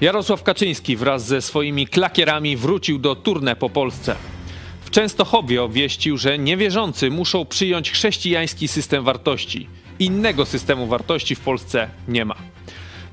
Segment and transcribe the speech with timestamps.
[0.00, 4.16] Jarosław Kaczyński wraz ze swoimi klakierami wrócił do turnę po Polsce.
[4.80, 9.68] W Częstochowie obwieścił, że niewierzący muszą przyjąć chrześcijański system wartości.
[9.98, 12.34] Innego systemu wartości w Polsce nie ma.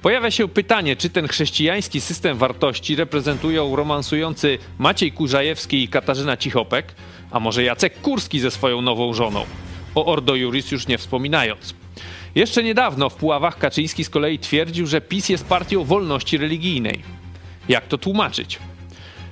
[0.01, 6.95] Pojawia się pytanie, czy ten chrześcijański system wartości reprezentują romansujący Maciej Kurzajewski i Katarzyna Cichopek,
[7.31, 9.45] a może Jacek Kurski ze swoją nową żoną.
[9.95, 11.84] O Ordo Juris już nie wspominając.
[12.35, 17.03] Jeszcze niedawno w Puławach Kaczyński z kolei twierdził, że PiS jest partią wolności religijnej.
[17.69, 18.59] Jak to tłumaczyć?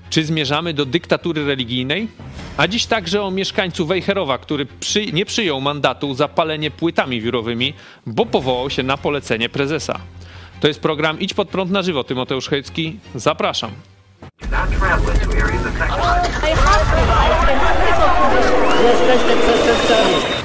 [0.10, 2.08] Czy zmierzamy do dyktatury religijnej?
[2.58, 7.74] A dziś także o mieszkańcu Wejherowa, który przy, nie przyjął mandatu za palenie płytami wiórowymi,
[8.06, 10.00] bo powołał się na polecenie prezesa.
[10.60, 12.04] To jest program Idź pod prąd na żywo.
[12.04, 13.72] Tymoteusz Hejcki, zapraszam.
[18.84, 20.43] Jesteście przestępcami.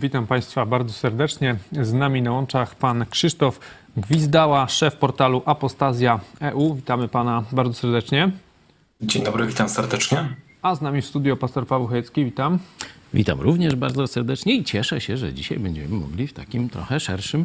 [0.00, 1.56] Witam Państwa bardzo serdecznie.
[1.72, 3.60] Z nami na łączach pan Krzysztof
[3.96, 6.74] Gwizdała, szef portalu Apostazja EU.
[6.74, 8.30] Witamy Pana bardzo serdecznie.
[9.00, 10.28] Dzień dobry, witam serdecznie.
[10.62, 12.24] A z nami w studio pastor Paweł Chojecki.
[12.24, 12.58] Witam.
[13.14, 17.44] Witam również bardzo serdecznie i cieszę się, że dzisiaj będziemy mogli w takim trochę szerszym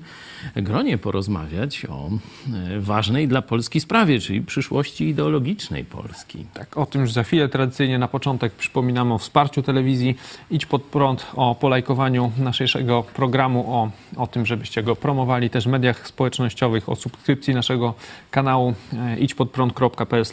[0.55, 2.09] gronie porozmawiać o
[2.53, 6.45] e, ważnej dla Polski sprawie, czyli przyszłości ideologicznej Polski.
[6.53, 7.49] Tak, o tym już za chwilę.
[7.49, 10.15] Tradycyjnie na początek przypominamy o wsparciu telewizji.
[10.51, 15.67] Idź pod prąd, o polajkowaniu naszego programu, o, o tym, żebyście go promowali też w
[15.67, 17.93] mediach społecznościowych, o subskrypcji naszego
[18.31, 20.23] kanału e, idźpodprąd.pl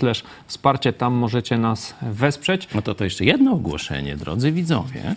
[0.47, 0.93] wsparcie.
[0.93, 2.69] Tam możecie nas wesprzeć.
[2.75, 5.15] No to to jeszcze jedno ogłoszenie, drodzy widzowie.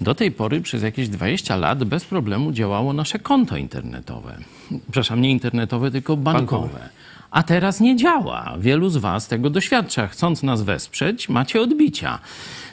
[0.00, 4.38] Do tej pory przez jakieś 20 lat bez problemu działało nasze konto internetowe.
[4.68, 6.68] Przepraszam, nie internetowe, tylko bankowe.
[6.68, 6.88] bankowe.
[7.36, 8.54] A teraz nie działa.
[8.58, 10.06] Wielu z Was tego doświadcza.
[10.06, 12.18] Chcąc nas wesprzeć, macie odbicia.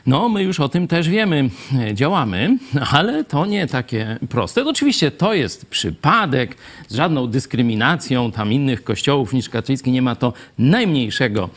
[0.06, 1.50] No, my już o tym też wiemy,
[1.94, 2.58] działamy,
[2.92, 4.66] ale to nie takie proste.
[4.66, 6.58] Oczywiście to jest przypadek,
[6.88, 11.50] z żadną dyskryminacją tam innych kościołów niż katolicki nie ma to najmniejszego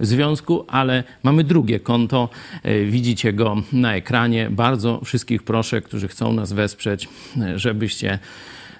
[0.00, 2.28] związku, ale mamy drugie konto,
[2.62, 4.50] e, widzicie go na ekranie.
[4.50, 7.08] Bardzo wszystkich proszę, którzy chcą nas wesprzeć,
[7.40, 8.18] e, żebyście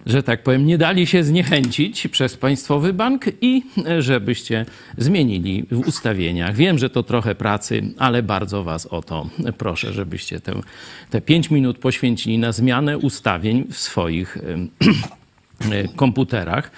[0.07, 3.63] że tak powiem, nie dali się zniechęcić przez Państwowy Bank i
[3.99, 4.67] żebyście
[4.99, 6.55] zmienili w ustawieniach.
[6.55, 9.29] Wiem, że to trochę pracy, ale bardzo Was o to
[9.59, 10.41] proszę, żebyście
[11.11, 14.39] te, pięć minut poświęcili na zmianę ustawień w swoich
[15.97, 16.71] komputerach.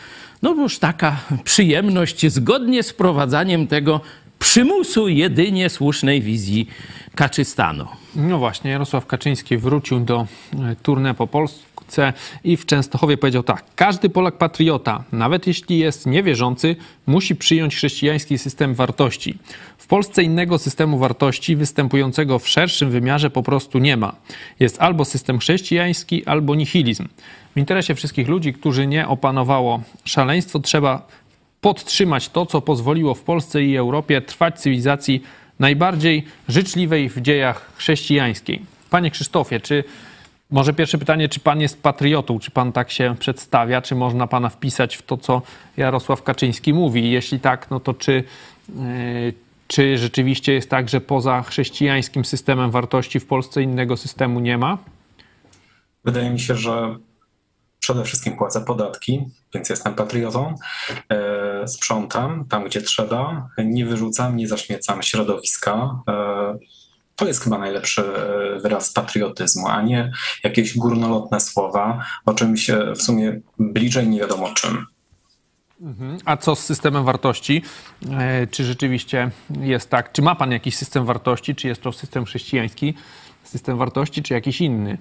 [0.42, 4.00] No już taka przyjemność zgodnie z wprowadzaniem tego
[4.46, 6.68] przymusu jedynie słusznej wizji
[7.14, 7.86] Kaczystanu.
[8.16, 12.12] No właśnie, Jarosław Kaczyński wrócił do e, turnę po Polsce
[12.44, 13.64] i w Częstochowie powiedział tak.
[13.76, 19.38] Każdy Polak patriota, nawet jeśli jest niewierzący, musi przyjąć chrześcijański system wartości.
[19.78, 24.14] W Polsce innego systemu wartości występującego w szerszym wymiarze po prostu nie ma.
[24.60, 27.08] Jest albo system chrześcijański, albo nihilizm.
[27.56, 31.06] W interesie wszystkich ludzi, którzy nie opanowało szaleństwo, trzeba
[31.66, 35.22] podtrzymać to, co pozwoliło w Polsce i Europie trwać cywilizacji
[35.58, 38.62] najbardziej życzliwej w dziejach chrześcijańskiej.
[38.90, 39.84] Panie Krzysztofie, czy
[40.50, 44.48] może pierwsze pytanie, czy pan jest patriotą, czy pan tak się przedstawia, czy można pana
[44.48, 45.42] wpisać w to, co
[45.76, 47.10] Jarosław Kaczyński mówi?
[47.10, 48.24] Jeśli tak, no to czy,
[48.68, 48.74] yy,
[49.66, 54.78] czy rzeczywiście jest tak, że poza chrześcijańskim systemem wartości w Polsce innego systemu nie ma?
[56.04, 56.96] Wydaje mi się, że
[57.86, 59.24] przede wszystkim płacę podatki,
[59.54, 60.54] więc jestem patriotą.
[61.10, 66.02] E, sprzątam tam, gdzie trzeba, nie wyrzucam, nie zaśmiecam środowiska.
[66.08, 66.58] E,
[67.16, 70.12] to jest chyba najlepszy e, wyraz patriotyzmu, a nie
[70.44, 74.86] jakieś górnolotne słowa o czymś w sumie bliżej nie wiadomo czym.
[75.80, 76.18] Mhm.
[76.24, 77.62] A co z systemem wartości?
[78.50, 79.30] Czy rzeczywiście
[79.60, 80.12] jest tak?
[80.12, 81.54] Czy ma Pan jakiś system wartości?
[81.54, 82.94] Czy jest to system chrześcijański,
[83.44, 84.98] system wartości, czy jakiś inny?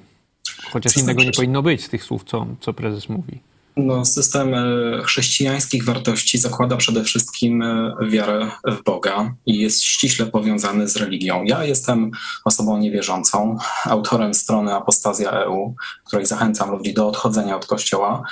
[0.71, 3.39] Chociaż system innego nie powinno być z tych słów, co, co prezes mówi.
[3.77, 10.25] No, system e, chrześcijańskich wartości zakłada przede wszystkim e, wiarę w Boga i jest ściśle
[10.25, 11.43] powiązany z religią.
[11.43, 12.11] Ja jestem
[12.45, 18.23] osobą niewierzącą, autorem strony Apostazja EU, której zachęcam ludzi do odchodzenia od Kościoła.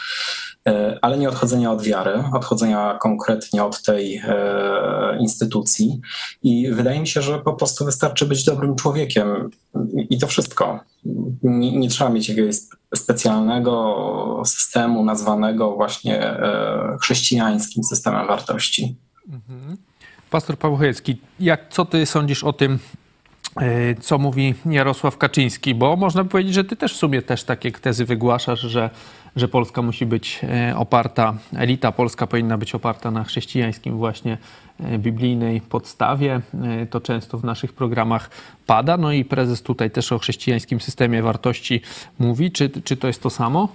[0.68, 6.02] E, ale nie odchodzenia od wiary, odchodzenia konkretnie od tej e, instytucji.
[6.44, 9.50] I wydaje mi się, że po prostu wystarczy być dobrym człowiekiem
[10.10, 10.80] i to wszystko.
[11.44, 12.56] Nie, nie trzeba mieć jakiegoś
[12.96, 18.96] specjalnego systemu nazwanego właśnie e, chrześcijańskim systemem wartości.
[19.30, 19.78] Mhm.
[20.30, 22.80] Pastor Paweł Chojecki, jak, co ty sądzisz o tym,
[24.02, 25.76] co mówi Jarosław Kaczyński?
[25.76, 28.90] Bo można by powiedzieć, że ty też w sumie też takie tezy wygłaszasz, że,
[29.36, 34.38] że Polska musi być e, oparta, elita polska powinna być oparta na chrześcijańskim właśnie
[34.80, 36.42] e, biblijnej podstawie.
[36.90, 38.30] To często w naszych programach
[38.68, 38.98] pada.
[38.98, 41.82] No i prezes tutaj też o chrześcijańskim systemie wartości
[42.20, 42.52] mówi.
[42.52, 43.70] Czy, czy to jest to samo?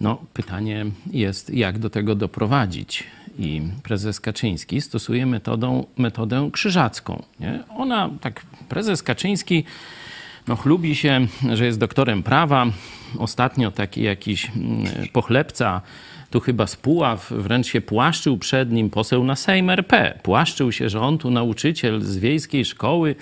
[0.00, 3.04] No, pytanie jest, jak do tego doprowadzić.
[3.38, 7.22] I prezes Kaczyński stosuje metodą, metodę krzyżacką.
[7.40, 7.64] Nie?
[7.76, 9.64] Ona, tak, prezes Kaczyński
[10.48, 12.66] no, chlubi się, że jest doktorem prawa.
[13.18, 15.80] Ostatnio taki jakiś mm, pochlebca,
[16.32, 20.18] tu chyba z Puław, wręcz się płaszczył przed nim poseł na Sejm RP.
[20.22, 23.14] Płaszczył się, że on tu nauczyciel z wiejskiej szkoły,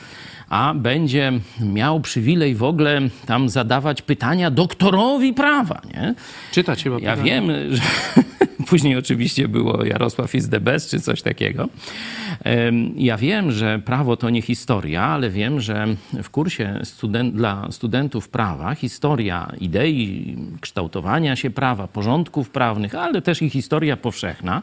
[0.49, 6.15] a będzie miał przywilej w ogóle tam zadawać pytania doktorowi prawa, nie?
[6.53, 6.97] Czytać chyba.
[7.01, 7.31] Ja pytanie.
[7.31, 7.83] wiem, że
[8.71, 11.69] później oczywiście było Jarosław is the best, czy coś takiego.
[12.97, 15.87] Ja wiem, że prawo to nie historia, ale wiem, że
[16.23, 16.81] w kursie
[17.33, 24.63] dla studentów prawa historia idei kształtowania się prawa, porządków prawnych, ale też i historia powszechna.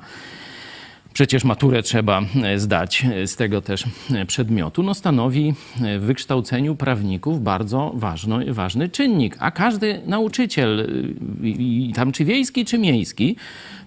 [1.17, 5.53] Przecież maturę trzeba e, zdać e, z tego też e, przedmiotu, no stanowi
[5.99, 9.35] w wykształceniu prawników bardzo ważno, ważny czynnik.
[9.39, 10.89] A każdy nauczyciel,
[11.95, 13.35] tam czy wiejski, czy miejski,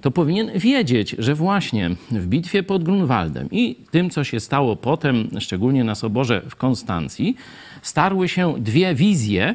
[0.01, 5.29] to powinien wiedzieć, że właśnie w bitwie pod Grunwaldem i tym, co się stało potem,
[5.41, 7.37] szczególnie na Soborze w Konstancji,
[7.83, 9.55] starły się dwie wizje,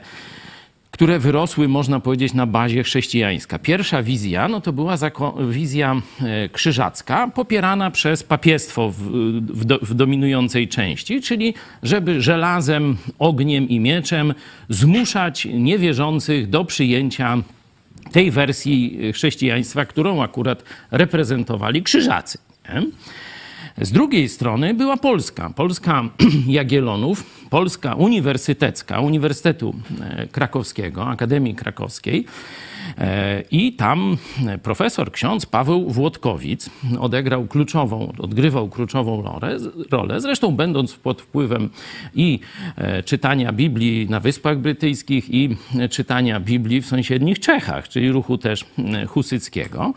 [0.96, 3.60] które wyrosły, można powiedzieć, na bazie chrześcijańska.
[3.60, 4.98] Pierwsza wizja no to była
[5.50, 11.54] wizja e, krzyżacka, popierana przez papiestwo w, w, do, w dominującej części, czyli
[11.84, 14.34] żeby żelazem, ogniem i mieczem
[14.70, 17.38] zmuszać niewierzących do przyjęcia
[18.12, 22.38] tej wersji chrześcijaństwa, którą akurat reprezentowali krzyżacy.
[22.74, 22.82] Nie?
[23.82, 25.50] Z drugiej strony była Polska.
[25.50, 26.04] Polska
[26.48, 32.26] Jagiellonów, Polska uniwersytecka, Uniwersytetu e, Krakowskiego, Akademii Krakowskiej.
[32.98, 34.18] E, I tam
[34.64, 36.70] profesor, ksiądz Paweł Włodkowic
[37.00, 39.58] odegrał kluczową, odgrywał kluczową rolę,
[39.92, 40.22] rolę.
[40.22, 41.70] Zresztą będąc pod wpływem
[42.14, 42.40] i
[42.76, 45.58] e, czytania Biblii na Wyspach Brytyjskich i
[45.90, 48.66] czytania Biblii w sąsiednich Czechach, czyli ruchu też
[49.08, 49.94] husyckiego.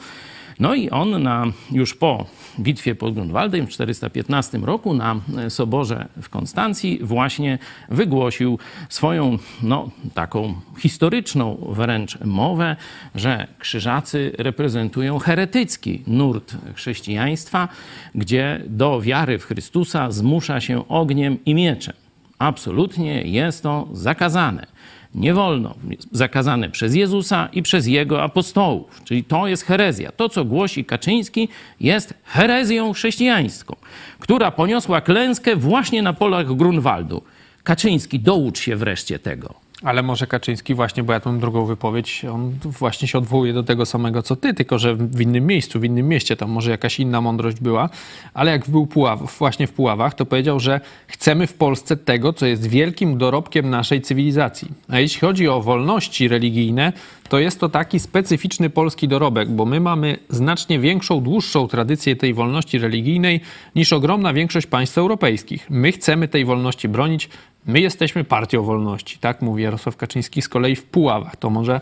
[0.60, 2.26] No i on na, już po
[2.60, 7.58] bitwie pod Grunwaldem w 415 roku na Soborze w Konstancji właśnie
[7.88, 8.58] wygłosił
[8.88, 12.76] swoją, no, taką historyczną wręcz mowę,
[13.14, 17.68] że krzyżacy reprezentują heretycki nurt chrześcijaństwa,
[18.14, 21.94] gdzie do wiary w Chrystusa zmusza się ogniem i mieczem.
[22.38, 24.77] Absolutnie jest to zakazane.
[25.14, 25.74] Nie wolno.
[26.12, 29.00] Zakazane przez Jezusa i przez jego apostołów.
[29.04, 30.12] Czyli to jest herezja.
[30.12, 31.48] To, co głosi Kaczyński,
[31.80, 33.76] jest herezją chrześcijańską,
[34.18, 37.22] która poniosła klęskę właśnie na polach Grunwaldu.
[37.62, 39.67] Kaczyński, doucz się wreszcie tego.
[39.82, 43.86] Ale może Kaczyński właśnie, bo ja tą drugą wypowiedź, on właśnie się odwołuje do tego
[43.86, 47.20] samego co ty, tylko że w innym miejscu, w innym mieście, tam może jakaś inna
[47.20, 47.88] mądrość była,
[48.34, 52.46] ale jak był Puław, właśnie w Puławach, to powiedział, że chcemy w Polsce tego, co
[52.46, 54.68] jest wielkim dorobkiem naszej cywilizacji.
[54.88, 56.92] A jeśli chodzi o wolności religijne,
[57.28, 62.34] to jest to taki specyficzny polski dorobek, bo my mamy znacznie większą, dłuższą tradycję tej
[62.34, 63.40] wolności religijnej
[63.74, 65.66] niż ogromna większość państw europejskich.
[65.70, 67.28] My chcemy tej wolności bronić,
[67.68, 71.36] my jesteśmy partią wolności, tak mówi Jarosław Kaczyński z kolei w Puławach.
[71.36, 71.80] To może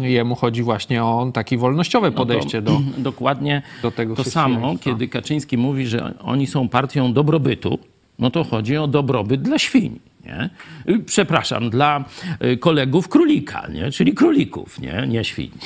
[0.00, 2.80] jemu chodzi właśnie o takie wolnościowe podejście do...
[2.98, 7.78] Dokładnie do tego to samo, kiedy Kaczyński mówi, że oni są partią dobrobytu,
[8.18, 9.98] no to chodzi o dobrobyt dla świń.
[10.24, 10.50] Nie?
[10.88, 12.04] Y, Przepraszam, dla
[12.44, 13.90] y, kolegów królika, nie?
[13.90, 15.50] czyli królików, nie, nie świń.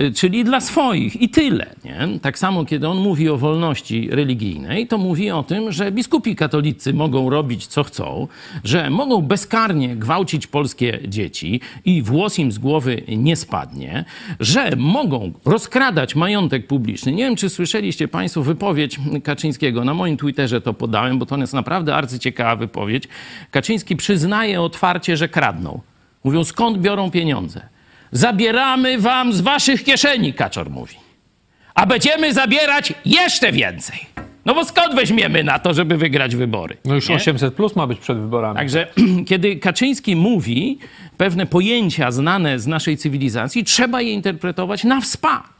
[0.00, 1.74] Y, czyli dla swoich i tyle.
[1.84, 2.18] Nie?
[2.22, 6.94] Tak samo, kiedy on mówi o wolności religijnej, to mówi o tym, że biskupi katolicy
[6.94, 8.28] mogą robić co chcą,
[8.64, 14.04] że mogą bezkarnie gwałcić polskie dzieci i włos im z głowy nie spadnie,
[14.40, 17.12] że mogą rozkradać majątek publiczny.
[17.12, 19.84] Nie wiem, czy słyszeliście Państwo wypowiedź Kaczyńskiego.
[19.84, 23.08] Na moim Twitterze to podałem, bo to jest naprawdę arcyciekawa wypowiedź.
[23.50, 25.80] Kaczyński przyznaje otwarcie, że kradną.
[26.24, 27.68] Mówią, skąd biorą pieniądze?
[28.12, 30.94] Zabieramy wam z waszych kieszeni, Kaczor mówi.
[31.74, 34.06] A będziemy zabierać jeszcze więcej.
[34.44, 36.76] No bo skąd weźmiemy na to, żeby wygrać wybory?
[36.84, 37.16] No już nie?
[37.16, 38.56] 800 plus ma być przed wyborami.
[38.56, 38.86] Także
[39.28, 40.78] kiedy Kaczyński mówi
[41.16, 45.57] pewne pojęcia znane z naszej cywilizacji, trzeba je interpretować na wspak.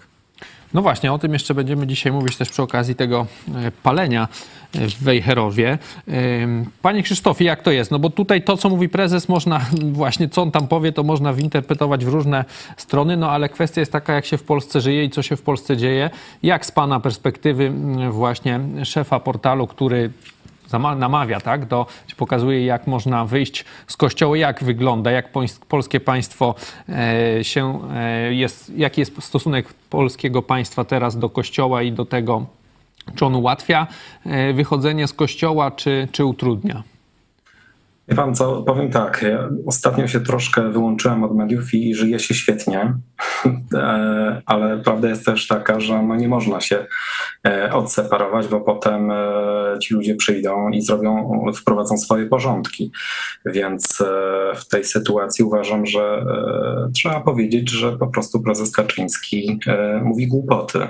[0.74, 4.28] No właśnie, o tym jeszcze będziemy dzisiaj mówić też przy okazji tego e, palenia
[4.74, 5.78] e, w Wejherowie.
[6.82, 7.90] Panie Krzysztofie, jak to jest?
[7.90, 9.60] No bo tutaj to, co mówi prezes, można
[9.92, 12.44] właśnie, co on tam powie, to można winterpretować w różne
[12.76, 15.42] strony, no ale kwestia jest taka, jak się w Polsce żyje i co się w
[15.42, 16.10] Polsce dzieje.
[16.42, 17.72] Jak z Pana perspektywy
[18.10, 20.10] właśnie szefa portalu, który
[20.72, 25.32] namawia, tak, do, pokazuje, jak można wyjść z kościoła, jak wygląda, jak
[25.68, 26.54] polskie państwo
[26.88, 32.46] e, się e, jest, jaki jest stosunek polskiego państwa teraz do kościoła i do tego,
[33.14, 33.86] czy on ułatwia
[34.26, 36.82] e, wychodzenie z kościoła, czy, czy utrudnia.
[38.16, 42.92] Pan co, powiem tak, ja ostatnio się troszkę wyłączyłem od mediów i żyje się świetnie,
[44.46, 46.86] ale prawda jest też taka, że no nie można się
[47.46, 52.92] e, odseparować, bo potem e, ci ludzie przyjdą i zrobią, wprowadzą swoje porządki.
[53.46, 54.02] Więc
[54.56, 56.24] w tej sytuacji uważam, że
[56.94, 59.60] trzeba powiedzieć, że po prostu prezes Kaczyński
[60.02, 60.88] mówi głupoty.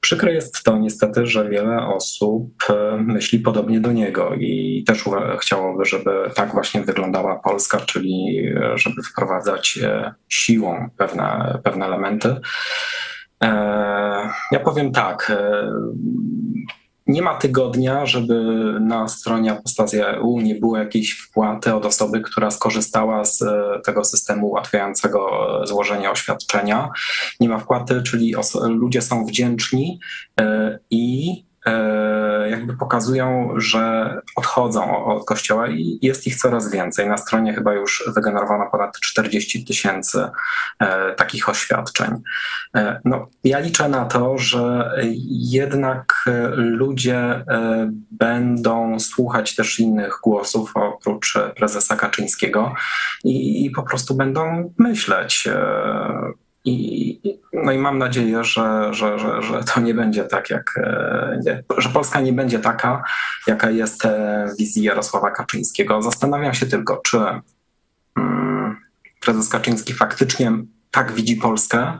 [0.00, 2.54] Przykre jest to niestety, że wiele osób
[2.98, 5.04] myśli podobnie do niego i też
[5.38, 12.36] chciałoby, żeby tak właśnie wyglądała Polska, czyli e, żeby wprowadzać e, siłą pewne, pewne elementy.
[13.42, 13.48] E,
[14.52, 15.32] ja powiem tak.
[17.06, 18.34] Nie ma tygodnia, żeby
[18.80, 23.44] na stronie Apostazja EU nie było jakiejś wpłaty od osoby, która skorzystała z
[23.84, 25.30] tego systemu ułatwiającego
[25.64, 26.88] złożenie oświadczenia.
[27.40, 28.34] Nie ma wpłaty, czyli
[28.68, 30.00] ludzie są wdzięczni
[30.90, 31.47] i E,
[32.50, 37.08] jakby pokazują, że odchodzą od kościoła i jest ich coraz więcej.
[37.08, 40.28] Na stronie chyba już wygenerowano ponad 40 tysięcy
[40.78, 42.10] e, takich oświadczeń.
[42.76, 44.92] E, no, ja liczę na to, że
[45.28, 46.24] jednak
[46.56, 47.44] ludzie
[48.10, 52.74] będą słuchać też innych głosów oprócz prezesa Kaczyńskiego
[53.24, 55.48] i, i po prostu będą myśleć
[56.64, 61.62] i, no i mam nadzieję, że, że, że, że to nie będzie tak, jak, e,
[61.78, 63.02] że Polska nie będzie taka,
[63.46, 66.02] jaka jest e, w wizji Jarosława Kaczyńskiego.
[66.02, 67.18] Zastanawiam się tylko, czy
[68.16, 68.76] mm,
[69.20, 70.52] prezes Kaczyński faktycznie
[70.90, 71.98] tak widzi Polskę,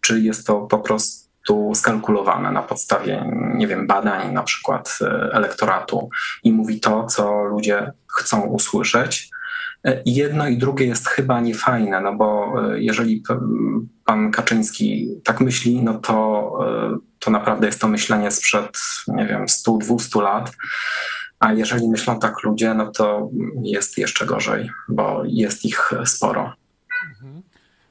[0.00, 6.08] czy jest to po prostu skalkulowane na podstawie, nie wiem, badań na przykład e, elektoratu
[6.44, 9.30] i mówi to, co ludzie chcą usłyszeć,
[10.06, 13.22] Jedno i drugie jest chyba niefajne, no bo e, jeżeli
[14.04, 16.50] pan Kaczyński tak myśli, no to,
[16.94, 20.52] e, to naprawdę jest to myślenie sprzed, nie wiem, 100-200 lat.
[21.38, 23.30] A jeżeli myślą tak ludzie, no to
[23.62, 26.52] jest jeszcze gorzej, bo jest ich sporo.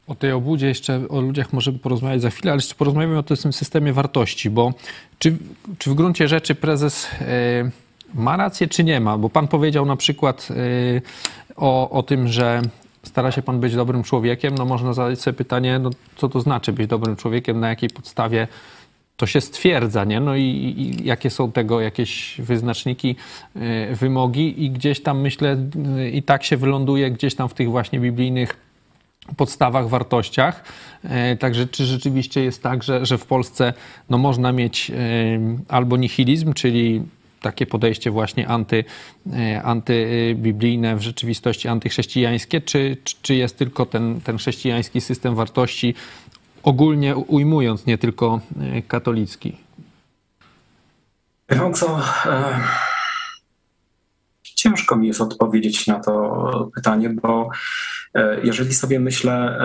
[0.07, 3.53] O tej obudzie jeszcze, o ludziach możemy porozmawiać za chwilę, ale jeszcze porozmawiamy o tym
[3.53, 4.73] systemie wartości, bo
[5.19, 5.37] czy,
[5.77, 7.71] czy w gruncie rzeczy prezes e,
[8.13, 9.17] ma rację, czy nie ma?
[9.17, 10.47] Bo pan powiedział na przykład
[11.55, 12.61] o, o tym, że
[13.03, 16.73] stara się pan być dobrym człowiekiem, no można zadać sobie pytanie, no co to znaczy
[16.73, 18.47] być dobrym człowiekiem, na jakiej podstawie
[19.17, 20.19] to się stwierdza, nie?
[20.19, 23.15] No i, i, jakie są tego jakieś wyznaczniki,
[23.91, 25.57] y, wymogi i gdzieś tam myślę
[25.97, 28.57] y, i tak się wyląduje gdzieś tam w tych właśnie biblijnych
[29.37, 30.63] podstawach, wartościach.
[31.33, 33.73] Y, także czy rzeczywiście jest tak, że, że w Polsce
[34.09, 34.91] no, można mieć
[35.67, 37.01] albo nihilizm, czyli
[37.43, 38.83] takie podejście właśnie anty,
[39.33, 45.95] e, antybiblijne, w rzeczywistości antychrześcijańskie, czy, czy jest tylko ten, ten chrześcijański system wartości,
[46.63, 49.57] ogólnie ujmując, nie tylko e, katolicki?
[51.49, 52.59] Wiem co, e,
[54.43, 57.49] ciężko mi jest odpowiedzieć na to pytanie, bo
[58.43, 59.57] jeżeli sobie myślę,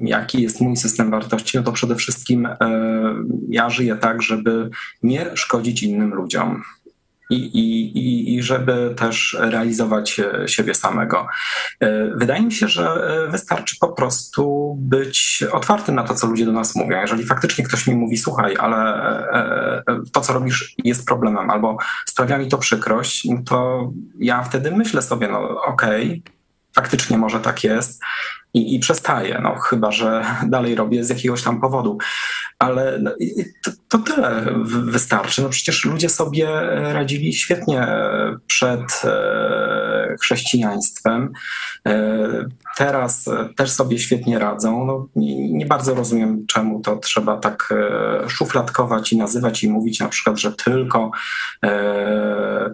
[0.00, 2.56] jaki jest mój system wartości, no to przede wszystkim e,
[3.48, 4.70] ja żyję tak, żeby
[5.02, 6.62] nie szkodzić innym ludziom.
[7.30, 11.26] I, i, i żeby też realizować siebie samego.
[11.80, 12.88] E, wydaje mi się, że
[13.30, 17.00] wystarczy po prostu być otwartym na to, co ludzie do nas mówią.
[17.00, 18.78] Jeżeli faktycznie ktoś mi mówi, słuchaj, ale
[19.32, 24.70] e, to, co robisz, jest problemem, albo sprawia mi to przykrość, no to ja wtedy
[24.70, 26.37] myślę sobie, no okej, okay,
[26.78, 28.00] faktycznie może tak jest
[28.54, 28.80] i, i
[29.42, 31.98] no chyba, że dalej robię z jakiegoś tam powodu.
[32.58, 33.10] Ale no,
[33.64, 35.42] to, to, tyle wystarczy.
[35.42, 36.48] No przecież ludzie sobie
[36.92, 37.86] radzili świetnie
[38.46, 41.32] przed e, chrześcijaństwem.
[41.86, 42.28] E,
[42.76, 43.24] teraz
[43.56, 44.84] też sobie świetnie radzą.
[44.86, 47.74] No, nie, nie, bardzo rozumiem, czemu to trzeba tak
[48.24, 51.10] e, szufladkować i nazywać i mówić na przykład, że tylko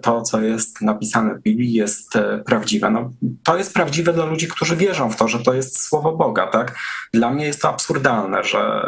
[0.01, 2.13] to, co jest napisane w Biblii, jest
[2.45, 2.91] prawdziwe.
[2.91, 3.11] No,
[3.43, 6.77] to jest prawdziwe dla ludzi, którzy wierzą w to, że to jest słowo Boga, tak?
[7.13, 8.81] Dla mnie jest to absurdalne, że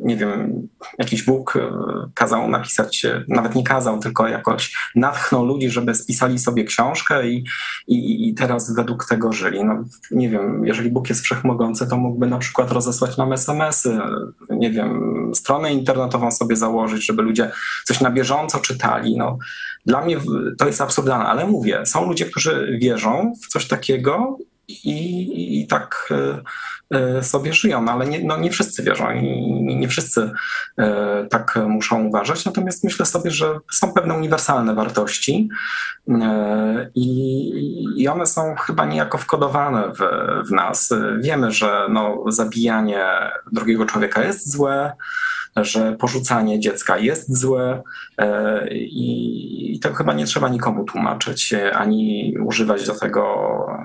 [0.00, 1.60] nie wiem, jakiś Bóg e,
[2.14, 7.44] kazał napisać, nawet nie kazał, tylko jakoś natchnął ludzi, żeby spisali sobie książkę i,
[7.86, 9.64] i, i teraz według tego żyli.
[9.64, 13.98] No, nie wiem, jeżeli Bóg jest wszechmogący, to mógłby na przykład rozesłać nam SMS-y,
[14.50, 17.50] nie wiem, stronę internetową sobie założyć, żeby ludzie
[17.84, 19.16] coś na bieżąco czytali.
[19.16, 19.38] No,
[19.86, 20.16] dla mnie
[20.58, 24.38] to jest absurdalne, ale mówię, są ludzie, którzy wierzą w coś takiego
[24.68, 26.42] i, i tak e,
[26.98, 30.30] e, sobie żyją, no ale nie, no nie wszyscy wierzą i nie wszyscy
[30.78, 32.44] e, tak muszą uważać.
[32.44, 35.48] Natomiast myślę sobie, że są pewne uniwersalne wartości
[36.94, 39.98] i, one są chyba niejako wkodowane w,
[40.48, 40.94] w nas.
[41.20, 43.04] Wiemy, że no, zabijanie
[43.52, 44.92] drugiego człowieka jest złe,
[45.56, 47.82] że porzucanie dziecka jest złe
[48.18, 53.22] e, i, i to chyba nie trzeba nikomu tłumaczyć, e, ani używać do tego,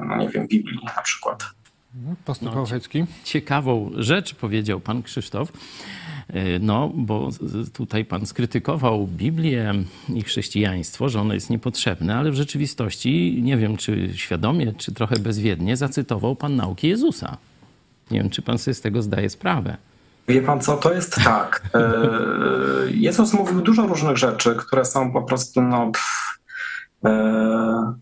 [0.08, 1.44] no nie wiem, Biblii na przykład.
[2.26, 2.66] Pastor No,
[3.24, 5.52] Ciekawą rzecz powiedział pan Krzysztof.
[6.28, 7.30] E, no, bo
[7.74, 9.74] tutaj pan skrytykował Biblię
[10.14, 15.16] i chrześcijaństwo, że ono jest niepotrzebne, ale w rzeczywistości, nie wiem czy świadomie, czy trochę
[15.16, 17.38] bezwiednie, zacytował pan nauki Jezusa.
[18.12, 19.78] Nie wiem, czy pan sobie z tego zdaje sprawę.
[20.28, 21.62] Wie pan co, to jest tak.
[21.74, 21.82] E,
[22.92, 26.40] Jezus mówił dużo różnych rzeczy, które są po prostu no, pff,
[27.06, 27.94] e,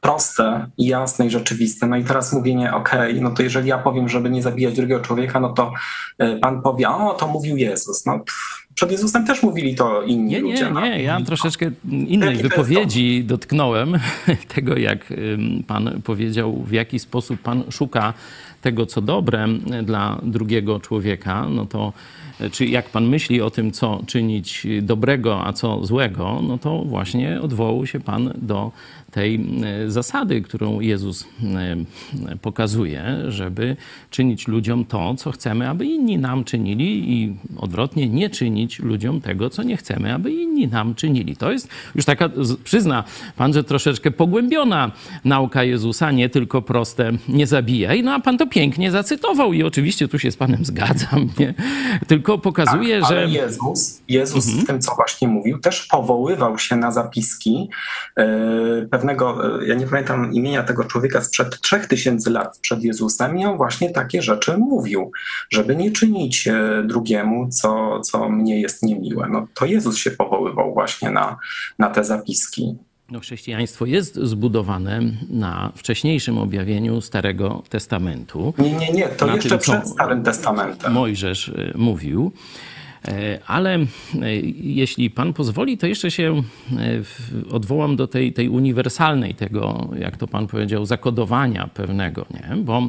[0.00, 1.86] proste i jasne i rzeczywiste.
[1.86, 5.40] No i teraz mówienie, ok, no to jeżeli ja powiem, żeby nie zabijać drugiego człowieka,
[5.40, 5.72] no to
[6.18, 8.06] e, pan powie, o, to mówił Jezus.
[8.06, 10.64] No, pff, przed Jezusem też mówili to inni nie, ludzie.
[10.64, 10.80] Nie, no.
[10.80, 13.98] nie, ja troszeczkę innej Jaki to wypowiedzi dotknąłem
[14.54, 14.98] tego, jak
[15.66, 18.14] pan powiedział, w jaki sposób pan szuka
[18.60, 19.46] tego, co dobre
[19.82, 21.92] dla drugiego człowieka, no to
[22.52, 27.40] czy jak pan myśli o tym, co czynić dobrego, a co złego, no to właśnie
[27.40, 28.72] odwołał się pan do
[29.10, 29.46] tej
[29.84, 33.76] e, zasady, którą Jezus e, pokazuje, żeby
[34.10, 39.50] czynić ludziom to, co chcemy, aby inni nam czynili i odwrotnie nie czynić ludziom tego,
[39.50, 41.36] co nie chcemy, aby inni nam czynili.
[41.36, 42.30] To jest już taka,
[42.64, 43.04] przyzna
[43.36, 44.92] pan, że troszeczkę pogłębiona
[45.24, 48.02] nauka Jezusa, nie tylko proste nie zabijaj.
[48.02, 51.54] No a pan to pięknie zacytował i oczywiście tu się z panem zgadzam, nie?
[52.06, 53.28] Tylko pokazuje, tak, że...
[53.28, 54.64] Jezus, Jezus mhm.
[54.64, 57.68] w tym, co właśnie mówił, też powoływał się na zapiski
[58.16, 63.56] yy, pewnego, ja nie pamiętam imienia tego człowieka sprzed 3000 lat przed Jezusem i on
[63.56, 65.12] właśnie takie rzeczy mówił,
[65.50, 66.48] żeby nie czynić
[66.84, 69.28] drugiemu, co, co mnie jest niemiłe.
[69.32, 71.36] No, to Jezus się powoływał właśnie na,
[71.78, 72.74] na te zapiski.
[73.10, 78.54] No, chrześcijaństwo jest zbudowane na wcześniejszym objawieniu Starego Testamentu.
[78.58, 80.92] Nie, nie, nie, to jeszcze tym, przed Starym Testamentem.
[80.92, 82.32] Mojżesz mówił.
[83.46, 83.78] Ale
[84.54, 86.42] jeśli pan pozwoli, to jeszcze się
[87.50, 92.56] odwołam do tej, tej uniwersalnej, tego, jak to pan powiedział, zakodowania pewnego, nie?
[92.56, 92.88] bo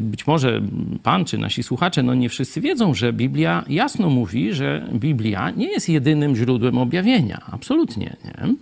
[0.00, 0.62] być może
[1.02, 5.68] pan czy nasi słuchacze, no nie wszyscy wiedzą, że Biblia jasno mówi, że Biblia nie
[5.68, 7.40] jest jedynym źródłem objawienia.
[7.52, 8.54] Absolutnie nie.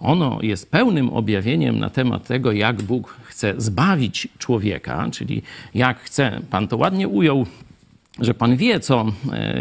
[0.00, 5.42] Ono jest pełnym objawieniem na temat tego, jak Bóg chce zbawić człowieka, czyli
[5.74, 7.46] jak chce, pan to ładnie ujął
[8.20, 9.06] że Pan wie, co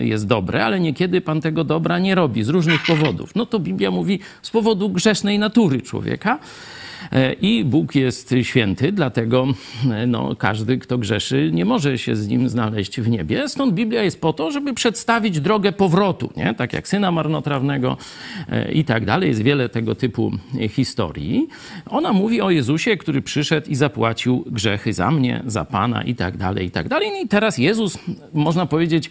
[0.01, 3.35] jest dobre, ale niekiedy Pan tego dobra nie robi z różnych powodów.
[3.35, 6.39] No to Biblia mówi z powodu grzesznej natury człowieka.
[7.41, 9.47] I Bóg jest święty, dlatego
[10.07, 13.49] no, każdy, kto grzeszy, nie może się z nim znaleźć w niebie.
[13.49, 16.53] Stąd Biblia jest po to, żeby przedstawić drogę powrotu, nie?
[16.53, 17.97] tak jak syna marnotrawnego
[18.73, 19.29] i tak dalej.
[19.29, 20.31] Jest wiele tego typu
[20.69, 21.47] historii.
[21.89, 26.37] Ona mówi o Jezusie, który przyszedł i zapłacił grzechy za mnie, za Pana i tak
[26.37, 27.09] dalej, i tak dalej.
[27.11, 27.97] No i teraz Jezus,
[28.33, 29.09] można powiedzieć,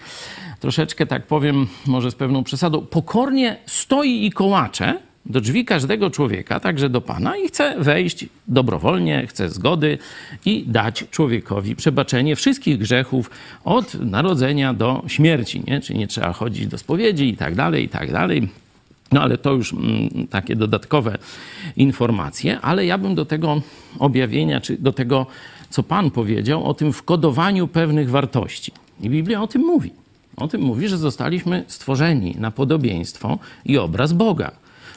[0.61, 6.61] troszeczkę tak powiem, może z pewną przesadą, pokornie stoi i kołacze do drzwi każdego człowieka,
[6.61, 9.99] także do Pana, i chce wejść dobrowolnie, chce zgody
[10.45, 13.31] i dać człowiekowi przebaczenie wszystkich grzechów
[13.65, 15.63] od narodzenia do śmierci.
[15.67, 15.81] Nie?
[15.81, 18.49] Czyli nie trzeba chodzić do spowiedzi i tak dalej, i tak dalej.
[19.13, 21.19] No ale to już mm, takie dodatkowe
[21.77, 23.63] informacje, ale ja bym do tego
[23.99, 25.27] objawienia, czy do tego,
[25.71, 28.73] co Pan powiedział, o tym wkodowaniu pewnych wartości.
[29.01, 29.91] I Biblia o tym mówi.
[30.37, 34.51] O tym mówi, że zostaliśmy stworzeni na podobieństwo i obraz Boga.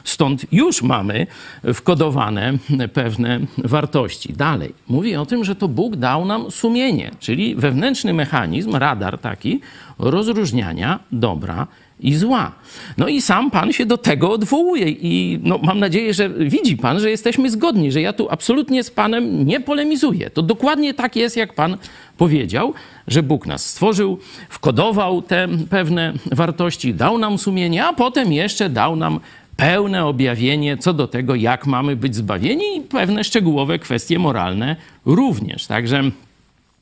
[0.04, 1.26] Stąd już mamy
[1.74, 2.52] wkodowane
[2.92, 4.32] pewne wartości.
[4.32, 9.60] Dalej, mówi o tym, że to Bóg dał nam sumienie, czyli wewnętrzny mechanizm, radar taki
[9.98, 11.66] rozróżniania dobra
[12.00, 12.52] i zła.
[12.98, 17.00] No i sam Pan się do tego odwołuje i no, mam nadzieję, że widzi Pan,
[17.00, 20.30] że jesteśmy zgodni, że ja tu absolutnie z Panem nie polemizuję.
[20.30, 21.76] To dokładnie tak jest, jak Pan
[22.16, 22.74] powiedział,
[23.08, 28.96] że Bóg nas stworzył, wkodował te pewne wartości, dał nam sumienie, a potem jeszcze dał
[28.96, 29.20] nam
[29.56, 35.66] pełne objawienie co do tego, jak mamy być zbawieni i pewne szczegółowe kwestie moralne również.
[35.66, 36.02] Także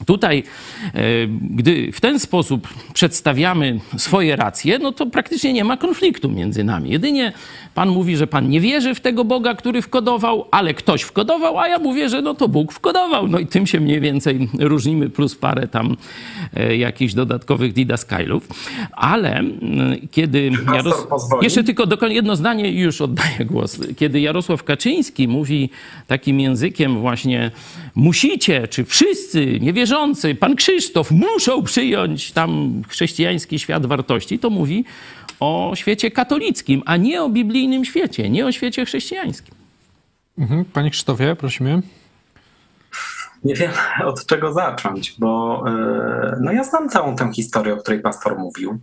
[0.06, 0.42] Tutaj,
[0.94, 1.00] e,
[1.50, 6.90] gdy w ten sposób przedstawiamy swoje racje, no to praktycznie nie ma konfliktu między nami.
[6.90, 7.32] Jedynie
[7.74, 11.68] Pan mówi, że Pan nie wierzy w tego Boga, który wkodował, ale ktoś wkodował, a
[11.68, 13.28] ja mówię, że no to Bóg wkodował.
[13.28, 15.96] No i tym się mniej więcej różnimy, plus parę tam
[16.54, 18.48] e, jakichś dodatkowych didaskajlów.
[18.92, 19.42] Ale
[20.10, 20.50] kiedy...
[20.74, 21.06] Jaros...
[21.42, 23.78] Jeszcze tylko dokon- jedno zdanie i już oddaję głos.
[23.96, 25.70] Kiedy Jarosław Kaczyński mówi
[26.06, 27.50] takim językiem właśnie
[27.94, 29.58] musicie, czy wszyscy
[29.90, 34.85] niewierzący, pan Krzysztof, muszą przyjąć tam chrześcijański świat wartości, to mówi
[35.40, 39.55] o świecie katolickim, a nie o biblijnym świecie, nie o świecie chrześcijańskim.
[40.38, 40.64] Mhm.
[40.64, 41.83] Panie Krzysztofie, prosimy.
[43.44, 43.70] Nie wiem
[44.11, 48.79] od czego zacząć, bo e, no ja znam całą tę historię, o której pastor mówił.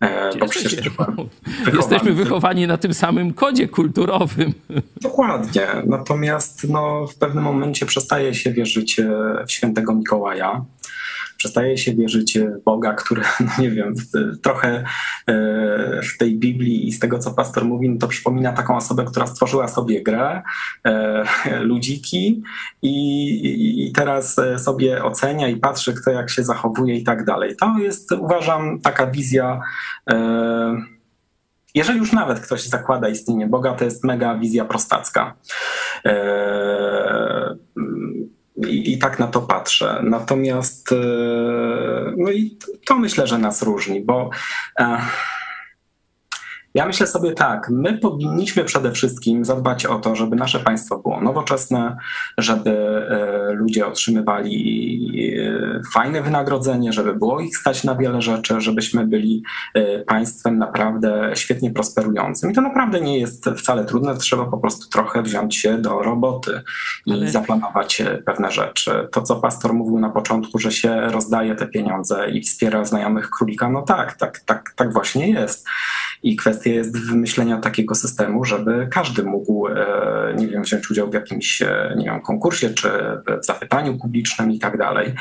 [0.00, 1.28] E, bo przecież Jesteśmy, byłem
[1.76, 4.54] jesteśmy wychowani na tym samym kodzie kulturowym.
[5.02, 5.66] Dokładnie.
[5.86, 9.04] Natomiast no, w pewnym momencie przestaje się wierzyć e,
[9.46, 10.64] w świętego Mikołaja.
[11.46, 13.94] Przestaje się wierzyć w Boga, który, no nie wiem,
[14.42, 14.84] trochę
[15.26, 19.04] e, w tej Biblii i z tego, co pastor mówi, no to przypomina taką osobę,
[19.04, 20.42] która stworzyła sobie grę,
[20.84, 21.24] e,
[21.70, 22.42] ludziki
[22.82, 27.56] i, i, teraz e, sobie ocenia i patrzy, kto jak się zachowuje i tak dalej.
[27.56, 29.60] To jest, uważam, taka wizja.
[31.74, 35.34] Jeżeli już nawet ktoś zakłada istnienie Boga, to jest mega wizja prostacka.
[38.56, 40.00] I, I tak na to patrzę.
[40.02, 40.96] Natomiast e,
[42.16, 44.30] no i to myślę, że nas różni, bo
[44.80, 44.98] e,
[46.76, 51.20] ja myślę sobie tak, my powinniśmy przede wszystkim zadbać o to, żeby nasze państwo było
[51.20, 51.96] nowoczesne,
[52.38, 54.56] żeby e, ludzie otrzymywali
[55.76, 59.42] e, fajne wynagrodzenie, żeby było ich stać na wiele rzeczy, żebyśmy byli
[59.74, 62.50] e, państwem naprawdę świetnie prosperującym.
[62.50, 66.62] I to naprawdę nie jest wcale trudne, trzeba po prostu trochę wziąć się do roboty
[67.06, 69.08] i Ale- zaplanować pewne rzeczy.
[69.12, 73.68] To, co pastor mówił na początku, że się rozdaje te pieniądze i wspiera znajomych królika,
[73.68, 75.66] no tak, tak, tak, tak właśnie jest.
[76.26, 81.14] I kwestia jest wymyślenia takiego systemu, żeby każdy mógł, e, nie wiem, wziąć udział w
[81.14, 82.88] jakimś, e, nie wiem, konkursie czy
[83.42, 85.14] w zapytaniu publicznym i tak dalej.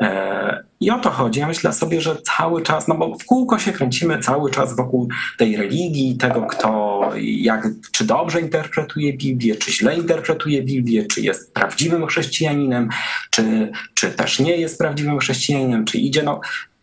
[0.00, 1.40] E, I o to chodzi.
[1.40, 5.08] Ja myślę sobie, że cały czas, no bo w kółko się kręcimy cały czas wokół
[5.38, 11.54] tej religii, tego, kto jak, czy dobrze interpretuje Biblię, czy źle interpretuje Biblię, czy jest
[11.54, 12.88] prawdziwym chrześcijaninem,
[13.30, 16.40] czy, czy też nie jest prawdziwym chrześcijaninem, czy idzie, no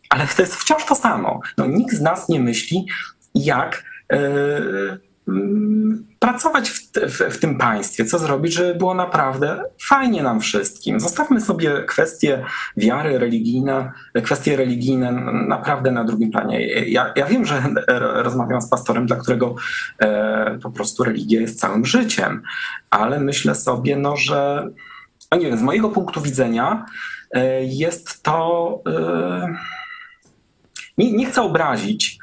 [0.09, 1.39] ale to jest wciąż to samo.
[1.57, 2.85] No, nikt z nas nie myśli,
[3.35, 4.17] jak e,
[5.27, 10.99] mm, pracować w, w, w tym państwie, co zrobić, żeby było naprawdę fajnie nam wszystkim.
[10.99, 12.43] Zostawmy sobie kwestie
[12.77, 13.91] wiary religijne,
[14.23, 15.11] kwestie religijne
[15.47, 16.67] naprawdę na drugim planie.
[16.67, 17.63] Ja, ja wiem, że
[18.23, 19.55] rozmawiam z pastorem, dla którego
[19.99, 22.41] e, po prostu religia jest całym życiem,
[22.89, 24.69] ale myślę sobie, no, że
[25.31, 26.85] no nie wiem, z mojego punktu widzenia
[27.31, 28.79] e, jest to.
[28.87, 29.55] E,
[30.97, 32.19] nie, nie chcę obrazić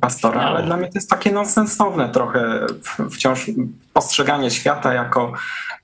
[0.00, 0.48] pastora, No.
[0.48, 2.66] ale dla mnie to jest takie nonsensowne trochę
[3.10, 3.50] wciąż
[3.92, 5.32] postrzeganie świata jako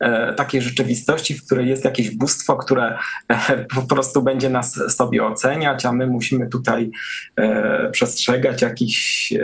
[0.01, 2.98] e, takiej rzeczywistości, w której jest jakieś bóstwo, które
[3.29, 6.90] e, po prostu będzie nas sobie oceniać, a my musimy tutaj
[7.37, 9.38] e, przestrzegać jakichś e,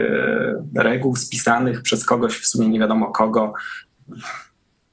[0.76, 3.52] reguł spisanych przez kogoś, w sumie nie wiadomo kogo,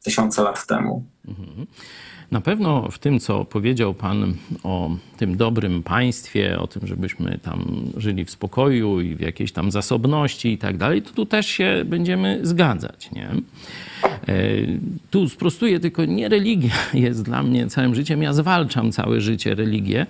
[0.03, 1.05] tysiące lat temu.
[2.35, 7.65] Na pewno w tym, co powiedział Pan o tym dobrym państwie, o tym, żebyśmy tam
[7.97, 11.83] żyli w spokoju i w jakiejś tam zasobności i tak dalej, to tu też się
[11.85, 13.11] będziemy zgadzać.
[13.11, 13.27] Nie?
[13.27, 14.47] E,
[15.11, 18.23] Tu sprostuję, tylko nie religia jest dla mnie całym życiem.
[18.23, 20.05] Ja zwalczam całe życie religię.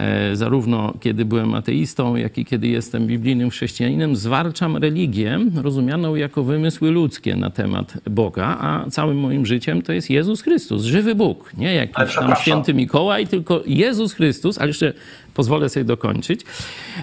[0.00, 6.42] E, Zarówno kiedy byłem ateistą, jak i kiedy jestem biblijnym chrześcijaninem, zwalczam religię rozumianą jako
[6.44, 11.52] wymysły ludzkie na temat Boga, a całym moim życiem to jest Jezus Chrystus, żywy Bóg,
[11.56, 14.92] nie jakiś tam święty Mikołaj, tylko Jezus Chrystus, ale jeszcze
[15.34, 16.40] pozwolę sobie dokończyć.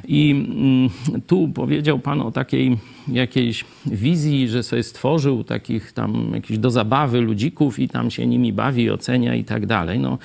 [0.07, 0.89] I mm,
[1.27, 7.21] tu powiedział Pan o takiej jakiejś wizji, że sobie stworzył takich tam jakichś do zabawy
[7.21, 9.99] ludzików i tam się nimi bawi, ocenia i tak dalej.
[9.99, 10.17] No,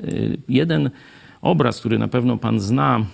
[0.00, 0.90] y, jeden
[1.44, 3.06] obraz, który na pewno Pan zna,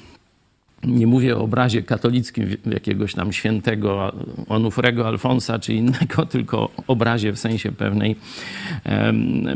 [0.84, 4.12] nie mówię o obrazie katolickim jakiegoś tam świętego
[4.48, 8.16] Onufrego Alfonsa czy innego, tylko obrazie w sensie pewnej,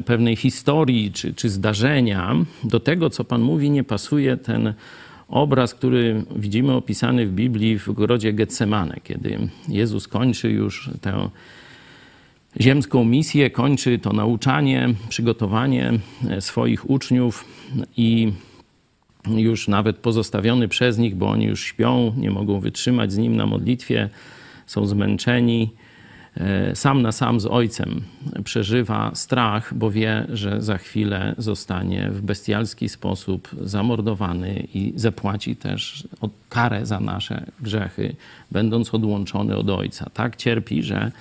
[0.04, 2.34] pewnej historii czy, czy zdarzenia.
[2.64, 4.74] Do tego, co Pan mówi, nie pasuje ten
[5.28, 11.28] obraz, który widzimy opisany w Biblii w ogrodzie Getsemane, kiedy Jezus kończy już tę
[12.60, 15.92] ziemską misję, kończy to nauczanie, przygotowanie
[16.30, 17.44] e, swoich uczniów
[17.96, 18.32] i
[19.28, 23.46] już nawet pozostawiony przez nich, bo oni już śpią, nie mogą wytrzymać z nim na
[23.46, 24.08] modlitwie,
[24.66, 25.70] są zmęczeni.
[26.36, 28.02] e, sam na sam z ojcem
[28.44, 36.08] przeżywa strach, bo wie, że za chwilę zostanie w bestialski sposób zamordowany i zapłaci też
[36.48, 38.16] karę za nasze grzechy,
[38.50, 40.10] będąc odłączony od ojca.
[40.14, 41.12] Tak cierpi, że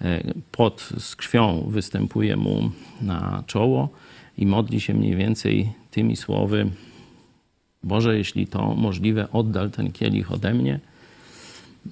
[0.00, 2.70] e, pot z krwią występuje mu
[3.02, 3.88] na czoło
[4.38, 6.70] i modli się mniej więcej tymi słowy:
[7.82, 10.80] Boże, jeśli to możliwe, oddal ten kielich ode mnie,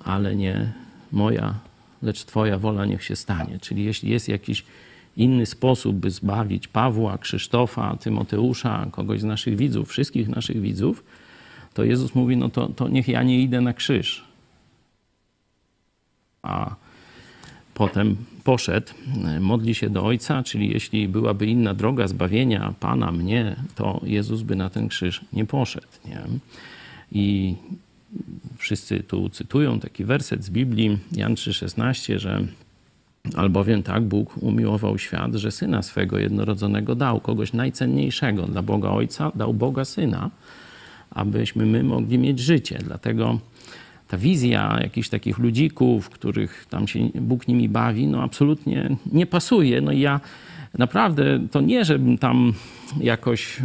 [0.05, 0.73] ale nie
[1.13, 1.55] moja,
[2.03, 3.59] lecz Twoja wola niech się stanie.
[3.59, 4.65] Czyli jeśli jest jakiś
[5.17, 11.05] inny sposób, by zbawić Pawła, Krzysztofa, Tymoteusza, kogoś z naszych widzów, wszystkich naszych widzów,
[11.75, 14.25] to Jezus mówi, no to, to niech ja nie idę na krzyż.
[16.43, 16.75] A
[17.75, 18.17] potem
[18.49, 18.93] poszedł,
[19.41, 24.57] modli się do Ojca, czyli jeśli byłaby inna droga zbawienia Pana, mnie, to Jezus by
[24.57, 25.87] na ten krzyż nie poszedł.
[26.05, 26.21] Nie?
[27.13, 27.55] I
[28.57, 32.47] wszyscy tu cytują taki werset z Biblii, Jan 3,16, że
[33.37, 39.33] albowiem tak Bóg umiłował świat, że Syna swego jednorodzonego dał, kogoś najcenniejszego dla Boga Ojca,
[39.35, 40.31] dał Boga Syna,
[41.11, 42.79] abyśmy my mogli mieć życie.
[42.85, 43.39] Dlatego
[44.09, 49.81] ta wizja jakichś takich ludzików, których tam się Bóg nimi bawi, no absolutnie nie pasuje.
[49.81, 50.21] No i ja
[50.79, 52.53] naprawdę to nie, żebym tam
[53.01, 53.57] jakoś,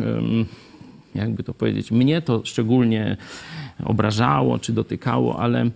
[1.16, 3.18] jakby to powiedzieć, mnie to szczególnie
[3.84, 5.70] obrażało czy dotykało, ale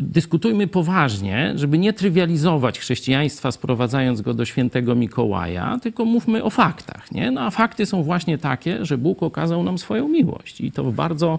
[0.00, 7.12] dyskutujmy poważnie, żeby nie trywializować chrześcijaństwa, sprowadzając go do świętego Mikołaja, tylko mówmy o faktach.
[7.12, 7.30] Nie?
[7.30, 10.94] No a fakty są właśnie takie, że Bóg okazał nam swoją miłość i to w
[10.94, 11.38] bardzo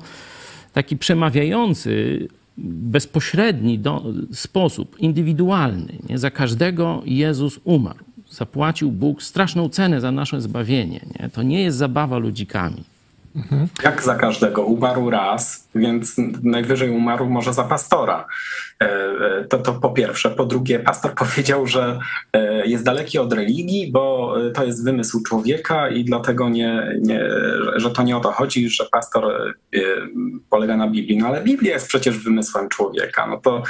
[0.78, 5.94] taki przemawiający, bezpośredni do, sposób, indywidualny.
[6.10, 6.18] Nie?
[6.18, 8.06] Za każdego Jezus umarł.
[8.30, 11.06] Zapłacił Bóg straszną cenę za nasze zbawienie.
[11.20, 11.30] Nie?
[11.30, 12.84] To nie jest zabawa ludzikami.
[13.84, 14.66] Jak za każdego?
[14.66, 18.26] Umarł raz, więc najwyżej umarł może za pastora.
[18.82, 20.30] E, e, to, to po pierwsze.
[20.30, 22.00] Po drugie, pastor powiedział, że
[22.34, 27.30] e, jest daleki od religii, bo to jest wymysł człowieka i dlatego nie, nie,
[27.76, 29.56] że to nie o to chodzi, że pastor
[30.50, 31.18] polega na Biblii.
[31.18, 33.28] No ale Biblia jest przecież wymysłem człowieka.
[33.28, 33.64] No to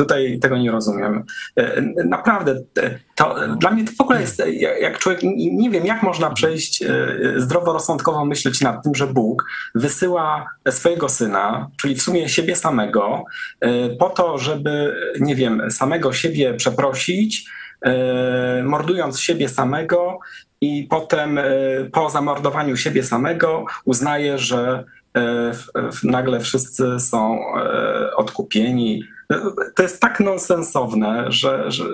[0.00, 1.24] Tutaj tego nie rozumiem.
[1.56, 5.86] E, naprawdę, e, to dla mnie to w ogóle jest, e, jak człowiek, nie wiem,
[5.86, 6.84] jak można przejść
[7.36, 13.24] zdroworozsądkowo myśleć nad tym, że Bóg wysyła swojego syna, czyli w sumie siebie samego,
[13.98, 17.50] po to, żeby, nie wiem, samego siebie przeprosić,
[18.64, 20.18] mordując siebie samego
[20.60, 21.40] i potem
[21.92, 24.84] po zamordowaniu siebie samego uznaje, że
[26.04, 27.38] nagle wszyscy są
[28.16, 29.04] odkupieni,
[29.74, 31.84] to jest tak nonsensowne, że, że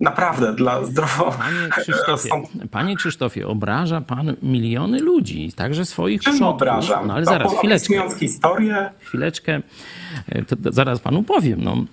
[0.00, 1.34] naprawdę dla zdrowo...
[1.38, 2.30] Panie Krzysztofie,
[2.70, 6.54] Panie Krzysztofie, obraża pan miliony ludzi, także swoich Czym przodków.
[6.54, 7.06] obrażam?
[7.06, 8.10] No ale zaraz, chwileczkę.
[8.18, 8.90] historię?
[9.00, 9.62] Chwileczkę,
[10.28, 11.60] e, to, zaraz panu powiem.
[11.64, 11.84] No.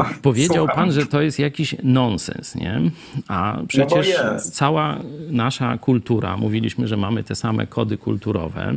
[0.00, 0.76] Ach, powiedział słucham.
[0.76, 2.80] pan, że to jest jakiś nonsens, nie?
[3.28, 4.98] A przecież no cała
[5.30, 8.74] nasza kultura, mówiliśmy, że mamy te same kody kulturowe,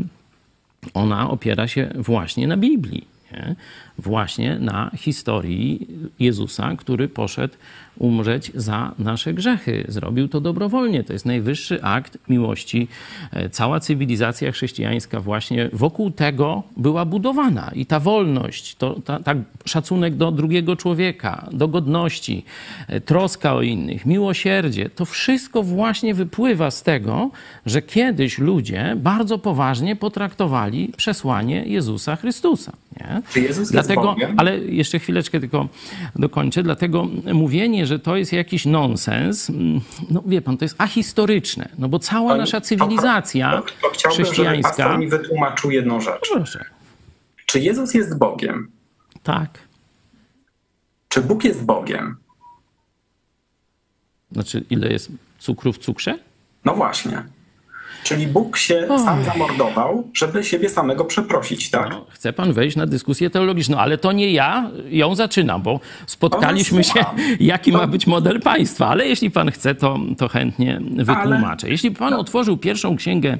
[0.93, 3.16] ona opiera się właśnie na Biblii.
[3.31, 3.55] Nie?
[3.97, 5.87] właśnie na historii
[6.19, 7.55] Jezusa, który poszedł
[7.99, 9.85] umrzeć za nasze grzechy.
[9.87, 11.03] Zrobił to dobrowolnie.
[11.03, 12.87] To jest najwyższy akt miłości.
[13.31, 17.71] E, cała cywilizacja chrześcijańska właśnie wokół tego była budowana.
[17.75, 19.35] I ta wolność, to, ta, ta
[19.65, 22.45] szacunek do drugiego człowieka, do godności,
[22.87, 27.29] e, troska o innych, miłosierdzie, to wszystko właśnie wypływa z tego,
[27.65, 32.71] że kiedyś ludzie bardzo poważnie potraktowali przesłanie Jezusa Chrystusa.
[32.99, 33.21] Nie?
[33.29, 35.67] Czy Jezus Dlatego, ale jeszcze chwileczkę tylko
[36.15, 36.63] dokończę.
[36.63, 41.89] Dlatego mówienie, że to jest jakiś nonsens, mm, no wie pan, to jest ahistoryczne, no
[41.89, 44.89] bo cała Pani, nasza cywilizacja to, to, to chciałbym, chrześcijańska...
[44.89, 46.29] Żeby mi wytłumaczył jedną rzecz.
[46.33, 46.65] Proszę.
[47.45, 48.71] Czy Jezus jest Bogiem?
[49.23, 49.59] Tak.
[51.09, 52.15] Czy Bóg jest Bogiem?
[54.31, 56.19] Znaczy, ile jest cukru w cukrze?
[56.65, 57.23] No właśnie.
[58.07, 61.89] Czyli Bóg się sam zamordował, żeby siebie samego przeprosić, tak?
[61.89, 66.83] No, chce pan wejść na dyskusję teologiczną, ale to nie ja ją zaczynam, bo spotkaliśmy
[66.83, 67.05] się,
[67.39, 68.87] jaki ma być model państwa.
[68.87, 71.65] Ale jeśli pan chce, to, to chętnie wytłumaczę.
[71.65, 71.71] Ale...
[71.71, 72.19] Jeśli pan no.
[72.19, 73.37] otworzył pierwszą księgę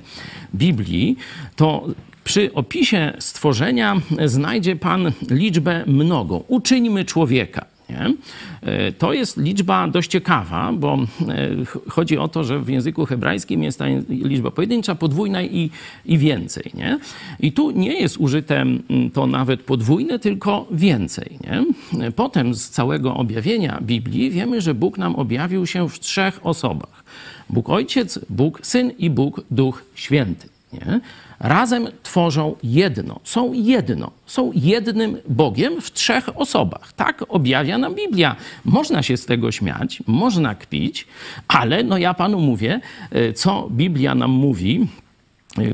[0.55, 1.17] Biblii,
[1.55, 1.87] to
[2.23, 6.43] przy opisie stworzenia znajdzie pan liczbę mnogą.
[6.47, 7.76] Uczyńmy człowieka.
[7.89, 8.13] Nie?
[8.61, 10.97] E, to jest liczba dość ciekawa, bo
[11.27, 11.49] e,
[11.89, 15.69] chodzi o to, że w języku hebrajskim jest ta liczba pojedyncza, podwójna i,
[16.05, 16.71] i więcej.
[16.73, 16.99] Nie?
[17.39, 18.65] I tu nie jest użyte
[19.13, 21.39] to nawet podwójne, tylko więcej.
[21.43, 21.65] Nie?
[22.11, 27.03] Potem z całego objawienia Biblii wiemy, że Bóg nam objawił się w trzech osobach.
[27.49, 30.47] Bóg Ojciec, Bóg Syn i Bóg Duch Święty.
[30.73, 30.99] nie?
[31.39, 36.93] Razem tworzą jedno, są jedno, są jednym Bogiem w trzech osobach.
[36.93, 38.35] Tak objawia nam Biblia.
[38.65, 41.07] Można się z tego śmiać, można kpić,
[41.47, 42.79] ale no ja panu mówię,
[43.11, 44.87] e, co Biblia nam mówi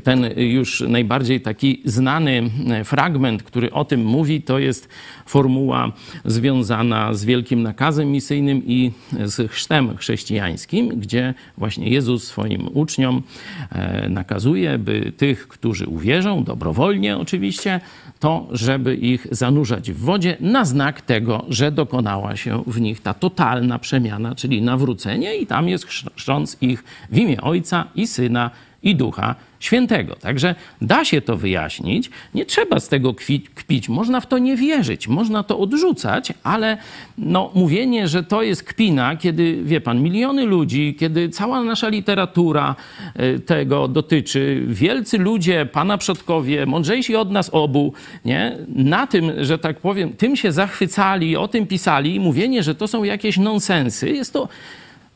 [0.02, 2.50] ten już najbardziej taki znany
[2.84, 4.88] fragment, który o tym mówi, to jest
[5.26, 5.92] formuła
[6.24, 8.92] związana z wielkim nakazem misyjnym i
[9.24, 13.22] z chrztem chrześcijańskim, gdzie właśnie Jezus swoim uczniom
[13.70, 17.80] e, nakazuje, by tych, którzy uwierzą, dobrowolnie oczywiście,
[18.20, 23.14] to żeby ich zanurzać w wodzie na znak tego, że dokonała się w nich ta
[23.14, 28.50] totalna przemiana, czyli nawrócenie i tam jest chrząc ich w imię Ojca i Syna
[28.82, 30.16] i Ducha Świętego.
[30.16, 32.10] Także da się to wyjaśnić.
[32.34, 33.14] Nie trzeba z tego
[33.54, 33.88] kpić.
[33.88, 36.78] Można w to nie wierzyć, można to odrzucać, ale
[37.18, 42.76] no, mówienie, że to jest kpina, kiedy, wie pan, miliony ludzi, kiedy cała nasza literatura
[43.14, 47.92] e, tego dotyczy, wielcy ludzie, pana przodkowie, mądrzejsi od nas obu,
[48.24, 48.58] nie?
[48.68, 53.04] na tym, że tak powiem, tym się zachwycali, o tym pisali, mówienie, że to są
[53.04, 54.48] jakieś nonsensy, jest to,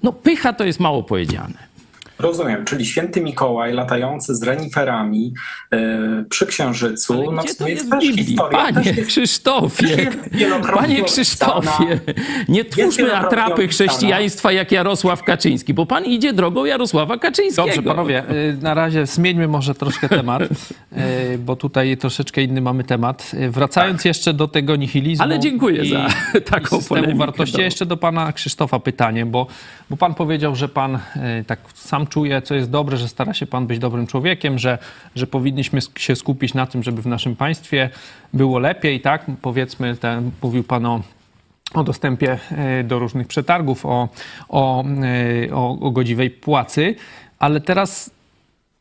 [0.02, 1.67] no pycha to jest mało powiedziane.
[2.18, 5.34] Rozumiem, czyli święty Mikołaj latający z reniferami
[5.72, 5.78] yy,
[6.30, 8.58] przy Księżycu, Ale no gdzie to jest jest też historia.
[8.58, 12.00] Panie też jest, Krzysztofie, też jest wielokrotnie panie Krzysztofie,
[12.48, 17.66] nie twórzmy atrapy chrześcijaństwa jak Jarosław Kaczyński, bo pan idzie drogą Jarosława Kaczyńskiego.
[17.66, 22.84] Dobrze, panowie, y, na razie zmieńmy może troszkę temat, y, bo tutaj troszeczkę inny mamy
[22.84, 23.30] temat.
[23.34, 25.24] Y, Wracając jeszcze do tego nihilizmu.
[25.24, 26.08] Ale dziękuję i, za
[26.44, 27.18] taką i systemu polemikę.
[27.18, 27.52] wartości.
[27.52, 27.64] Dobra.
[27.64, 29.46] Jeszcze do pana Krzysztofa pytanie, bo,
[29.90, 30.98] bo pan powiedział, że pan
[31.46, 34.78] tak sam czuje, co jest dobre, że stara się pan być dobrym człowiekiem, że,
[35.14, 37.90] że powinniśmy się skupić na tym, żeby w naszym państwie
[38.32, 39.26] było lepiej, tak?
[39.42, 41.00] Powiedzmy, ten, mówił pan o
[41.74, 44.08] o dostępie e, do różnych przetargów, o,
[44.48, 46.94] o, e, o, o godziwej płacy,
[47.38, 48.10] ale teraz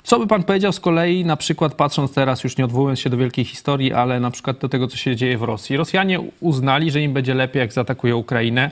[0.03, 3.17] co by pan powiedział z kolei, na przykład patrząc teraz, już nie odwołując się do
[3.17, 5.77] wielkiej historii, ale na przykład do tego, co się dzieje w Rosji.
[5.77, 8.71] Rosjanie uznali, że im będzie lepiej, jak zaatakują Ukrainę,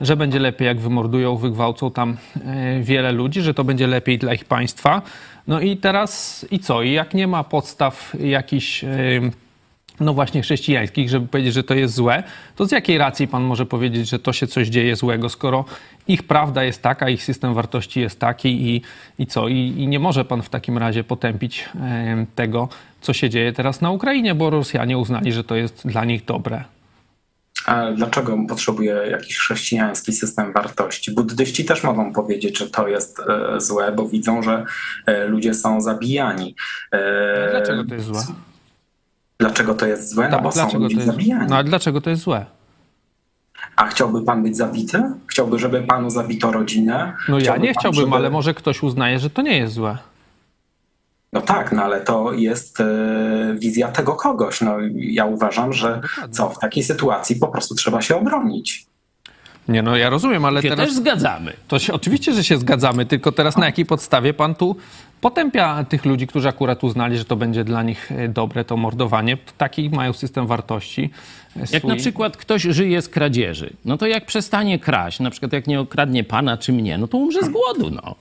[0.00, 4.34] że będzie lepiej, jak wymordują, wygwałcą tam e, wiele ludzi, że to będzie lepiej dla
[4.34, 5.02] ich państwa.
[5.46, 6.82] No i teraz i co?
[6.82, 8.88] I jak nie ma podstaw jakichś e,
[10.00, 12.22] no właśnie chrześcijańskich, żeby powiedzieć, że to jest złe,
[12.56, 15.64] to z jakiej racji pan może powiedzieć, że to się coś dzieje złego, skoro
[16.08, 18.82] ich prawda jest taka, ich system wartości jest taki i,
[19.18, 19.48] i co?
[19.48, 22.68] I, I nie może pan w takim razie potępić em, tego,
[23.00, 26.64] co się dzieje teraz na Ukrainie, bo Rosjanie uznali, że to jest dla nich dobre.
[27.66, 31.12] A dlaczego potrzebuje jakiś chrześcijański system wartości?
[31.14, 34.64] Buddyści też mogą powiedzieć, że to jest e, złe, bo widzą, że
[35.06, 36.54] e, ludzie są zabijani.
[36.92, 38.22] E, Dlaczego to jest złe?
[39.38, 40.28] Dlaczego to jest złe?
[40.28, 41.06] no bo są ludzie jest...
[41.06, 41.46] zabijani.
[41.50, 42.46] No ale dlaczego to jest złe?
[43.76, 45.02] A chciałby pan być zabity?
[45.26, 47.12] Chciałby, żeby panu zabito rodzinę?
[47.28, 49.74] No ja Chciałby nie pan, chciałbym, żeby- ale może ktoś uznaje, że to nie jest
[49.74, 49.98] złe.
[51.36, 52.84] No tak, no ale to jest e,
[53.54, 54.60] wizja tego kogoś.
[54.60, 58.86] No, ja uważam, że co, w takiej sytuacji po prostu trzeba się obronić.
[59.68, 60.86] Nie, no ja rozumiem, ale się teraz...
[60.86, 61.52] też zgadzamy.
[61.68, 64.76] To się, oczywiście, że się zgadzamy, tylko teraz na jakiej podstawie pan tu
[65.20, 69.38] potępia tych ludzi, którzy akurat uznali, że to będzie dla nich e, dobre, to mordowanie.
[69.58, 71.10] Taki mają system wartości.
[71.56, 71.90] e, Jak swój.
[71.90, 75.80] na przykład ktoś żyje z kradzieży, no to jak przestanie kraść, na przykład jak nie
[75.80, 78.14] okradnie pana czy mnie, no to umrze z głodu, no.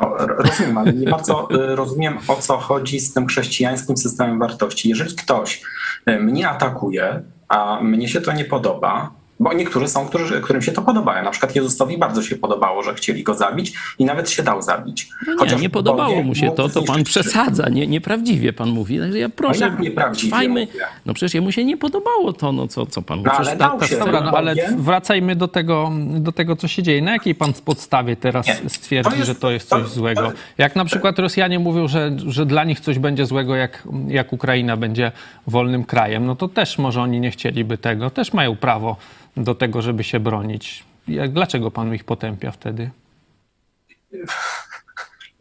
[0.00, 4.88] No, rozumiem, ale nie bardzo e, rozumiem, o co chodzi z tym chrześcijańskim systemem wartości.
[4.88, 5.62] Jeżeli ktoś
[6.06, 9.10] e, mnie atakuje, a mnie się to nie podoba,
[9.44, 11.22] bo niektórzy są, którzy, którym się to podoba.
[11.22, 15.08] Na przykład Jezusowi bardzo się podobało, że chcieli go zabić i nawet się dał zabić.
[15.38, 18.98] No nie, nie podobało mu się to, to pan przesadza, nie, nieprawdziwie pan mówi.
[18.98, 20.68] Także ja proszę, jak nieprawdziwie trwajmy,
[21.06, 23.30] no przecież jemu się nie podobało to, no co, co pan mówi.
[23.30, 23.98] No, ale Przecież dał się.
[23.98, 27.02] Dobra, no ale wracajmy do tego, do tego, co się dzieje.
[27.02, 30.32] Na jakiej pan podstawie teraz Nie, stwierdzi, to jest- że to jest coś to- złego?
[30.58, 34.76] Jak na przykład Rosjanie mówią, że, że dla nich coś będzie złego, jak, jak Ukraina
[34.76, 35.12] będzie
[35.46, 38.10] wolnym krajem, no to też może oni nie chcieliby tego.
[38.10, 38.96] Też mają prawo
[39.36, 40.84] do tego, żeby się bronić.
[41.08, 42.90] Jak, dlaczego pan ich potępia wtedy?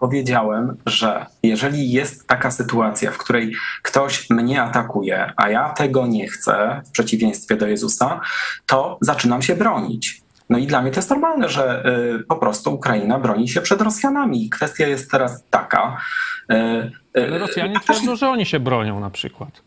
[0.03, 6.27] powiedziałem, że jeżeli jest taka sytuacja, w której ktoś mnie atakuje, a ja tego nie
[6.27, 8.21] chcę, w przeciwieństwie do Jezusa,
[8.65, 10.21] to zaczynam się bronić.
[10.49, 11.85] No i dla mnie to jest normalne, że
[12.19, 14.49] y, po prostu Ukraina broni się przed Rosjanami.
[14.49, 15.97] Kwestia jest teraz taka.
[16.51, 19.61] y, y, Ale Rosjanie twierdzą, że oni się bronią na przykład.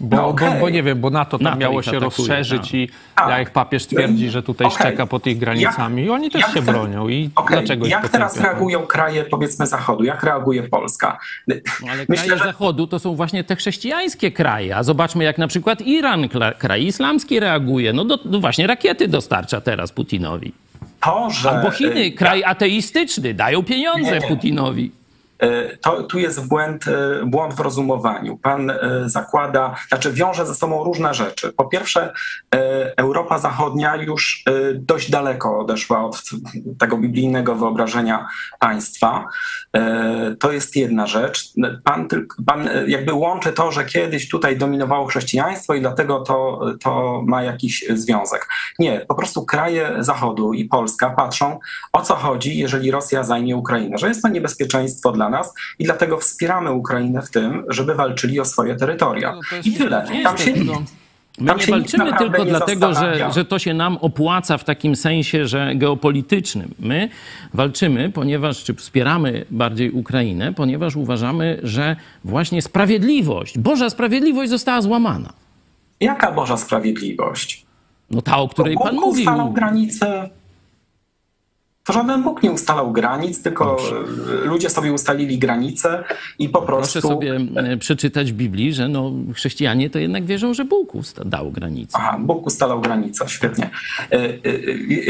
[0.00, 0.50] Bo, No okej.
[0.50, 2.74] bo, bo nie wiem, bo NATO tam NATO miało ich się atakuje, rozszerzyć tak.
[2.74, 3.38] i Tak.
[3.38, 4.78] jak papież twierdzi, że tutaj Okej.
[4.78, 7.08] szczeka po tych granicami i oni też jak się te- bronią.
[7.08, 10.04] I Okej, dlaczego ich Jak teraz reagują kraje, powiedzmy, Zachodu?
[10.04, 11.18] Jak reaguje Polska?
[11.48, 11.54] No,
[11.92, 14.76] ale Myślę, kraje że- Zachodu to są właśnie te chrześcijańskie kraje.
[14.76, 16.28] A zobaczmy, jak na przykład Iran,
[16.58, 17.92] kraj islamski reaguje.
[17.92, 20.52] No, do, no właśnie rakiety dostarcza teraz Putinowi.
[21.00, 24.28] To, że Albo Chiny, kraj ateistyczny, dają pieniądze Nie.
[24.28, 24.90] Putinowi.
[25.38, 28.36] E, to, tu jest błęd, e, błąd w rozumowaniu.
[28.36, 31.52] Pan e, zakłada, znaczy wiąże ze sobą różne rzeczy.
[31.52, 32.12] Po pierwsze,
[32.96, 36.22] Europa Zachodnia już dość daleko odeszła od
[36.78, 38.28] tego biblijnego wyobrażenia
[38.60, 39.24] państwa.
[40.40, 41.52] To jest jedna rzecz.
[41.84, 42.08] Pan,
[42.46, 47.84] pan jakby łączy to, że kiedyś tutaj dominowało chrześcijaństwo i dlatego to, to ma jakiś
[47.94, 48.48] związek.
[48.78, 51.58] Nie, po prostu kraje Zachodu i Polska patrzą,
[51.92, 56.18] o co chodzi, jeżeli Rosja zajmie Ukrainę, że jest to niebezpieczeństwo dla nas i dlatego
[56.18, 59.32] wspieramy Ukrainę w tym, żeby walczyli o swoje terytoria.
[59.32, 60.06] No I tyle.
[60.24, 60.52] Tam się,
[61.38, 65.46] My nie walczymy tylko nie dlatego, że, że to się nam opłaca w takim sensie,
[65.46, 66.74] że geopolitycznym.
[66.78, 67.08] My
[67.54, 75.32] walczymy, ponieważ, czy wspieramy bardziej Ukrainę, ponieważ uważamy, że właśnie sprawiedliwość, Boża sprawiedliwość została złamana.
[76.00, 77.66] Jaka Boża sprawiedliwość?
[78.10, 79.20] No ta, o której Pan mówił.
[79.20, 80.30] ustalał granice.
[81.86, 83.76] To żaden Bóg nie ustalał granic, tylko
[84.44, 86.04] ludzie sobie ustalili granice
[86.38, 87.00] i po prostu.
[87.00, 91.24] Proszę sobie e, przeczytać w Biblii, że no, chrześcijanie to jednak wierzą, że Bóg usta-
[91.24, 91.98] dał granice.
[92.00, 93.70] Aha, Bóg ustalał granice, świetnie.
[94.12, 94.14] E,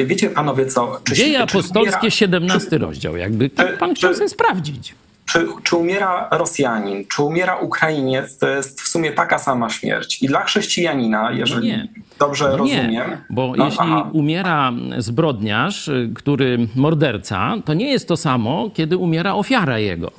[0.00, 1.00] e, Wiecie panowie co?
[1.04, 4.94] Czy, Dzieje czy apostolskie, umiera- 17 rozdział, jakby tak pan chciał czy- sobie sprawdzić.
[5.36, 10.22] Czy, czy umiera Rosjanin, czy umiera Ukrainiec, to jest w sumie taka sama śmierć.
[10.22, 11.88] I dla chrześcijanina, jeżeli nie.
[12.18, 13.16] dobrze No rozumiem.
[13.30, 14.10] Bo no, jeśli aha.
[14.12, 20.10] umiera zbrodniarz, y, który morderca, to nie jest to samo, kiedy umiera ofiara jego.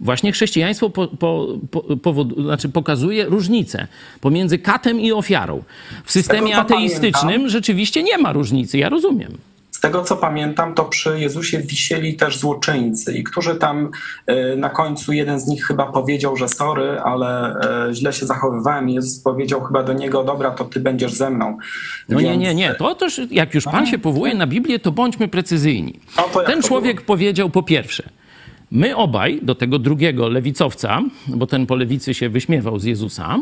[0.00, 3.86] Właśnie chrześcijaństwo po, po, po, powod- znaczy pokazuje różnicę
[4.20, 5.62] pomiędzy katem i ofiarą.
[6.04, 9.38] W systemie ateistycznym rzeczywiście nie ma różnicy, ja rozumiem.
[9.86, 13.90] Tego co pamiętam, to przy Jezusie wisieli też złoczyńcy, i którzy tam
[14.26, 17.54] e, na końcu jeden z nich chyba powiedział, że sorry, ale
[17.88, 18.90] e, źle się zachowywałem.
[18.90, 21.58] I Jezus powiedział chyba do niego, dobra, to ty będziesz ze mną.
[22.08, 22.74] No nie, Więc- nie, nie.
[22.74, 26.00] To też, jak już pan się powołuje na Biblię, to bądźmy precyzyjni.
[26.16, 28.02] No to Ten człowiek powiedział po pierwsze,
[28.70, 33.38] my obaj, do tego drugiego lewicowca, bo ten po lewicy się wyśmiewał z Jezusa,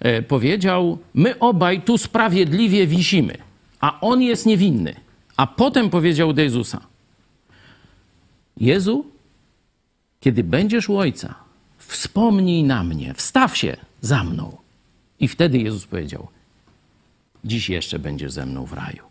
[0.00, 3.34] e, powiedział, my obaj tu sprawiedliwie wisimy,
[3.80, 5.09] a on jest niewinny.
[5.40, 6.80] A potem powiedział do Jezusa,
[8.56, 9.06] Jezu,
[10.20, 11.34] kiedy będziesz u Ojca,
[11.78, 14.56] wspomnij na mnie, wstaw się za mną.
[15.20, 16.28] I wtedy Jezus powiedział,
[17.44, 19.02] dziś jeszcze będziesz ze mną w raju.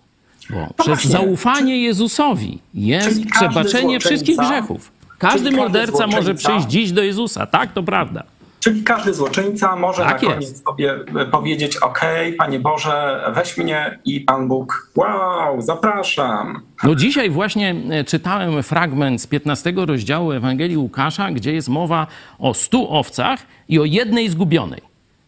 [0.50, 1.12] Bo przez właśnie.
[1.12, 4.92] zaufanie Jezusowi jest przebaczenie wszystkich grzechów.
[5.18, 7.46] Każdy morderca może przyjść dziś do Jezusa.
[7.46, 8.24] Tak, to prawda.
[8.60, 10.40] Czyli każdy złoczyńca może Tak na jest.
[10.40, 12.02] koniec sobie e, powiedzieć: OK,
[12.38, 16.62] Panie Boże, weź mnie i Pan Bóg, wow, zapraszam.
[16.84, 22.08] No dzisiaj właśnie e, czytałem fragment z 15 rozdziału Ewangelii Łukasza, gdzie jest mowa
[22.40, 23.40] o stu owcach
[23.70, 24.82] i o jednej zgubionej.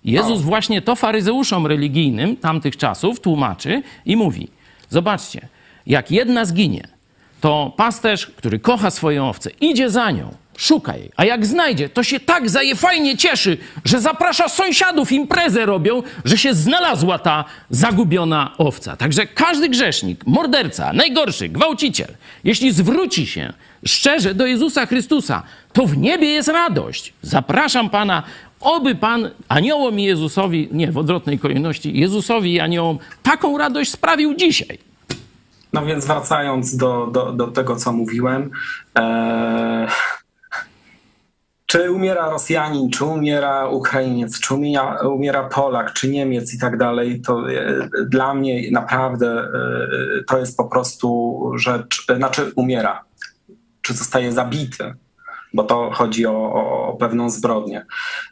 [0.05, 4.47] Jezus właśnie to faryzeuszom religijnym tamtych czasów tłumaczy i mówi:
[4.89, 5.47] Zobaczcie,
[5.87, 6.87] jak jedna zginie,
[7.41, 12.03] to pasterz, który kocha swoją owcę, idzie za nią, szuka jej, a jak znajdzie, to
[12.03, 18.53] się tak zaje fajnie cieszy, że zaprasza sąsiadów, imprezę robią, że się znalazła ta zagubiona
[18.57, 18.95] owca.
[18.95, 23.53] Także każdy grzesznik, morderca, najgorszy, gwałciciel, jeśli zwróci się
[23.85, 25.43] szczerze do Jezusa Chrystusa,
[25.73, 27.13] to w niebie jest radość.
[27.21, 28.23] Zapraszam Pana,
[28.59, 34.35] oby Pan aniołom i Jezusowi, nie w odwrotnej kolejności, Jezusowi i aniołom taką radość sprawił
[34.35, 34.77] dzisiaj.
[35.73, 38.51] No więc wracając do, do, do tego, co mówiłem.
[38.97, 39.87] E,
[41.71, 47.21] czy umiera Rosjanin, czy umiera Ukrainiec, czy umiera, umiera Polak, czy Niemiec i tak dalej,
[47.21, 53.03] to e, dla mnie naprawdę e, to jest po prostu rzecz, znaczy umiera,
[53.81, 54.93] czy zostaje zabity,
[55.53, 57.85] bo to chodzi o, o, pewną zbrodnię.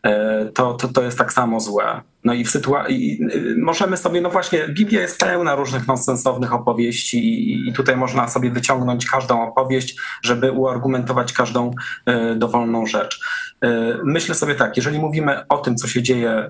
[0.03, 2.01] E, To, to, to jest tak samo złe.
[2.23, 3.19] No i w sytuacji
[3.57, 7.19] możemy sobie, no właśnie, Biblia jest pełna różnych nonsensownych opowieści
[7.67, 11.71] i, tutaj można sobie wyciągnąć każdą opowieść, żeby uargumentować każdą
[12.05, 13.19] e, dowolną rzecz.
[13.61, 13.69] E,
[14.03, 16.49] Myślę sobie tak, jeżeli mówimy o tym, co się dzieje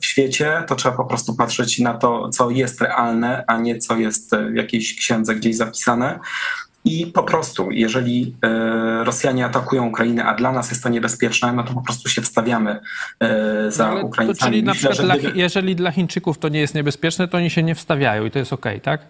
[0.00, 3.96] w świecie, to trzeba po prostu patrzeć na to, co jest realne, a nie co
[3.96, 6.18] jest w jakiejś księdze gdzieś zapisane.
[6.84, 11.62] I po prostu, jeżeli e, Rosjanie atakują Ukrainę, a dla nas jest to niebezpieczne, no
[11.62, 12.80] to po prostu się wstawiamy
[13.20, 14.50] e, za Ale Ukraińcami.
[14.52, 17.62] czyli na przykład, dla, gdyby- jeżeli dla Chińczyków to nie jest niebezpieczne, to oni się
[17.62, 19.00] nie wstawiają i to jest okej, tak?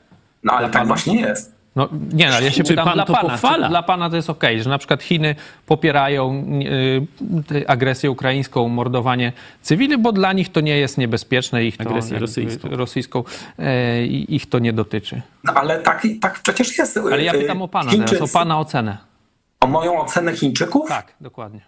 [0.45, 1.55] No ale tak właśnie jest.
[1.77, 3.29] No nie, no, ale ja się Czy pytam pan dla to pana.
[3.29, 3.67] pochwala?
[3.67, 5.35] Czy dla pana to jest okej, że na przykład Chiny
[5.67, 6.45] popierają
[7.53, 12.19] y, agresję ukraińską, mordowanie cywili, bo dla nich to nie jest niebezpieczne, ich to, Agresję
[12.19, 12.69] rosyjską.
[12.71, 13.25] rosyjską
[14.09, 15.23] i ich to nie dotyczy.
[15.45, 16.97] No ale tak, tak przecież jest.
[16.97, 18.99] Ale ja pytam o pana Chińczycy, teraz, o pana ocenę.
[19.61, 20.89] o moją ocenę Chińczyków?
[20.89, 21.61] Tak, dokładnie.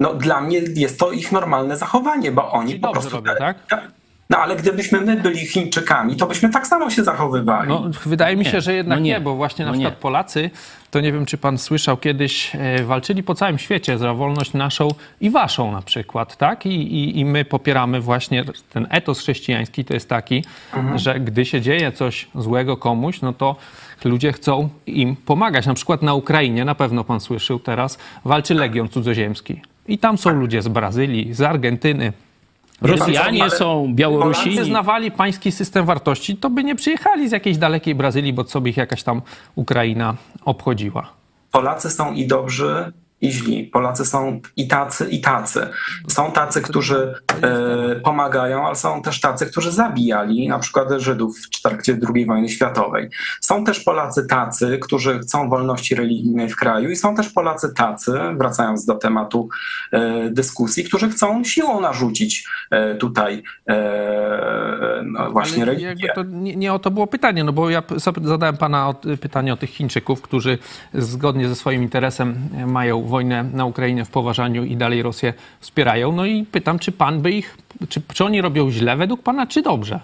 [0.00, 3.10] No dla mnie jest to ich normalne zachowanie, bo oni Czyli po prostu...
[3.10, 3.56] robią, tak?
[4.30, 7.68] No ale gdybyśmy my byli Chińczykami, to byśmy tak samo się zachowywali.
[7.68, 9.10] No, wydaje mi Nie, się, że jednak no nie.
[9.10, 10.00] nie, bo właśnie na no przykład nie.
[10.00, 10.50] Polacy,
[10.90, 14.88] to nie wiem, czy pan słyszał kiedyś, e, walczyli po całym świecie za wolność naszą
[15.20, 16.66] i waszą na przykład, tak?
[16.66, 20.44] I, i, i my popieramy właśnie ten etos chrześcijański, to jest taki,
[20.94, 23.56] że gdy się dzieje coś złego komuś, no to
[24.04, 25.66] ludzie chcą im pomagać.
[25.66, 29.62] Na przykład na Ukrainie, na pewno pan słyszał teraz, walczy Legion Cudzoziemski.
[29.88, 32.12] I tam są ludzie z Brazylii, z Argentyny,
[32.82, 34.64] Rosjanie są, Gdyby Białorusini.
[34.64, 38.68] znawali pański system wartości, to by nie przyjechali z jakiejś dalekiej Brazylii, bo co by
[38.70, 39.22] ich jakaś tam
[39.54, 40.14] Ukraina
[40.44, 41.10] obchodziła.
[41.50, 42.92] Polacy są i dobrzy,
[43.22, 43.64] i źli.
[43.64, 45.68] Polacy są i tacy, i tacy.
[46.08, 51.62] Są tacy, którzy e, pomagają, ale są też tacy, którzy zabijali na przykład Żydów w
[51.62, 53.08] trakcie II wojny światowej.
[53.40, 58.12] Są też Polacy tacy, którzy chcą wolności religijnej w kraju i są też Polacy tacy,
[58.38, 59.48] wracając do tematu
[59.92, 63.42] e, dyskusji, którzy chcą siłą narzucić e, tutaj
[65.04, 66.14] no, właśnie Ale religię.
[66.26, 67.82] nie, nie o to było pytanie, no bo ja
[68.22, 70.58] zadałem pana o, pytanie o tych Chińczyków, którzy
[70.94, 76.12] zgodnie ze swoim interesem mają wojnę na Ukrainie w poważaniu i dalej Rosję wspierają.
[76.12, 77.56] No i pytam, czy pan by ich,
[77.88, 80.00] czy, czy oni robią źle według pana, czy dobrze?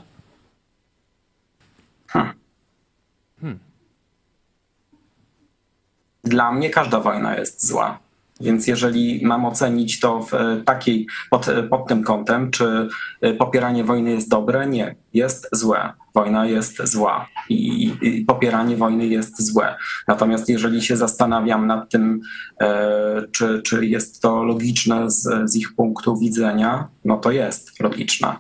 [6.24, 7.98] Dla mnie każda wojna jest zła.
[8.41, 12.89] Więc jeżeli mam ocenić to w e, takiej, pod, e, pod tym kątem, czy
[13.20, 14.66] e, popieranie wojny jest dobre?
[14.66, 15.93] Nie, jest złe.
[16.14, 19.76] Wojna jest zła i, i popieranie wojny jest złe.
[20.09, 22.20] Natomiast jeżeli się zastanawiam nad tym,
[22.61, 28.36] e, czy, czy jest to logiczne z, z ich punktu widzenia, no to jest logiczne.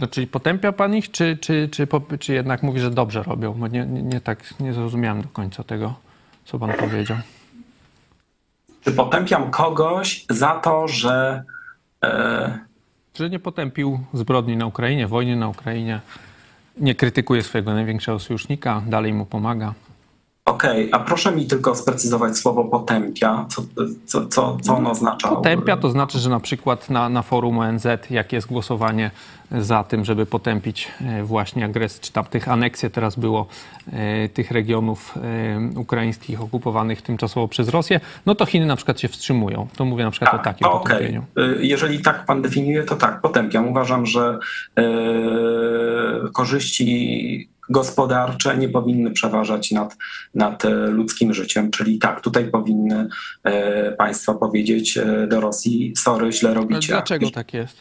[0.00, 1.86] No, czyli potępia pan ich, czy, czy, czy,
[2.18, 3.54] czy jednak mówi, że dobrze robią?
[3.54, 5.94] Bo nie, nie, nie tak, nie zrozumiałem do końca tego,
[6.44, 7.16] co pan powiedział.
[8.84, 11.44] Czy potępiam kogoś za to, że
[12.04, 12.58] e,
[13.14, 16.00] Że nie potępił zbrodni na Ukrainie, wojny na Ukrainie,
[16.76, 19.74] nie krytykuje swojego największego sojusznika, dalej mu pomaga.
[20.48, 23.46] Okej, a proszę mi tylko sprecyzować słowo potępia.
[23.48, 23.62] Co,
[24.06, 25.28] co, co, co ono oznacza?
[25.28, 29.10] Potępia to znaczy, że na przykład na, na forum ONZ, jak jest głosowanie
[29.50, 33.46] za tym, żeby potępić e, właśnie agresję, czy tam tych aneksję teraz było
[33.92, 35.14] e, tych regionów
[35.76, 39.66] e, ukraińskich okupowanych tymczasowo przez Rosję, no to Chiny na przykład się wstrzymują.
[39.76, 40.96] To mówię na przykład o Tak, takim to okej.
[40.96, 41.24] potępieniu.
[41.60, 43.68] Y, Jeżeli tak pan definiuje, to tak, potępiam.
[43.68, 44.38] Uważam, że
[44.78, 44.82] e,
[46.32, 49.96] korzyści gospodarcze nie powinny przeważać nad,
[50.34, 53.08] nad e, ludzkim życiem, czyli tak, tutaj powinny
[53.44, 56.92] e, państwa powiedzieć e, do Rosji, sorry, źle Ale robicie.
[56.92, 57.76] dlaczego tak jest?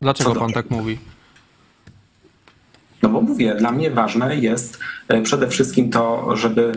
[0.00, 0.98] Dlaczego Co pan tak mówi?
[3.02, 4.78] No bo mówię, dla mnie ważne jest
[5.22, 6.72] przede wszystkim to, żeby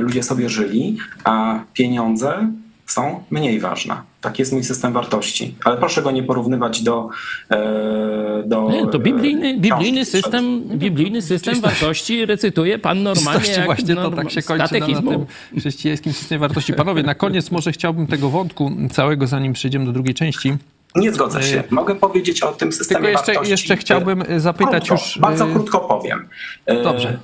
[0.00, 2.52] ludzie sobie żyli, a pieniądze
[2.86, 3.96] są mniej ważne.
[4.24, 5.54] Tak jest mój system wartości.
[5.64, 7.08] Ale proszę go nie porównywać do.
[7.50, 13.64] e, do Nie, to e, biblijny, biblijny system, biblijny system wartości recytuje pan normalnie jak
[13.64, 15.26] właśnie to norm- tak się kończy na, na tym
[15.58, 16.72] chrześcijańskim systemie wartości.
[16.72, 20.56] Panowie, na koniec może chciałbym tego wątku całego, zanim przejdziemy do drugiej części.
[20.94, 21.64] Nie zgodzę się.
[21.70, 23.50] Mogę powiedzieć o tym systemie Tylko jeszcze, wartości.
[23.50, 25.18] jeszcze chciałbym y, zapytać krótko, już...
[25.18, 26.28] Bardzo y, krótko powiem.
[26.82, 27.18] Dobrze.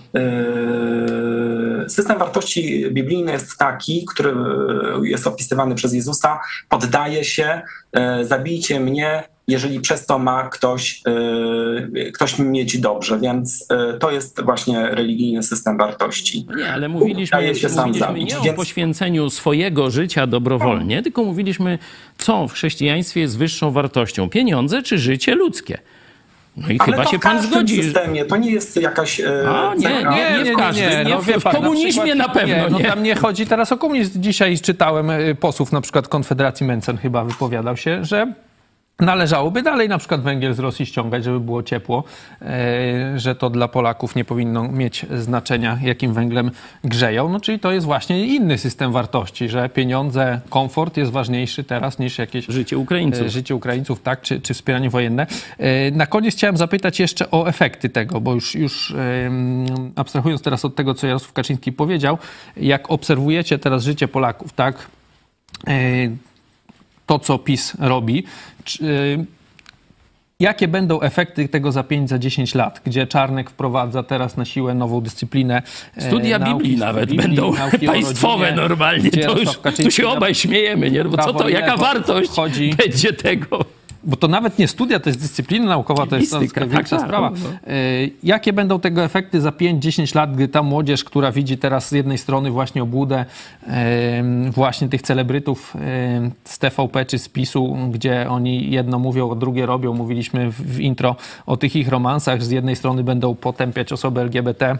[1.88, 4.34] System wartości biblijny jest taki, który
[5.02, 6.40] jest opisywany przez Jezusa.
[6.68, 7.62] Poddaje się,
[8.22, 11.02] zabijcie mnie, jeżeli przez to ma ktoś,
[12.06, 13.18] e, ktoś mieć dobrze.
[13.18, 16.46] Więc e, to jest właśnie religijny system wartości.
[16.50, 20.26] No Nie, ale mówiliśmy, Daje się sam mówiliśmy zabić, nie o więc- poświęceniu swojego życia
[20.26, 21.78] dobrowolnie, tylko mówiliśmy,
[22.18, 25.78] co w chrześcijaństwie jest wyższą wartością, pieniądze czy życie ludzkie.
[26.56, 27.76] No i Ale chyba to się w pan zgodzi.
[27.76, 30.14] że- systemie to nie jest jakaś e, A, nie, cecha.
[30.16, 30.84] nie, nie w każdym.
[30.90, 32.66] Nie, no w- wie w komunizmie przykład- na pewno nie.
[32.70, 32.84] No nie.
[32.84, 34.22] tam nie chodzi teraz o komunizm.
[34.22, 38.32] Dzisiaj czytałem y, posłów na przykład Konfederacji Mencen chyba wypowiadał się, że
[39.00, 42.04] należałoby dalej na przykład węgiel z Rosji ściągać, żeby było ciepło,
[42.42, 46.50] e, że to dla Polaków nie powinno mieć znaczenia, jakim węglem
[46.84, 47.28] grzeją.
[47.28, 52.18] No czyli to jest właśnie inny system wartości, że pieniądze, komfort jest ważniejszy teraz niż
[52.18, 53.26] jakieś Życie Ukraińców.
[53.26, 55.26] e, życie Ukraińców, tak, czy, czy wspieranie wojenne.
[55.58, 58.94] E, Na koniec chciałem zapytać jeszcze o efekty tego, bo już, już
[59.96, 62.18] abstrahując teraz od tego, co Jarosław Kaczyński powiedział,
[62.56, 64.86] jak obserwujecie teraz życie Polaków, tak,
[67.10, 68.24] to, co PiS robi,
[68.64, 69.24] czy, e,
[70.40, 74.74] Jakie będą efekty tego za 5, za 10 lat, gdzie Czarnek wprowadza teraz na siłę
[74.74, 75.62] nową dyscyplinę?
[75.96, 77.52] e, Studia nauki Biblii nawet Biblii, będą
[77.86, 79.10] państwowe rodzinie, normalnie.
[79.10, 79.48] To już,
[79.84, 81.04] tu się obaj śmiejemy, nie?
[81.04, 83.64] Bo co to, jaka wartość wchodzi- będzie tego?
[84.04, 87.00] Bo to nawet nie studia, to jest dyscyplina naukowa, to jest Logistyka, troszkę większa tak,
[87.00, 87.30] tak, sprawa.
[87.30, 87.36] no,
[87.66, 87.72] no.
[87.72, 91.92] Y, Jakie będą tego efekty za 5-10 lat, gdy ta młodzież, która widzi teraz z
[91.92, 93.24] jednej strony właśnie obłudę
[94.50, 95.76] właśnie tych celebrytów
[96.44, 99.94] z TVP czy z PiSu, gdzie oni jedno mówią, drugie robią.
[99.94, 102.42] Mówiliśmy w intro o tych ich romansach.
[102.42, 104.78] Z jednej strony będą potępiać osoby LGBT,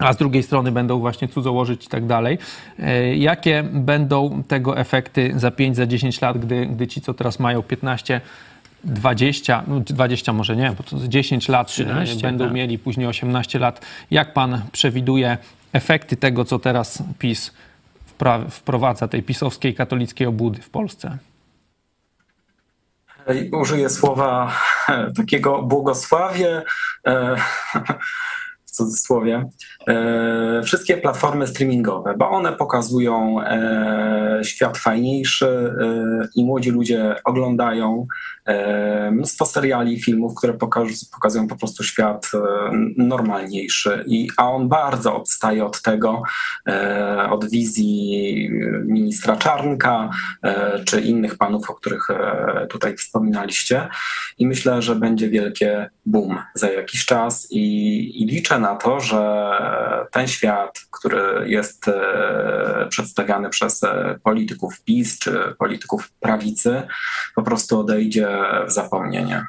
[0.00, 2.38] a z drugiej strony będą właśnie cudzołożyć i tak dalej.
[2.78, 7.38] E, Jakie będą tego efekty za 5, za 10 lat, gdy, gdy ci, co teraz
[7.38, 8.20] mają 15,
[8.84, 12.54] 20, no 20 może nie, bo to 10 lat 13, e, będą tak.
[12.54, 13.86] mieli później 18 lat.
[14.10, 15.38] Jak pan przewiduje
[15.72, 17.52] efekty tego, co teraz PiS
[18.50, 21.18] wprowadza, tej pisowskiej katolickiej obłudy w Polsce?
[23.34, 24.52] I Użyję słowa
[24.88, 26.62] e, takiego błogosławie,
[27.06, 27.36] e,
[28.66, 29.48] w cudzysłowie, e,
[30.64, 38.06] wszystkie platformy streamingowe, bo one pokazują e, świat fajniejszy e, i młodzi ludzie oglądają
[38.39, 38.39] e,
[39.12, 40.52] mnóstwo seriali, filmów, które
[41.12, 42.38] pokazują po prostu świat e,
[42.96, 46.22] normalniejszy, I, a on bardzo odstaje od tego,
[46.68, 48.50] e, od wizji
[48.84, 50.10] ministra Czarnka
[50.42, 52.08] e, czy innych panów, o których
[52.68, 53.88] tutaj wspominaliście.
[54.38, 59.50] I myślę, że będzie wielkie boom za jakiś czas i, i liczę na to, że
[60.12, 61.86] ten świat, który jest
[62.88, 63.80] przedstawiany przez
[64.22, 66.82] polityków PiS czy polityków prawicy,
[67.34, 69.44] po prostu odejdzie w zapomnienie.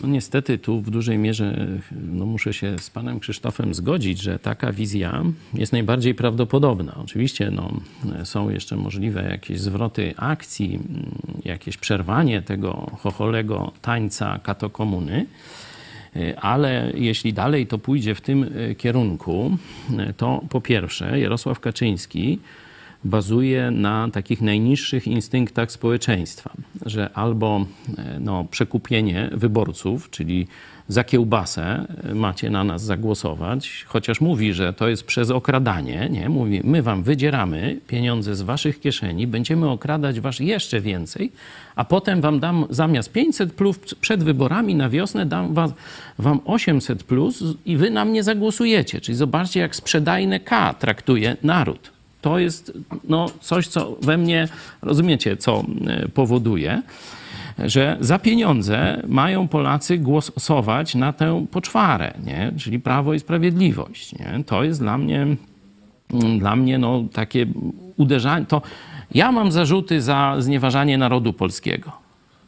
[0.00, 4.72] No niestety tu w dużej mierze no muszę się z panem Krzysztofem zgodzić, że taka
[4.72, 5.22] wizja
[5.54, 6.94] jest najbardziej prawdopodobna.
[7.04, 7.70] Oczywiście no,
[8.24, 10.80] są jeszcze możliwe jakieś zwroty akcji,
[11.44, 15.26] jakieś przerwanie tego chocholego tańca katokomuny,
[16.40, 19.56] ale jeśli dalej to pójdzie w tym kierunku,
[20.16, 22.38] to po pierwsze Jarosław Kaczyński
[23.04, 26.52] bazuje na takich najniższych instynktach społeczeństwa,
[26.86, 27.66] że albo
[27.98, 30.46] e, no, przekupienie wyborców, czyli
[30.88, 36.28] za kiełbasę e, macie na nas zagłosować, chociaż mówi, że to jest przez okradanie, nie?
[36.28, 41.32] Mówi, my wam wydzieramy pieniądze z waszych kieszeni, będziemy okradać was jeszcze więcej,
[41.76, 45.72] a potem wam dam zamiast 500 plus przed wyborami na wiosnę dam was,
[46.18, 49.00] wam 800 plus i wy na mnie zagłosujecie.
[49.00, 51.99] Czyli zobaczcie, jak sprzedajne K traktuje naród.
[52.20, 52.72] To jest
[53.04, 54.48] no, coś, co we mnie,
[54.82, 56.82] rozumiecie, co e, powoduje,
[57.58, 62.52] że za pieniądze mają Polacy głosować na tę poczwarę, nie?
[62.58, 64.18] czyli Prawo i Sprawiedliwość.
[64.18, 64.44] Nie?
[64.46, 65.26] To jest dla mnie,
[66.14, 67.46] mm, dla mnie no, takie
[67.96, 68.46] uderzanie.
[68.46, 68.62] To
[69.14, 71.92] ja mam zarzuty za znieważanie narodu polskiego.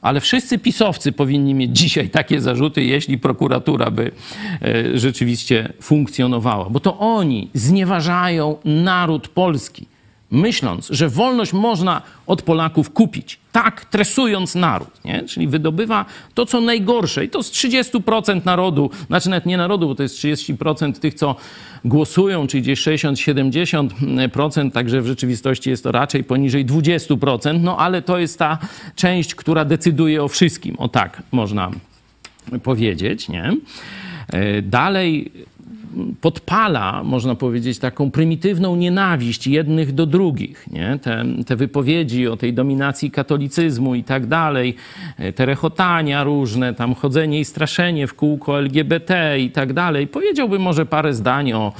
[0.02, 4.10] Ale wszyscy pisowcy powinni mieć dzisiaj takie zarzuty, jeśli prokuratura by
[4.62, 9.86] e, rzeczywiście funkcjonowała, bo to oni znieważają naród polski,
[10.32, 15.22] myśląc, że wolność można od Polaków kupić, tak tresując naród, nie?
[15.22, 16.04] czyli wydobywa
[16.34, 20.16] to, co najgorsze i to z 30% narodu, znaczy nawet nie narodu, bo to jest
[20.16, 21.36] 30% tych, co
[21.84, 28.18] głosują, czyli gdzieś 60-70%, także w rzeczywistości jest to raczej poniżej 20%, no ale to
[28.18, 28.58] jest ta
[28.96, 31.70] część, która decyduje o wszystkim, o tak można
[32.62, 33.52] powiedzieć, nie?
[34.28, 35.32] E, Dalej
[36.20, 40.66] podpala, można powiedzieć, taką prymitywną nienawiść jednych do drugich.
[40.70, 40.98] Nie?
[41.02, 44.74] Te, te wypowiedzi o tej dominacji katolicyzmu i tak dalej,
[45.18, 50.06] e, te rechotania różne, tam chodzenie i straszenie w kółko LGBT i tak dalej.
[50.06, 51.72] Powiedziałbym może parę zdań o,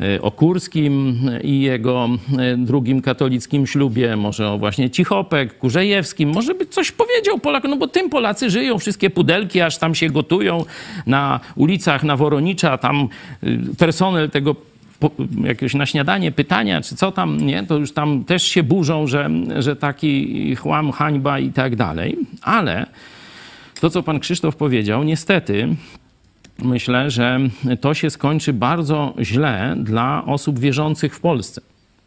[0.00, 2.08] e, o Kurskim i jego
[2.38, 7.76] e, drugim katolickim ślubie, może o właśnie Cichopek, Kurzejewskim, może by coś powiedział Polakom, no
[7.76, 10.64] bo tym Polacy żyją, wszystkie pudelki aż tam się gotują
[11.06, 13.08] na ulicach na Woronicza, tam
[13.78, 14.56] personel tego
[15.44, 19.30] jakieś na śniadanie pytania, czy co tam, nie, to już tam też się burzą, że,
[19.58, 22.18] że taki chłam, hańba i tak dalej.
[22.42, 22.86] Ale
[23.80, 25.68] to, co pan Krzysztof powiedział, niestety
[26.58, 27.40] myślę, że
[27.80, 31.60] to się skończy bardzo źle dla osób wierzących w Polsce.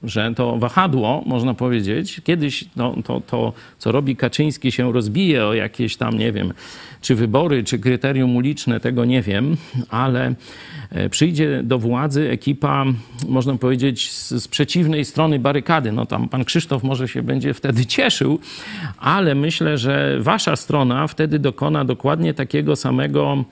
[0.04, 5.54] Że to wahadło, można powiedzieć, kiedyś no, to, to, co robi Kaczyński, się rozbije o
[5.54, 6.54] jakieś tam, nie wiem,
[7.02, 9.58] czy wybory, czy kryterium uliczne, tego nie wiem,
[9.90, 10.34] ale
[10.92, 12.86] e, przyjdzie do władzy ekipa,
[13.28, 15.92] można powiedzieć, z, z przeciwnej strony barykady.
[15.92, 18.40] No tam pan Krzysztof może się będzie wtedy cieszył,
[18.98, 23.46] ale myślę, że wasza strona wtedy dokona dokładnie takiego samego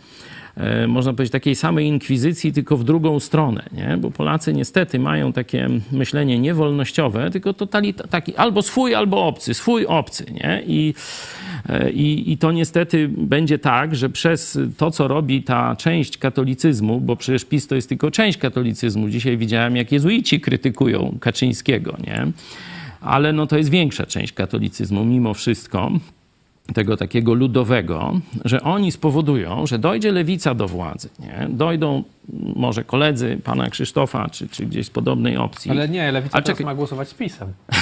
[0.88, 3.98] można powiedzieć, takiej samej inkwizycji, tylko w drugą stronę, nie?
[3.98, 9.86] bo Polacy niestety mają takie myślenie niewolnościowe, tylko totalita- taki albo swój, albo obcy, swój,
[9.86, 10.26] obcy.
[10.32, 10.64] Nie?
[10.68, 10.94] I,
[11.70, 17.02] e, i, I to niestety będzie tak, że przez to, co robi ta część katolicyzmu,
[17.02, 22.28] bo przecież PiS to jest tylko część katolicyzmu, dzisiaj widziałem, jak jezuici krytykują Kaczyńskiego, nie?
[23.02, 25.92] ale no to jest większa część katolicyzmu mimo wszystko.
[26.74, 31.10] Tego takiego ludowego, że oni spowodują, że dojdzie lewica do władzy.
[31.20, 31.48] Nie?
[31.50, 32.04] Dojdą
[32.56, 35.72] może koledzy pana Krzysztofa, czy, czy gdzieś z podobnej opcji.
[35.72, 36.66] Ale nie, lewica czekaj.
[36.66, 37.48] ma głosować z PiSem.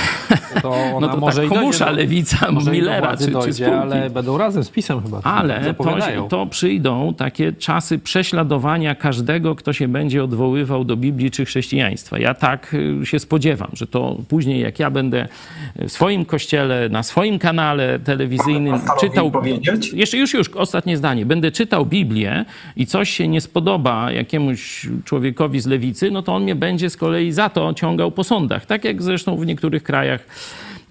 [0.61, 3.31] To ona No to może tak i dojdzie komusza do- lewica może Millera czy, czy
[3.31, 3.73] dojdzie, spółki.
[3.81, 5.21] ale będą razem z PiSem chyba.
[5.23, 11.45] Ale to, to przyjdą takie czasy prześladowania każdego, kto się będzie odwoływał do Biblii czy
[11.45, 12.19] chrześcijaństwa.
[12.19, 15.27] Ja tak y, się spodziewam, że to później, jak ja będę
[15.75, 19.31] w swoim kościele, na swoim kanale telewizyjnym czytał.
[19.31, 19.93] powiedzieć?
[19.93, 21.25] Jeszcze już, już, ostatnie zdanie.
[21.25, 26.43] Będę czytał Biblię i coś się nie spodoba jakiemuś człowiekowi z lewicy, no to on
[26.43, 28.65] mnie będzie z kolei za to ciągał po sądach.
[28.65, 30.25] Tak jak zresztą w niektórych krajach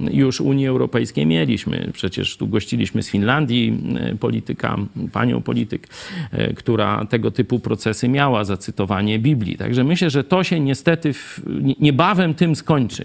[0.01, 1.91] już Unii Europejskiej mieliśmy.
[1.93, 4.77] Przecież tu gościliśmy z Finlandii e, polityka,
[5.13, 5.89] panią polityk,
[6.33, 9.57] e, która tego typu procesy miała za cytowanie Biblii.
[9.57, 13.05] Także myślę, że to się niestety w, nie- niebawem tym skończy.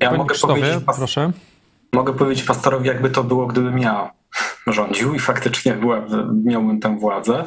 [0.00, 1.32] Ja Panie mogę Krzysztofie, powiedzieć, proszę.
[1.92, 4.10] mogę powiedzieć pastorowi, jakby to było, gdybym ja
[4.66, 6.06] rządził i faktycznie była,
[6.44, 7.44] miałbym tę władzę.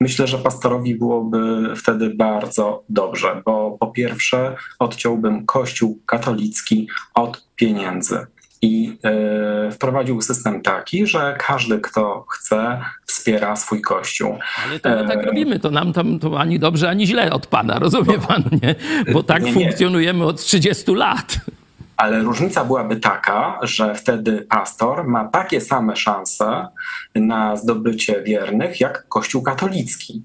[0.00, 8.26] Myślę, że pastorowi byłoby wtedy bardzo dobrze, bo po pierwsze odciąłbym Kościół katolicki od pieniędzy.
[8.62, 14.38] I e, wprowadził system taki, że każdy, kto chce, wspiera swój kościół.
[14.66, 17.46] Ale to my tak E, robimy, to nam tam to ani dobrze, ani źle od
[17.46, 18.74] Pana, rozumie Pan, nie?
[19.12, 19.54] Bo tak Nie, nie.
[19.54, 21.36] funkcjonujemy od 30 lat.
[21.96, 26.68] Ale różnica byłaby taka, że wtedy pastor ma takie same szanse
[27.14, 30.22] na zdobycie wiernych jak Kościół katolicki.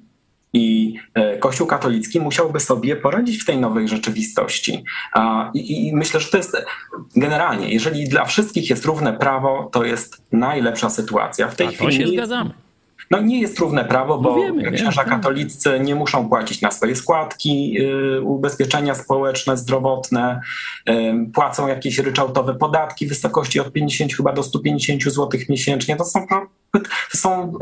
[0.54, 4.84] I e, Kościół katolicki musiałby sobie poradzić w tej nowej rzeczywistości.
[5.54, 6.58] I, myślę, że to jest
[7.16, 11.48] generalnie, jeżeli dla wszystkich jest równe prawo, to jest najlepsza sytuacja.
[11.48, 12.52] W tej A to chwili się zgadzamy.
[13.12, 15.16] No nie jest równe prawo, bo No wiemy, księża wiemy.
[15.16, 17.78] katolicy nie muszą płacić na swoje składki,
[18.18, 20.42] y, ubezpieczenia społeczne, zdrowotne,
[20.90, 20.94] y,
[21.34, 25.96] płacą jakieś ryczałtowe podatki w wysokości od 50 chyba do 150 zł miesięcznie.
[25.96, 26.28] To są,
[27.10, 27.54] są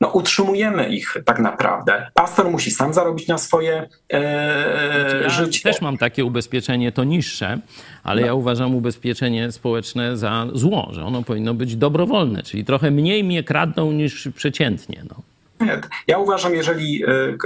[0.00, 2.06] no utrzymujemy ich tak naprawdę.
[2.14, 5.62] Pastor musi sam zarobić na swoje e, Ja życie.
[5.62, 7.58] też mam takie ubezpieczenie, to niższe,
[8.02, 13.24] ale ja uważam ubezpieczenie społeczne za zło, że ono powinno być dobrowolne, czyli trochę mniej
[13.24, 15.02] mnie kradną niż przeciętnie.
[15.08, 15.22] No.
[15.60, 17.36] Nie, Ja uważam, jeżeli e, e,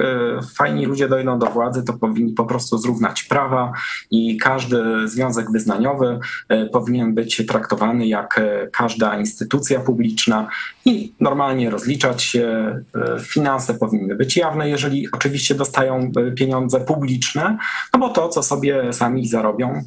[0.55, 3.73] fajni ludzie dojdą do władzy, to powinni po prostu zrównać prawa
[4.11, 8.41] i każdy związek wyznaniowy e, powinien być traktowany jak
[8.73, 10.49] każda instytucja publiczna
[10.85, 12.75] i normalnie rozliczać się.
[13.21, 17.59] Finanse powinny być jawne, jeżeli oczywiście dostają pieniądze publiczne,
[17.95, 19.83] no bo to, co sobie sami zarobią,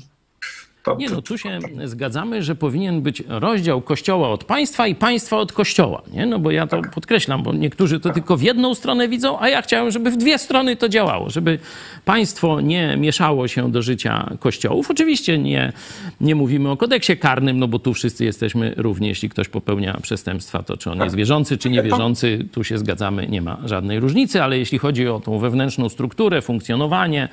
[0.87, 5.37] to, Nie no, tu się zgadzamy, że powinien być rozdział kościoła od państwa i państwa
[5.37, 6.25] od kościoła, nie?
[6.25, 9.61] No bo ja to podkreślam, bo niektórzy to tylko w jedną stronę widzą, a ja
[9.61, 11.59] chciałem, żeby w dwie strony to działało, żeby
[12.05, 14.91] państwo nie mieszało się do życia kościołów.
[14.91, 15.73] Oczywiście nie,
[16.21, 20.63] nie mówimy o kodeksie karnym, no bo tu wszyscy jesteśmy równi, jeśli ktoś popełnia przestępstwa,
[20.63, 24.59] to czy on jest wierzący, czy niewierzący, tu się zgadzamy, nie ma żadnej różnicy, ale
[24.59, 27.29] jeśli chodzi o tą wewnętrzną strukturę, funkcjonowanie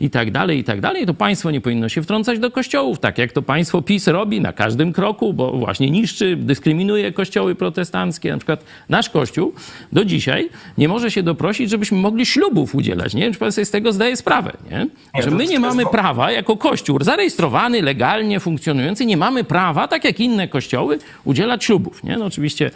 [0.00, 3.18] i tak dalej, i tak dalej, to państwo nie powinno się wtrącać do kościołów, tak
[3.18, 8.32] jak to państwo PiS robi na każdym kroku, bo właśnie niszczy, dyskryminuje kościoły protestanckie.
[8.32, 9.52] Na przykład nasz kościół
[9.92, 13.14] do dzisiaj nie może się doprosić, żebyśmy mogli ślubów udzielać.
[13.14, 14.86] Nie wiem, czy pan sobie z tego zdaje sprawę, nie?
[15.22, 20.20] Że my nie mamy prawa, jako kościół zarejestrowany, legalnie funkcjonujący, nie mamy prawa, tak jak
[20.20, 22.04] inne kościoły, udzielać ślubów.
[22.04, 22.16] Nie?
[22.16, 22.70] No oczywiście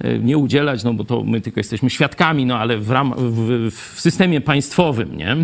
[0.00, 3.70] e, nie udzielać, no bo to my tylko jesteśmy świadkami, no ale w, ram, w,
[3.94, 5.36] w systemie państwowym, nie?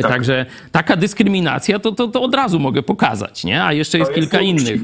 [0.00, 3.64] Także taka dyskryminacja to, to, to od razu mogę pokazać, nie?
[3.64, 4.80] A jeszcze jest, jest kilka innych.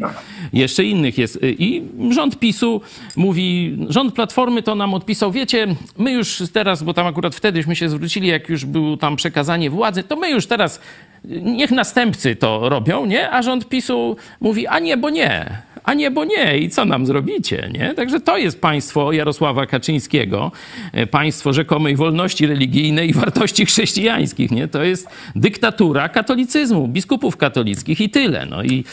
[0.52, 1.38] Jeszcze innych jest.
[1.42, 2.80] I rząd PiSu
[3.16, 5.66] mówi, rząd Platformy to nam odpisał, wiecie,
[5.98, 10.02] my już teraz, bo tam akurat wtedyśmy się zwrócili, jak już było tam przekazanie władzy,
[10.02, 10.80] to my już teraz,
[11.24, 13.30] niech następcy to robią, nie?
[13.30, 15.62] A rząd PiSu mówi, a nie, bo nie.
[15.88, 16.58] A nie, bo nie.
[16.58, 17.94] I co nam zrobicie, nie?
[17.94, 20.52] Także to jest państwo Jarosława Kaczyńskiego,
[20.92, 24.68] e, państwo rzekomej wolności religijnej i wartości chrześcijańskich, nie?
[24.68, 28.46] To jest dyktatura katolicyzmu, biskupów katolickich i tyle.
[28.46, 28.84] No i,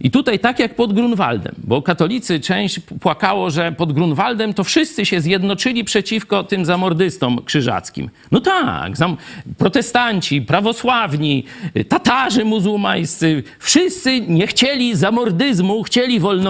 [0.00, 5.06] i tutaj tak jak pod Grunwaldem, bo katolicy część płakało, że pod Grunwaldem to wszyscy
[5.06, 8.10] się zjednoczyli przeciwko tym zamordystom krzyżackim.
[8.32, 9.16] No tak, zam-
[9.58, 11.44] protestanci, prawosławni,
[11.76, 16.43] y, Tatarzy muzułmańscy, wszyscy nie chcieli zamordyzmu, chcieli wolności.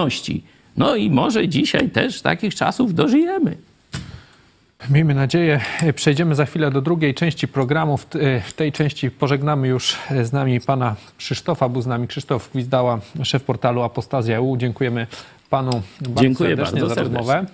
[0.77, 3.57] No i może dzisiaj też takich czasów dożyjemy.
[4.89, 5.61] Miejmy nadzieję.
[5.95, 7.97] Przejdziemy za chwilę do drugiej części programu.
[7.97, 11.69] W, t- w tej części pożegnamy już z nami pana Krzysztofa.
[11.69, 14.57] Był z nami Krzysztof Gwizdała, szef portalu Apostazja.eu.
[14.57, 15.07] Dziękujemy
[15.49, 15.71] panu
[16.01, 17.17] bardzo Dziękuję serdecznie bardzo za serdecznie.
[17.17, 17.45] rozmowę.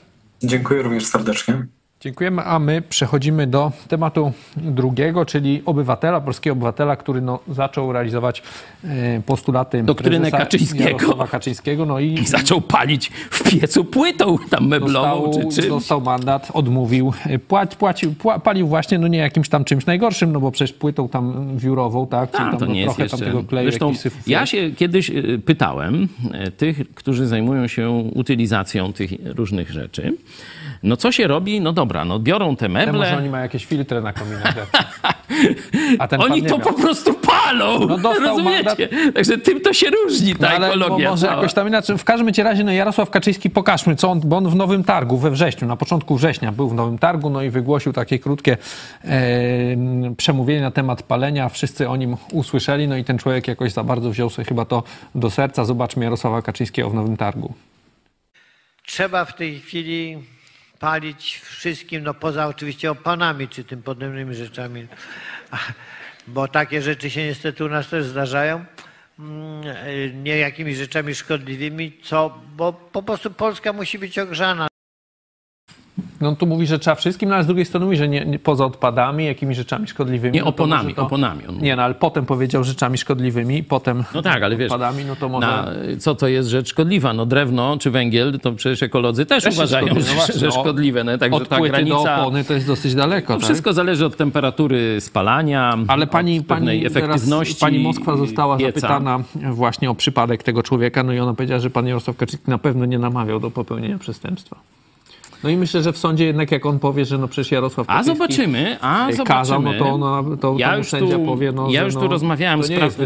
[0.44, 1.66] Dziękuję również serdecznie.
[2.02, 8.44] Dziękujemy, a my przechodzimy do tematu drugiego, czyli obywatela, polskiego obywatela, który no, zaczął realizować
[8.84, 10.84] e, postulaty Doktrynę Kaczyńskiego.
[10.84, 11.86] Jarosława Kaczyńskiego.
[11.86, 15.70] No i I zaczął palić w piecu płytą tam meblową dostał, czy czymś.
[15.70, 20.32] dostał mandat, odmówił, e, płaci, płacił, pła, palił właśnie, no nie jakimś tam czymś najgorszym,
[20.32, 22.32] no bo przecież płytą tam wiórową, tak?
[22.32, 23.18] Czyli A, tam to no, nie jest trochę jeszcze...
[23.18, 23.94] tam tego kleju, Zresztą
[24.28, 26.08] ja się kiedyś y, pytałem
[26.58, 30.14] tych, którzy zajmują się utylizacją tych różnych rzeczy,
[30.84, 31.62] no co się robi?
[31.62, 34.56] No dobra, no biorą te Ale Może meble, oni mają jakieś filtry na kominach.
[36.00, 36.68] A ten pan oni to miał.
[36.68, 38.90] po prostu palą, No dostał rozumiecie?
[39.14, 41.36] Także tym to się różni ta No, ale ekologia mo- może cała.
[41.36, 41.98] jakoś tam inaczej.
[41.98, 45.32] W każdym razie, no Jarosław Kaczyński, pokażmy, co on, bo on w Nowym Targu we
[45.32, 48.58] wrześniu, na początku września był w Nowym Targu, no i wygłosił takie krótkie
[49.06, 49.10] e,
[50.18, 51.50] przemówienie na temat palenia.
[51.50, 54.84] Wszyscy o nim usłyszeli, no i ten człowiek jakoś za bardzo wziął sobie chyba to
[55.16, 55.66] do serca.
[55.66, 57.54] Zobaczmy Jarosława Kaczyńskiego w Nowym Targu.
[58.86, 60.18] Trzeba w tej chwili
[60.82, 64.88] palić wszystkim, no poza oczywiście opanami czy tym podobnymi rzeczami,
[66.28, 68.66] bo takie rzeczy się niestety u nas też zdarzają,
[69.20, 74.71] mm, e, nie jakimiś rzeczami szkodliwymi, co, bo po prostu Polska musi być ogrzana.
[76.22, 78.40] No tu mówi, że trzeba wszystkim, no ale z drugiej strony mówi, że nie, nie,
[78.40, 80.34] poza odpadami, jakimiś rzeczami szkodliwymi.
[80.34, 81.44] Nie, no to oponami, to- oponami.
[81.62, 85.30] Nie, no ale potem powiedział rzeczami szkodliwymi, potem No tak, ale wiesz, odpadami, no to
[85.30, 85.48] może...
[85.48, 85.68] na,
[86.00, 87.14] co to jest rzecz szkodliwa?
[87.14, 90.46] No drewno czy węgiel, to przecież ekolodzy też, Też uważają, szkodliwe, że, no właśnie, że
[90.46, 91.04] no, szkodliwe.
[91.04, 91.96] No, także Od ta granica...
[91.96, 93.46] do opony to jest dosyć daleko, No, tak?
[93.46, 98.80] wszystko zależy od temperatury spalania, Ale pani, pani, teraz, efektywności pani Moskwa została pieca.
[98.80, 99.20] zapytana
[99.52, 102.86] właśnie o przypadek tego człowieka, no i ona powiedziała, że pan Jarosław Kaczyński na pewno
[102.86, 104.56] nie namawiał do popełnienia przestępstwa.
[105.44, 108.04] No i myślę, że w sądzie jednak jak on powie, że no przecież Jarosław A
[108.04, 109.26] zobaczymy, a zobaczymy.
[109.26, 112.08] kazał, no to, ona, to, ja już sędzia tu, powie, no, ja już no, tu
[112.08, 113.06] rozmawiałem z Polsce.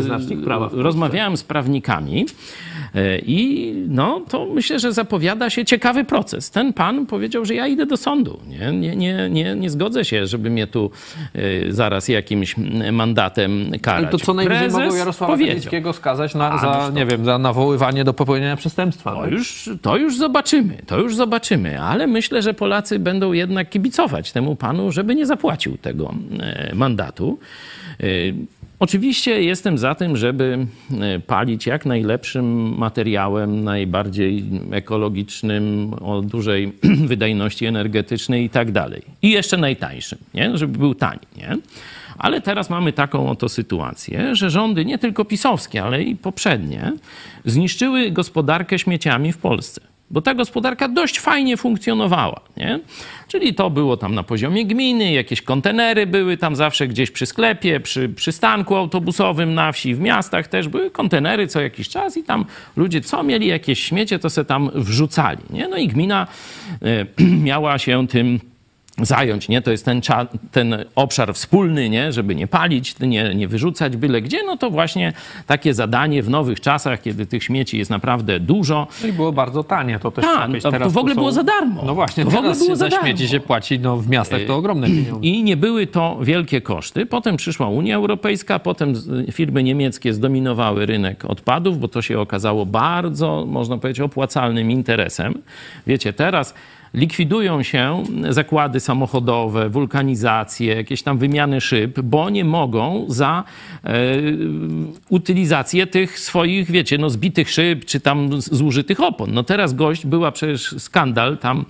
[0.71, 2.25] rozmawiałem z prawnikami
[3.25, 6.51] i no to myślę, że zapowiada się ciekawy proces.
[6.51, 8.39] Ten pan powiedział, że ja idę do sądu.
[8.47, 10.91] Nie, nie, nie, nie, nie zgodzę się, żeby mnie tu
[11.33, 12.55] e, zaraz jakimś
[12.91, 14.11] mandatem karać.
[14.11, 15.37] To co najwyżej Prezes mogą Jarosława.
[15.37, 19.11] Kaczyńskiego skazać na, za, to- nie wiem, za nawoływanie do popełnienia przestępstwa.
[19.11, 19.31] To tak?
[19.31, 24.55] już, to już zobaczymy, to już zobaczymy, ale myślę, że Polacy będą jednak kibicować temu
[24.55, 27.39] panu, żeby nie zapłacił tego e, mandatu.
[28.79, 30.67] Oczywiście jestem za tym, żeby
[31.01, 36.73] e, palić jak najlepszym materiałem, najbardziej ekologicznym, o dużej
[37.11, 39.01] wydajności energetycznej i tak dalej.
[39.21, 40.57] I jeszcze najtańszym, nie?
[40.57, 41.19] żeby był tani.
[41.37, 41.57] Nie?
[42.17, 46.93] Ale teraz mamy taką oto sytuację, że rządy, nie tylko pisowskie, ale i poprzednie,
[47.45, 49.81] zniszczyły gospodarkę śmieciami w Polsce.
[50.09, 52.79] Bo ta gospodarka dość fajnie funkcjonowała, nie?
[53.27, 57.79] Czyli to było tam na poziomie gminy, jakieś kontenery były tam zawsze gdzieś przy sklepie,
[57.79, 62.45] przy przystanku autobusowym na wsi, w miastach też były kontenery co jakiś czas i tam
[62.77, 65.67] ludzie co mieli jakieś śmiecie, to se tam wrzucali, nie?
[65.67, 66.27] No i gmina
[66.81, 67.05] e,
[67.49, 68.39] miała się tym
[69.01, 69.61] zająć, nie?
[69.61, 70.01] To jest ten,
[70.51, 72.11] ten obszar wspólny, nie?
[72.11, 75.13] Żeby nie palić, nie, nie wyrzucać byle gdzie, no to właśnie
[75.47, 78.87] takie zadanie w nowych czasach, kiedy tych śmieci jest naprawdę dużo.
[79.01, 80.63] No i było bardzo tanie, to też powiedzieć.
[80.63, 81.81] to- to w ogóle są- było za darmo.
[81.85, 84.55] No właśnie, To w ogóle było za za śmieci się płaci, no w miastach to
[84.55, 85.19] ogromne pieniądze.
[85.27, 87.05] I nie były to wielkie koszty.
[87.05, 88.93] Potem przyszła Unia Europejska, potem
[89.31, 95.33] firmy niemieckie zdominowały rynek odpadów, bo to się okazało bardzo, można powiedzieć, opłacalnym interesem.
[95.87, 96.53] Wiecie, teraz
[96.95, 103.43] likwidują się zakłady samochodowe, wulkanizacje, jakieś tam wymiany szyb, bo nie mogą za
[103.83, 103.91] e,
[105.09, 109.33] utylizację tych swoich, wiecie, no zbitych szyb, czy tam zużytych opon.
[109.33, 111.65] No teraz gość, była przecież skandal tam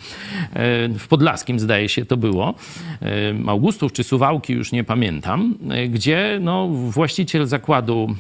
[0.54, 2.54] e, w Podlaskim, zdaje się to było,
[3.02, 3.06] e,
[3.48, 5.56] Augustów czy Suwałki, już nie pamiętam,
[5.90, 8.16] gdzie no, właściciel zakładu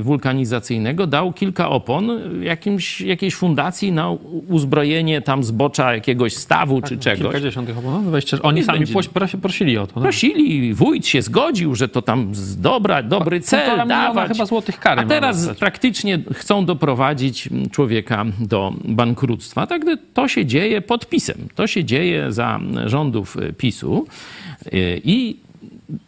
[0.00, 2.10] wulkanizacyjnego dał kilka opon
[2.42, 4.10] jakimś, jakiejś fundacji na
[4.48, 7.20] uzbrojenie tam zbocza jakiegoś stawu czy czegoś.
[7.22, 9.92] Kilkadziesiąt tych oponów, weźcie, oni sami prosi- prosili o to.
[9.96, 10.02] No.
[10.02, 14.32] Prosili, wójt się zgodził, że to tam z dobra, dobry cel miliona dawać.
[14.32, 19.66] chyba złotych kary A teraz praktycznie chcą doprowadzić człowieka do bankructwa.
[19.66, 19.82] Tak
[20.14, 21.48] to się dzieje pod PiSem.
[21.54, 24.06] To się dzieje za rządów PiSu
[24.72, 25.36] Y, i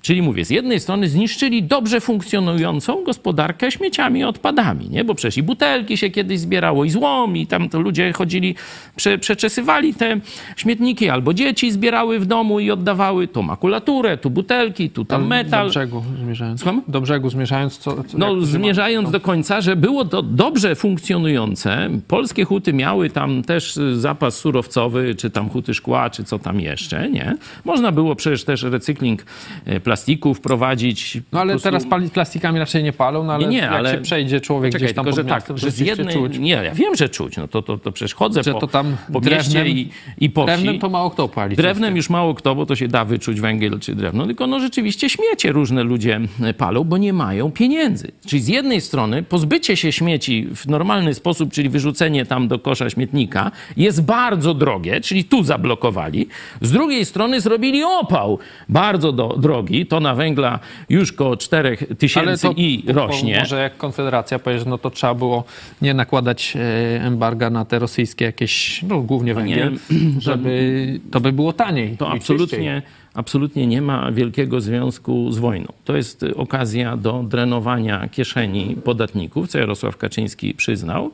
[0.03, 5.05] Czyli mówię, z jednej strony zniszczyli dobrze funkcjonującą gospodarkę śmieciami i odpadami, nie?
[5.05, 8.55] Bo przecież i butelki się kiedyś zbierało, i złom, i tam to ludzie chodzili,
[8.97, 10.21] prze, przeczesywali te
[10.57, 15.67] śmietniki, albo dzieci zbierały w domu i oddawały tu makulaturę, tu butelki, tu tam metal.
[15.67, 16.61] Do brzegu zmierzając.
[16.61, 16.83] Słucham?
[16.89, 18.05] Do brzegu zmierzając, co...
[18.05, 21.91] co No, zmierzając do końca, że było to dobrze funkcjonujące.
[22.09, 26.61] Polskie huty miały tam też y, zapas surowcowy, czy tam huty szkła, czy co tam
[26.61, 27.37] jeszcze, nie?
[27.65, 29.27] Można było przecież też recykling
[29.69, 31.19] y, plastiku wprowadzić.
[31.33, 33.91] No ale prostu- teraz palić plastikami raczej nie palą, no ale, nie, nie, jak ale
[33.93, 36.39] się przejdzie człowiek Czekaj, gdzieś tam tylko, że tak, miastem, że z jednej, czuć.
[36.39, 38.97] nie, ja wiem, że czuć, no to, to, to przecież chodzę Że po, to tam
[39.13, 39.89] po mieście drewnem- i,
[40.21, 40.53] i po wsi.
[40.57, 41.57] Drewnem to mało kto pali.
[41.57, 45.09] Drewnem już mało kto, bo to się da wyczuć węgiel czy drewno, tylko no rzeczywiście
[45.09, 46.21] śmiecie różne ludzie
[46.59, 48.13] palą, bo nie mają pieniędzy.
[48.27, 52.91] Czyli z jednej strony pozbycie się śmieci w normalny sposób, czyli wyrzucenie tam do kosza
[52.91, 56.29] śmietnika jest bardzo drogie, czyli tu zablokowali.
[56.61, 60.59] Z drugiej strony zrobili opał bardzo do, drogi, to na węgla
[60.89, 63.39] już koło 4 tysięcy i rośnie.
[63.39, 65.45] Może jak Konfederacja powie, że no to trzeba było
[65.83, 69.79] nie nakładać e, embarga na te rosyjskie jakieś, no głównie węgiel,
[70.19, 71.97] żeby to by było taniej.
[71.97, 72.83] To absolutnie,
[73.15, 75.73] absolutnie nie ma wielkiego związku z wojną.
[75.85, 81.11] To jest okazja do drenowania kieszeni podatników, co Jarosław Kaczyński przyznał.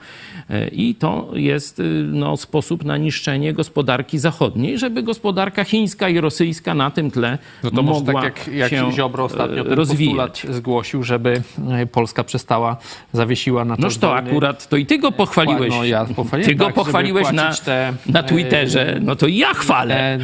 [0.51, 6.21] E, I to jest y, no, sposób na niszczenie gospodarki zachodniej, żeby gospodarka chińska i
[6.21, 9.75] rosyjska na tym tle No to może mogła tak jak, jak się Ziobro ostatnio e,
[9.75, 10.47] rozwijać.
[10.51, 12.77] zgłosił, żeby e, Polska przestała,
[13.13, 15.71] zawiesiła na Noż to akurat, to i ty go pochwaliłeś.
[15.71, 18.99] No, ja pochwaliłem, ty go tak, pochwaliłeś na, te, na Twitterze.
[19.01, 20.19] No to ja chwalę.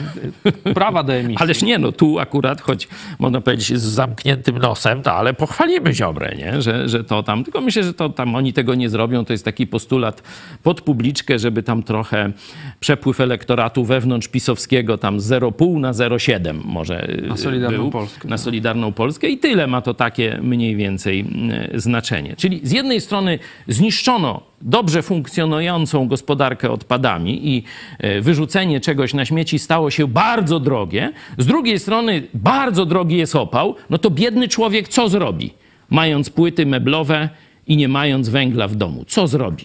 [0.74, 1.36] Prawa do emisji.
[1.42, 2.88] Ależ nie, no tu akurat, choć
[3.18, 6.62] można powiedzieć z zamkniętym nosem, to ale pochwalimy Ziobrę, nie?
[6.62, 9.44] Że, że to tam, tylko myślę, że to tam oni tego nie zrobią, to jest
[9.44, 10.22] taki postulat
[10.62, 12.32] pod publiczkę, żeby tam trochę
[12.80, 18.36] przepływ elektoratu wewnątrz pisowskiego tam z 0,5 na 0,7 może Na Solidarną był, Polskę, Na
[18.36, 18.44] tak.
[18.44, 22.36] Solidarną Polskę i tyle ma to takie mniej więcej mm, znaczenie.
[22.36, 23.38] Czyli z jednej strony
[23.68, 27.64] zniszczono dobrze funkcjonującą gospodarkę odpadami i
[27.98, 31.12] e, wyrzucenie czegoś na śmieci stało się bardzo drogie.
[31.38, 35.54] Z drugiej strony bardzo drogi jest opał, no to biedny człowiek co zrobi?
[35.90, 37.28] Mając płyty meblowe
[37.66, 39.04] i nie mając węgla w domu.
[39.08, 39.64] Co zrobi?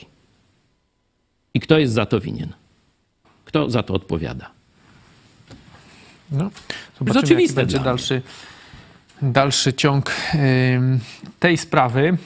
[1.54, 2.54] I kto jest za to winien?
[3.46, 4.50] Kto za to odpowiada?
[6.32, 6.50] No,
[7.00, 8.22] zobaczymy, oczywiste jaki będzie dalszy,
[9.22, 10.12] dalszy ciąg
[11.40, 12.18] tej sprawy.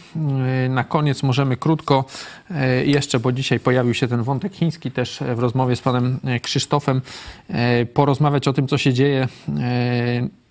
[0.70, 2.06] Na koniec możemy krótko
[2.50, 6.40] yy, jeszcze, bo dzisiaj pojawił się ten wątek chiński też w rozmowie z panem yy,
[6.40, 7.02] Krzysztofem,
[7.50, 9.28] yy, porozmawiać o tym, co się dzieje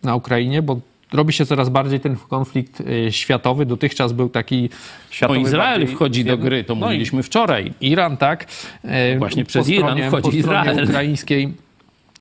[0.02, 0.80] na Ukrainie, bo
[1.12, 3.66] robi się coraz bardziej ten konflikt światowy.
[3.66, 4.70] Dotychczas był taki
[5.10, 5.40] światowy...
[5.40, 7.72] Izrael bardziej wchodzi do gry, to no mówiliśmy wczoraj.
[7.80, 8.46] Iran, tak.
[9.18, 10.84] Właśnie po przez Iran stronie- wchodzi po Izrael.
[10.84, 11.54] ukraińskiej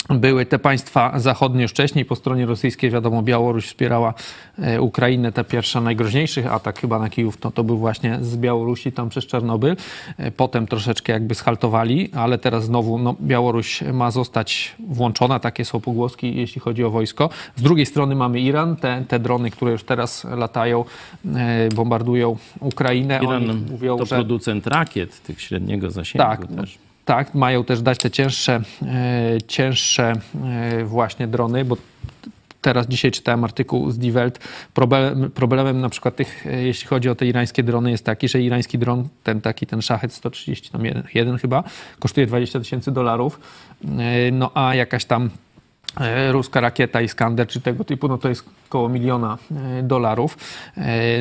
[0.10, 4.14] były te państwa zachodnie już wcześniej, po stronie rosyjskiej wiadomo Białoruś wspierała
[4.60, 8.92] e, Ukrainę, te pierwsza najgroźniejszych atak chyba na Kijów, to, to był właśnie z Białorusi
[8.92, 9.76] tam przez Czarnobyl.
[10.18, 15.80] E, Potem troszeczkę jakby schaltowali, ale teraz znowu no, Białoruś ma zostać włączona, takie są
[15.80, 17.30] pogłoski, jeśli chodzi o wojsko.
[17.56, 20.86] Z drugiej strony mamy Iran, te, te drony, które już teraz latają,
[21.36, 23.20] e, bombardują Ukrainę.
[23.20, 26.91] Oni Iran mówią, to że producent rakiet tych średniego zasięgu tak, też.
[27.06, 31.78] Tak, mają też dać te cięższe, e, cięższe e, właśnie drony, bo
[32.62, 34.40] teraz dzisiaj czytałem artykuł z Die Welt.
[34.74, 38.42] Problem, problemem na przykład tych, e, jeśli chodzi o te irańskie drony jest taki, że
[38.42, 41.64] irański dron, ten taki, ten Shahed 130, tam jeden, jeden chyba,
[42.00, 43.40] kosztuje 20 tysięcy dolarów,
[44.32, 45.30] no a jakaś tam
[46.32, 49.38] ruska rakieta Iskander czy tego typu, no to jest około miliona
[49.84, 50.38] dolarów.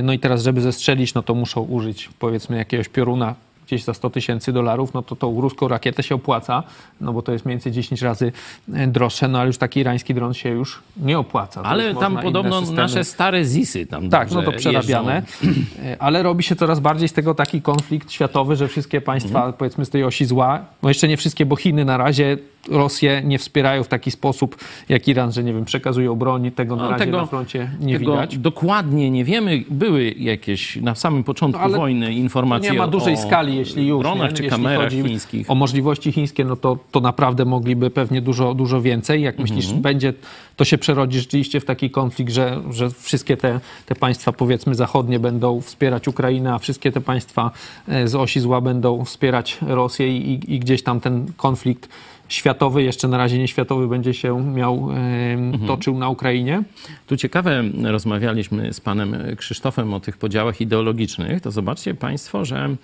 [0.02, 3.34] No i teraz, żeby zestrzelić, no to muszą użyć powiedzmy jakiegoś pioruna
[3.70, 6.62] gdzieś za 100 tysięcy dolarów, no to tą ruską rakietę się opłaca,
[7.00, 8.32] no bo to jest mniej więcej 10 razy
[8.74, 11.62] e, droższe, no ale już taki irański dron się już nie opłaca.
[11.62, 15.60] Ale tam podobno nasze stare ZISy tam tak, no to przerabiane, jeżdżą.
[15.84, 19.52] E, ale robi się coraz bardziej z tego taki konflikt światowy, że wszystkie państwa, Mhm.
[19.52, 22.36] powiedzmy z tej osi zła, no jeszcze nie wszystkie, bo Chiny na razie
[22.68, 24.56] Rosję nie wspierają w taki sposób
[24.88, 27.98] jak Iran, że nie wiem, przekazują broń, tego na No, razie tego- na froncie nie
[27.98, 28.38] widać.
[28.38, 29.64] dokładnie nie wiemy.
[29.70, 34.02] Były jakieś na samym początku No, wojny informacje Nie ma dużej o skali, jeśli już.
[34.02, 34.36] dronach nie?
[34.36, 35.50] czy Jeśli kamerach chińskich.
[35.50, 39.22] O możliwości chińskie, no to, to naprawdę mogliby pewnie dużo, dużo więcej.
[39.22, 39.82] Jak myślisz, Mhm.
[39.82, 40.12] będzie,
[40.56, 45.18] to się przerodzi rzeczywiście w taki konflikt, że, że wszystkie te, te państwa, powiedzmy, zachodnie
[45.18, 47.50] będą wspierać Ukrainę, a wszystkie te państwa
[47.88, 51.88] e, z osi zła będą wspierać Rosję i, i gdzieś tam ten konflikt
[52.30, 54.88] światowy, jeszcze na razie nie światowy, będzie się miał,
[55.34, 55.66] Mhm.
[55.66, 56.62] toczył na Ukrainie.
[57.06, 62.76] Tu ciekawe, rozmawialiśmy z panem Krzysztofem o tych podziałach ideologicznych, to zobaczcie państwo, że,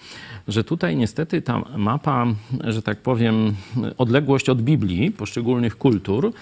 [0.49, 2.27] że tutaj niestety ta mapa,
[2.65, 3.55] że tak powiem,
[3.99, 6.33] odległość od Biblii, poszczególnych kultur,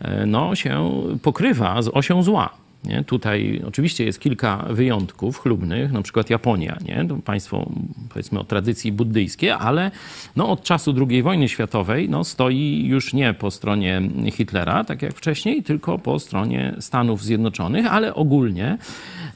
[0.00, 0.90] e, no się
[1.22, 2.50] pokrywa z osią zła.
[2.84, 3.04] Nie?
[3.04, 7.04] Tutaj oczywiście jest kilka wyjątków chlubnych, na przykład Japonia, nie?
[7.08, 7.70] To państwo
[8.08, 9.90] powiedzmy o tradycji buddyjskiej, ale
[10.36, 14.02] no, od czasu II wojny światowej no, stoi już nie po stronie
[14.32, 18.78] Hitlera, tak jak wcześniej, tylko po stronie Stanów Zjednoczonych, ale ogólnie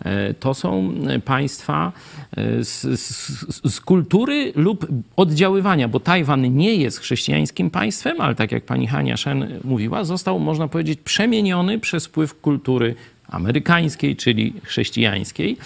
[0.05, 1.93] e, to są państwa
[2.37, 4.87] e, z, z, z kultury lub
[5.17, 10.39] oddziaływania, bo Tajwan nie jest chrześcijańskim państwem, ale tak jak pani Hania Szen mówiła, został,
[10.39, 12.95] można powiedzieć, przemieniony przez wpływ kultury
[13.29, 15.57] amerykańskiej, czyli chrześcijańskiej.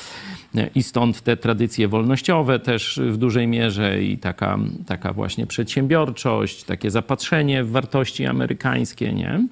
[0.74, 6.90] I stąd te tradycje wolnościowe też w dużej mierze i taka, taka właśnie przedsiębiorczość, takie
[6.90, 9.46] zapatrzenie w wartości amerykańskie, nie?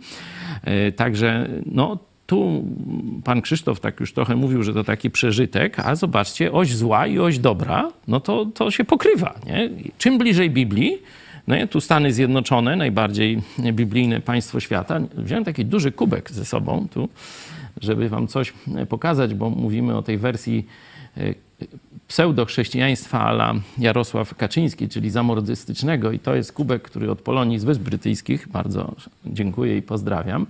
[0.62, 2.64] E, także no, tu
[3.24, 7.18] pan Krzysztof tak już trochę mówił, że to taki przeżytek, a zobaczcie, oś zła i
[7.18, 9.34] oś dobra, no to, to się pokrywa.
[9.46, 9.70] Nie?
[9.98, 10.98] Czym bliżej Biblii,
[11.46, 11.66] no nie?
[11.66, 13.42] tu Stany Zjednoczone, najbardziej
[13.72, 15.00] biblijne państwo świata.
[15.16, 17.08] Wziąłem taki duży kubek ze sobą tu,
[17.80, 18.52] żeby wam coś
[18.88, 20.66] pokazać, bo mówimy o tej wersji
[21.16, 21.34] e,
[22.08, 26.12] pseudochrześcijaństwa ala Jarosław Kaczyński, czyli zamordystycznego.
[26.12, 28.94] I to jest kubek, który od Polonii z Wysp Brytyjskich, bardzo
[29.26, 30.46] dziękuję i pozdrawiam,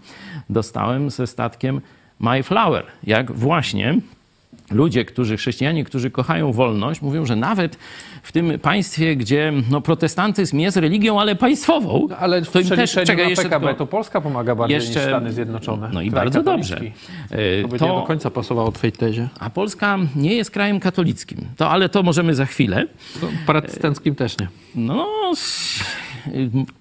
[0.50, 1.80] dostałem ze statkiem
[2.20, 4.00] My Flower, jak właśnie
[4.70, 7.76] ludzie, którzy, chrześcijanie, którzy kochają wolność, mówią, że nawet
[8.22, 12.76] w tym państwie, gdzie no, protestantyzm jest religią, ale państwową, Ale w to im też
[12.96, 13.04] na jeszcze
[13.42, 15.90] PKB tylko- to Polska pomaga bardziej jeszcze- niż Stany Zjednoczone.
[15.92, 16.80] No i bardzo dobrze.
[17.62, 19.28] To by To- nie do końca pasowało twojej tezie.
[19.40, 21.38] A Polska nie jest krajem katolickim.
[21.56, 22.86] To, ale to możemy za chwilę.
[23.20, 24.48] To protestanckim też nie.
[24.74, 25.06] No,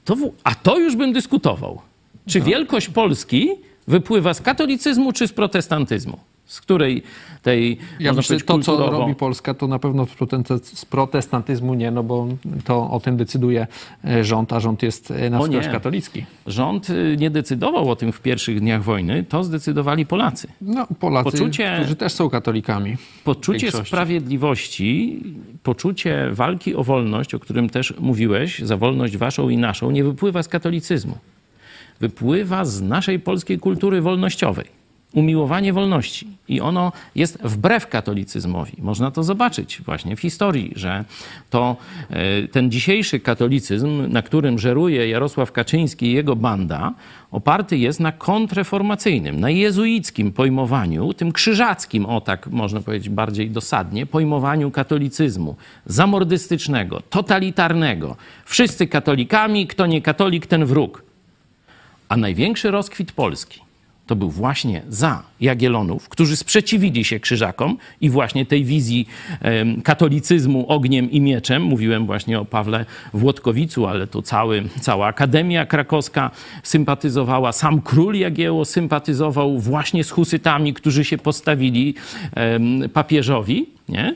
[0.06, 1.82] to, a to już bym dyskutował.
[2.28, 3.50] Czy wielkość Polski
[3.88, 6.20] wypływa z katolicyzmu czy z protestantyzmu?
[6.46, 7.04] Z której
[7.42, 11.92] tej, Ja myślę, to, co robi Polska, to na pewno z protest- z protestantyzmu nie,
[11.92, 12.28] no bo
[12.64, 13.68] to o tym decyduje
[14.06, 16.26] e, rząd, a rząd jest e, na wskroś katolicki.
[16.48, 20.48] Rząd y, nie decydował o tym w pierwszych dniach wojny, to zdecydowali Polacy.
[20.62, 22.98] No, Polacy, Poczucie- którzy też są katolikami.
[23.24, 25.22] Poczucie sprawiedliwości,
[25.64, 30.44] poczucie walki o wolność, o którym też mówiłeś, za wolność waszą i naszą, nie wypływa
[30.44, 31.18] z katolicyzmu.
[32.00, 34.85] Wypływa z naszej polskiej kultury wolnościowej.
[35.16, 36.28] Umiłowanie wolności.
[36.48, 38.74] I ono jest wbrew katolicyzmowi.
[38.82, 41.06] Można to zobaczyć właśnie w historii, że
[41.50, 41.76] to
[42.10, 46.94] e, ten dzisiejszy katolicyzm, na którym żeruje Jarosław Kaczyński i jego banda,
[47.32, 54.06] oparty jest na kontreformacyjnym, na jezuickim pojmowaniu, tym krzyżackim, o tak można powiedzieć bardziej dosadnie,
[54.06, 55.56] pojmowaniu katolicyzmu
[55.86, 58.16] zamordystycznego, totalitarnego.
[58.46, 61.04] Wszyscy katolikami, kto nie katolik, ten wróg.
[62.10, 63.65] A największy rozkwit Polski
[64.08, 69.08] to był właśnie za Jagiellonów, którzy sprzeciwili się krzyżakom i właśnie tej wizji
[69.84, 71.64] katolicyzmu ogniem i mieczem.
[71.64, 76.32] Mówiłem właśnie o Pawle Włodkowicu, ale to cały, cała Akademia Krakowska
[76.64, 81.96] sympatyzowała, sam król Jagiełło sympatyzował właśnie z husytami, którzy się postawili
[82.94, 83.75] papieżowi.
[83.90, 84.16] Nie?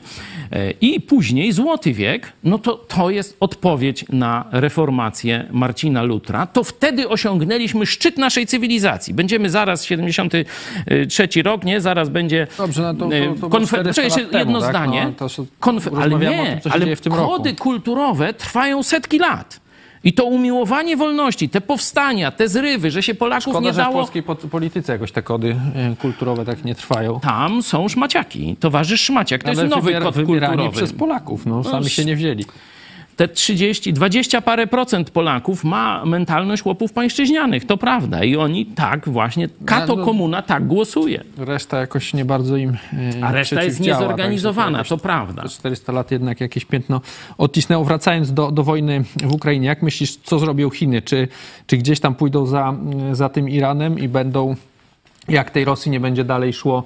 [0.52, 6.46] E, I później Złoty Wiek, no to to jest odpowiedź na reformację Marcina Lutra.
[6.46, 9.14] To wtedy osiągnęliśmy szczyt naszej cywilizacji.
[9.14, 11.80] Będziemy zaraz, 73 rok, nie?
[11.80, 12.46] Zaraz będzie...
[12.58, 14.70] Dobrze, no to- to- e, to było konfer- 400 Poczekaj, jeszcze lat temu, jedno tak?
[14.70, 15.04] zdanie.
[15.04, 17.30] No, to się- Konfer- ale nie, tym, co się ale dzieje w tym roku.
[17.30, 19.60] kody kulturowe trwają setki lat.
[20.04, 23.76] I to umiłowanie wolności, te powstania, te zrywy, że się Polaków Szkoda, nie że w
[23.76, 23.94] dało...
[23.94, 27.20] polskiej po- polityce jakoś te kody e, kulturowe tak nie trwają.
[27.20, 28.56] Tam są szmaciaki.
[28.60, 29.42] Towarzysz Szmaciak.
[29.42, 30.70] To Ale jest nowy wybiera- kod kulturowy.
[30.70, 32.44] przez Polaków, no, sami s- się nie wzięli.
[33.20, 37.66] Te 30, 20 parę procent Polaków ma mentalność łopów pańszczyźnianych.
[37.66, 38.24] To prawda.
[38.24, 41.24] I oni tak właśnie, kato no- komuna tak głosuje.
[41.38, 45.42] Reszta jakoś nie bardzo im e, A reszta jest przeciwdziała, niezorganizowana, to prawda.
[45.42, 47.00] te 400 lat jednak jakieś piętno
[47.38, 47.84] odcisnęło.
[47.84, 51.02] Wracając do, do wojny w Ukrainie, jak myślisz, co zrobią Chiny?
[51.02, 51.28] Czy,
[51.66, 52.74] czy gdzieś tam pójdą za,
[53.12, 54.56] za tym Iranem i będą,
[55.28, 56.84] jak tej Rosji nie będzie dalej szło,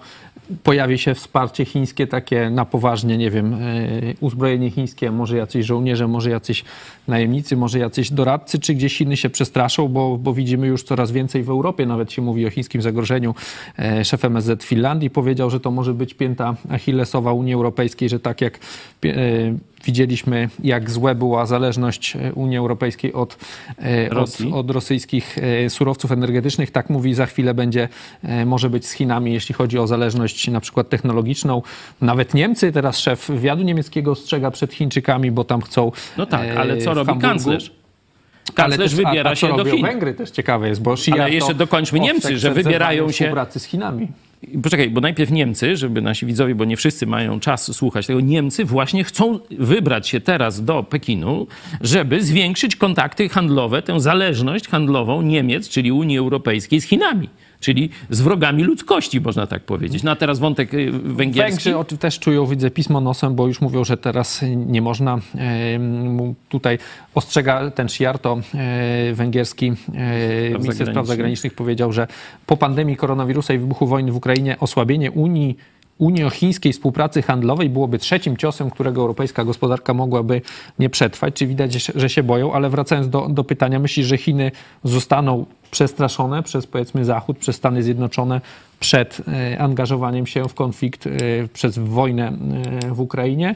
[0.63, 3.59] pojawi się wsparcie chińskie takie na poważnie, nie wiem, e,
[4.21, 6.65] uzbrojenie chińskie, może jacyś żołnierze, może jacyś
[7.09, 11.43] najemnicy, może jacyś doradcy, czy gdzieś Chiny się przestraszą, bo, bo widzimy już coraz więcej
[11.43, 13.35] w Europie, nawet się mówi o chińskim zagrożeniu.
[13.79, 18.41] E, Szef MSZ Finlandii powiedział, że to może być pięta achillesowa Unii Europejskiej, że tak
[18.41, 18.59] jak
[19.05, 19.09] e,
[19.85, 23.37] widzieliśmy, jak złe była zależność e, Unii Europejskiej od,
[23.79, 26.71] e, od, od rosyjskich e, surowców energetycznych.
[26.71, 27.89] Tak mówi, za chwilę będzie,
[28.47, 31.63] może być z Chinami, jeśli chodzi o zależność na przykład technologiczną.
[32.01, 36.79] Nawet Niemcy, teraz szef wywiadu niemieckiego ostrzega przed Chińczykami, bo tam chcą No tak, ale
[36.79, 37.73] co robi Hamburgu- kanclerz?
[38.57, 39.83] Ale Kanclerz też- a- wybiera a co się do Chin.
[39.87, 43.65] Węgry też ciekawe jest, bo Szija Ale jeszcze dokończmy Niemcy, że wybierają się- współpracy z
[43.65, 44.09] Chinami.
[44.63, 48.65] Poczekaj, bo najpierw Niemcy, żeby nasi widzowie, bo nie wszyscy mają czas słuchać tego, Niemcy
[48.65, 51.47] właśnie chcą wybrać się teraz do Pekinu,
[51.81, 57.29] żeby zwiększyć kontakty handlowe, tę zależność handlową Niemiec, czyli Unii Europejskiej z Chinami.
[57.65, 60.03] Czyli z wrogami ludzkości, można tak powiedzieć.
[60.03, 61.53] No a teraz wątek y, węgierski.
[61.53, 65.19] Węgrzy oczy- też czują, widzę, pismo nosem, bo już mówią, że teraz nie można.
[66.49, 66.79] Tutaj
[67.15, 72.07] ostrzega ten Sziarto, e, węgierski e, minister spraw zagranicznych, powiedział, że
[72.47, 75.57] po pandemii koronawirusa i wybuchu wojny w Ukrainie osłabienie Unii
[75.99, 80.41] unio-chińskiej współpracy handlowej byłoby trzecim ciosem, którego europejska gospodarka mogłaby
[80.79, 81.35] nie przetrwać.
[81.35, 82.53] Czy widać, że- się boją?
[82.53, 84.51] Ale wracając do, do pytania, myślisz, że Chiny
[84.85, 88.41] zostaną przestraszone przez powiedzmy Zachód, przez Stany Zjednoczone,
[88.81, 91.11] przed e, angażowaniem się w konflikt e,
[91.53, 93.55] przez wojnę e, w Ukrainie?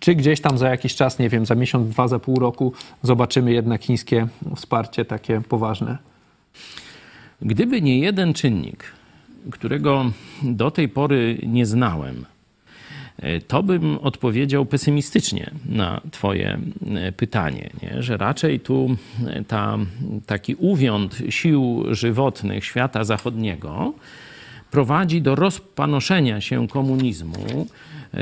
[0.00, 2.72] Czy gdzieś tam za jakiś czas, nie wiem, za miesiąc, dwa, za pół roku
[3.02, 4.26] zobaczymy jednak chińskie
[4.56, 5.98] wsparcie takie poważne?
[7.42, 8.84] Gdyby nie jeden czynnik,
[9.50, 10.12] którego
[10.42, 12.24] do tej pory nie znałem,
[13.48, 16.58] to bym odpowiedział pesymistycznie na Twoje
[17.16, 18.02] pytanie, nie?
[18.02, 18.96] że raczej tu
[19.48, 19.78] ta,
[20.26, 23.94] taki uwiąd sił żywotnych świata zachodniego
[24.70, 27.66] prowadzi do rozpanoszenia się komunizmu.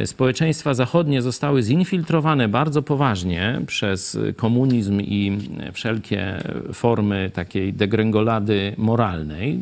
[0.05, 5.39] Społeczeństwa zachodnie zostały zinfiltrowane bardzo poważnie przez komunizm i
[5.73, 6.43] wszelkie
[6.73, 9.59] formy takiej degrengolady moralnej.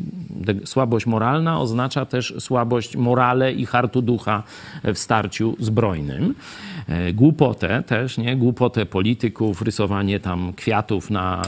[0.65, 4.43] Słabość moralna oznacza też słabość morale i hartu ducha
[4.83, 6.35] w starciu zbrojnym.
[7.13, 8.35] Głupotę też, nie?
[8.35, 11.41] Głupotę polityków, rysowanie tam kwiatów na,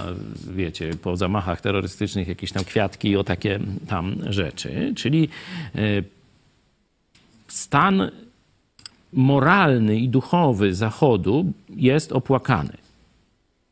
[0.56, 4.94] wiecie, po zamachach terrorystycznych jakieś tam kwiatki o takie tam rzeczy.
[4.96, 5.30] Czyli
[5.76, 5.80] e,
[7.48, 8.12] stan
[9.14, 12.78] moralny i duchowy Zachodu jest opłakany.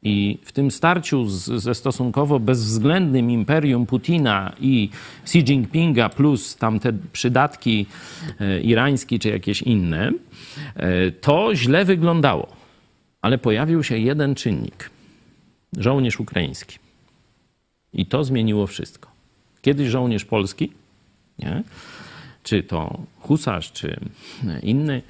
[0.03, 4.89] I w tym starciu z, ze stosunkowo bezwzględnym imperium Putina i
[5.23, 7.85] Xi Jinpinga, plus tamte przydatki
[8.39, 10.11] e, irańskie czy jakieś inne,
[10.75, 12.47] e, to źle wyglądało.
[13.21, 14.89] Ale pojawił się jeden czynnik
[15.77, 16.77] żołnierz ukraiński.
[17.93, 19.09] I to zmieniło wszystko.
[19.61, 20.71] Kiedyś żołnierz polski,
[21.39, 21.63] nie?
[22.45, 23.99] Czy to husarz, czy
[24.63, 25.01] inny,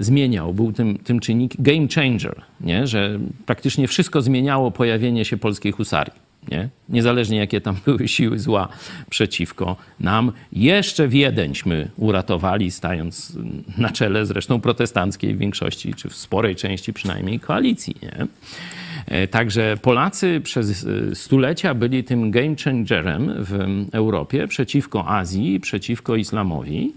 [0.00, 1.20] zmieniał, był tym, tym
[1.58, 2.86] game changer, nie?
[2.86, 6.30] że praktycznie wszystko zmieniało pojawienie się polskiej husarii.
[6.48, 6.68] Nie?
[6.88, 8.68] Niezależnie jakie tam były siły zła
[9.10, 10.32] przeciwko nam.
[10.52, 13.38] Jeszcze Wiedeńśmy uratowali, stając
[13.78, 17.96] na czele zresztą protestanckiej większości, czy w sporej części przynajmniej koalicji.
[18.02, 18.26] Nie?
[19.30, 23.58] Także Polacy przez stulecia byli tym game changerem w
[23.92, 26.92] Europie przeciwko Azji, przeciwko islamowi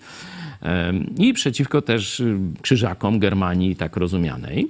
[1.17, 2.23] i przeciwko też
[2.61, 4.67] krzyżakom Germanii tak rozumianej.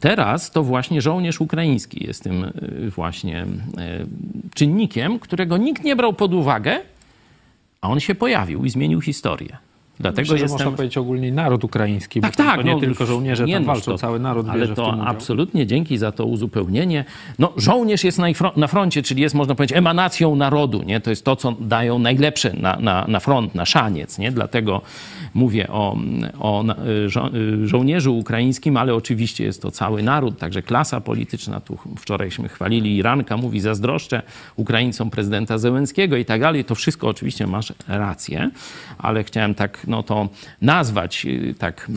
[0.00, 2.52] Teraz to właśnie żołnierz ukraiński jest tym
[2.94, 3.46] właśnie
[4.54, 6.80] czynnikiem, którego nikt nie brał pod uwagę,
[7.80, 9.56] a on się pojawił i zmienił historię.
[10.00, 10.58] Dlatego Myślę, jestem...
[10.58, 13.62] Można powiedzieć ogólnie naród ukraiński, tak, bo tak, to nie no, tylko żołnierze nie, tam
[13.62, 17.04] no, walczą, to, cały naród Ale to absolutnie dzięki za to uzupełnienie.
[17.38, 20.82] No, żołnierz jest na, na froncie, czyli jest, można powiedzieć, emanacją narodu.
[20.82, 21.00] Nie?
[21.00, 24.18] To jest to, co dają najlepsze na, na, na front, na szaniec.
[24.18, 24.32] Nie?
[24.32, 24.80] Dlatego
[25.34, 25.96] mówię o,
[26.40, 26.64] o
[27.06, 27.30] żo
[27.64, 31.60] żołnierzu ukraińskim, ale oczywiście jest to cały naród, także klasa polityczna.
[31.60, 34.22] Tu wczorajśmy chwalili Iranka, mówi zazdroszczę
[34.56, 36.64] Ukraińcom prezydenta Zełenskiego i tak dalej.
[36.64, 38.50] To wszystko oczywiście masz rację,
[38.98, 40.28] ale chciałem tak no to
[40.62, 41.26] nazwać,
[41.58, 41.90] tak,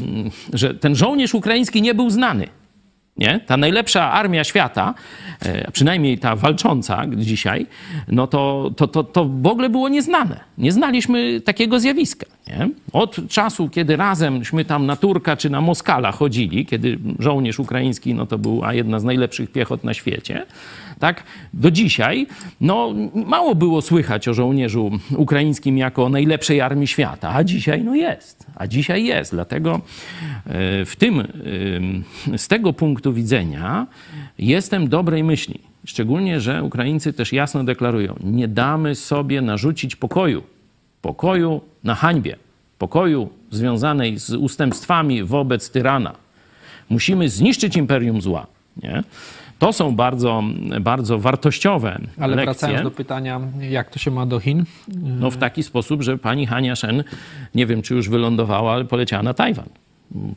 [0.54, 2.48] że ten żołnierz ukraiński nie był znany.
[3.20, 3.40] Nie?
[3.40, 4.94] Ta najlepsza armia świata,
[5.68, 7.68] a przynajmniej ta walcząca dzisiaj,
[8.08, 10.40] no to, to, to, to w ogóle było nieznane.
[10.58, 12.26] Nie znaliśmy takiego zjawiska.
[12.48, 12.70] Nie?
[12.94, 18.26] Od czasu, kiedy razemśmy tam na Turka czy na Moskala chodzili, kiedy żołnierz ukraiński no
[18.26, 20.46] to była jedna z najlepszych piechot na świecie,
[21.00, 21.24] tak?
[21.54, 22.28] Do dzisiaj
[22.62, 28.46] no, mało było słychać o żołnierzu ukraińskim jako najlepszej armii świata, a dzisiaj no jest.
[28.56, 29.32] A dzisiaj jest.
[29.32, 29.82] Dlatego
[30.46, 33.88] e, w tym, e, z tego punktu widzenia
[34.40, 35.60] jestem dobrej myśli.
[35.86, 40.44] Szczególnie, że Ukraińcy też jasno deklarują, nie damy sobie narzucić pokoju.
[41.02, 42.36] Pokoju na hańbie.
[42.78, 46.16] Pokoju związanej z ustępstwami wobec tyrana.
[46.90, 48.48] Musimy zniszczyć imperium zła.
[48.84, 49.04] Nie?
[49.60, 50.44] To są bardzo,
[50.82, 52.46] bardzo wartościowe Ale lekcje.
[52.46, 54.66] wracając do pytania, jak to się ma do Chin?
[55.02, 57.04] No w taki sposób, że pani Hania Shen,
[57.56, 59.70] nie wiem czy już wylądowała, ale poleciała na Tajwan.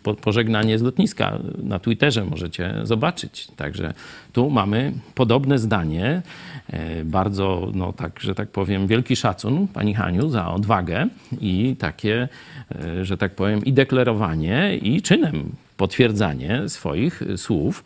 [0.02, 3.48] Po, pożegnanie z lotniska na Twitterze możecie zobaczyć.
[3.56, 3.94] Także
[4.32, 6.22] tu mamy podobne zdanie.
[6.70, 11.08] E, bardzo, no tak, że tak powiem, wielki szacun pani Haniu za odwagę
[11.40, 12.28] i takie,
[12.74, 17.84] e, że tak powiem, i deklarowanie, i czynem potwierdzanie swoich słów.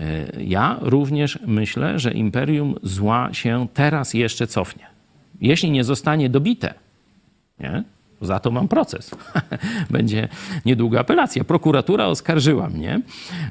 [0.00, 4.86] E, ja również myślę, że imperium zła się teraz jeszcze cofnie.
[5.40, 6.74] Jeśli nie zostanie dobite,
[7.60, 7.84] nie?
[8.22, 9.10] Za to mam proces.
[9.90, 10.28] Będzie
[10.64, 11.44] niedługa apelacja.
[11.44, 13.00] Prokuratura oskarżyła mnie.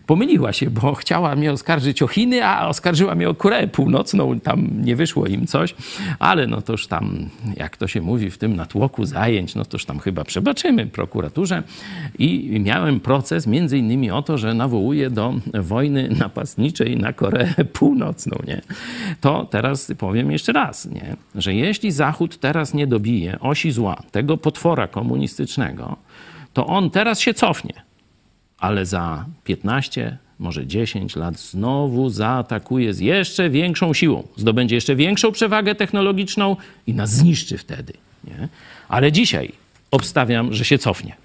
[0.05, 4.39] Pomyliła się, bo chciała mnie oskarżyć o Chiny, a oskarżyła mnie o Koreę Północną.
[4.39, 5.75] Tam nie wyszło im coś,
[6.19, 9.99] ale no toż tam, jak to się mówi, w tym natłoku zajęć, no toż tam
[9.99, 11.63] chyba przebaczymy prokuraturze.
[12.19, 18.37] I miałem proces między innymi o to, że nawołuję do wojny napastniczej na Koreę Północną.
[18.47, 18.61] Nie?
[19.21, 21.15] To teraz powiem jeszcze raz, nie?
[21.35, 25.97] że jeśli Zachód teraz nie dobije osi zła, tego potworu, potwora komunistycznego,
[26.53, 27.73] to on teraz się cofnie,
[28.57, 35.31] ale za 15, może 10 lat znowu zaatakuje z jeszcze większą siłą, zdobędzie jeszcze większą
[35.31, 36.55] przewagę technologiczną
[36.87, 37.93] i nas zniszczy wtedy.
[38.23, 38.47] Nie?
[38.89, 39.51] Ale dzisiaj
[39.91, 41.15] obstawiam, że się cofnie.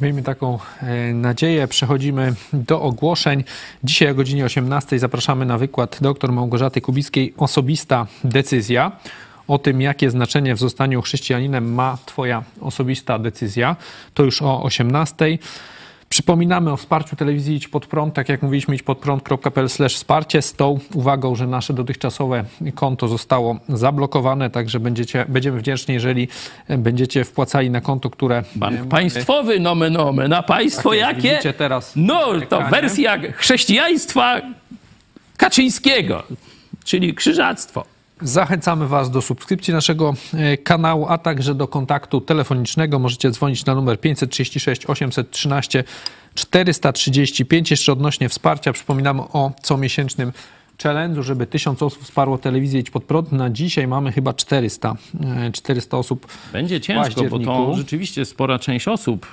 [0.00, 1.68] Miejmy taką e, nadzieję.
[1.68, 3.44] Przechodzimy do ogłoszeń.
[3.84, 8.92] Dzisiaj o godzinie 18 zapraszamy na wykład dr Małgorzaty Kubickiej Osobista decyzja.
[9.48, 13.76] O tym, jakie znaczenie w zostaniu chrześcijaninem ma Twoja osobista decyzja.
[14.14, 15.38] To już o 18.
[16.08, 21.34] Przypominamy o wsparciu telewizji Idź Pod Prąd, tak jak mówiliśmy, idźpodprąd.pl wsparcie z tą uwagą,
[21.34, 22.44] że nasze dotychczasowe
[22.74, 26.28] konto zostało zablokowane, także będziecie, będziemy wdzięczni, jeżeli
[26.68, 28.42] będziecie wpłacali na konto, które...
[28.54, 31.30] Bank państwowy, nomen omen, a państwo Tak, jakie?
[31.30, 34.40] widzicie teraz no, to wersja chrześcijaństwa
[35.36, 36.22] Kaczyńskiego,
[36.84, 37.97] czyli krzyżactwo.
[38.22, 42.98] Zachęcamy Was do subskrypcji naszego e, kanału, a także do kontaktu telefonicznego.
[42.98, 45.84] Możecie dzwonić na numer 536 813
[46.34, 47.70] 435.
[47.70, 50.32] Jeszcze odnośnie wsparcia przypominamy o comiesięcznym
[50.82, 53.32] challenge'u, żeby 1000 osób wsparło telewizję Idź Pod Prąd.
[53.32, 58.88] Na dzisiaj mamy chyba 400, e, 400 osób Będzie ciężko, bo to rzeczywiście spora część
[58.88, 59.26] osób,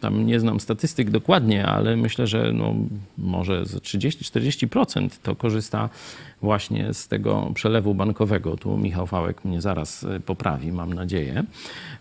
[0.00, 2.74] tam nie znam statystyk dokładnie, ale myślę, że no,
[3.18, 5.88] może z 30-40% to korzysta
[6.42, 8.56] właśnie z tego przelewu bankowego.
[8.56, 11.44] Tu Michał Fałek mnie zaraz y, poprawi, mam nadzieję.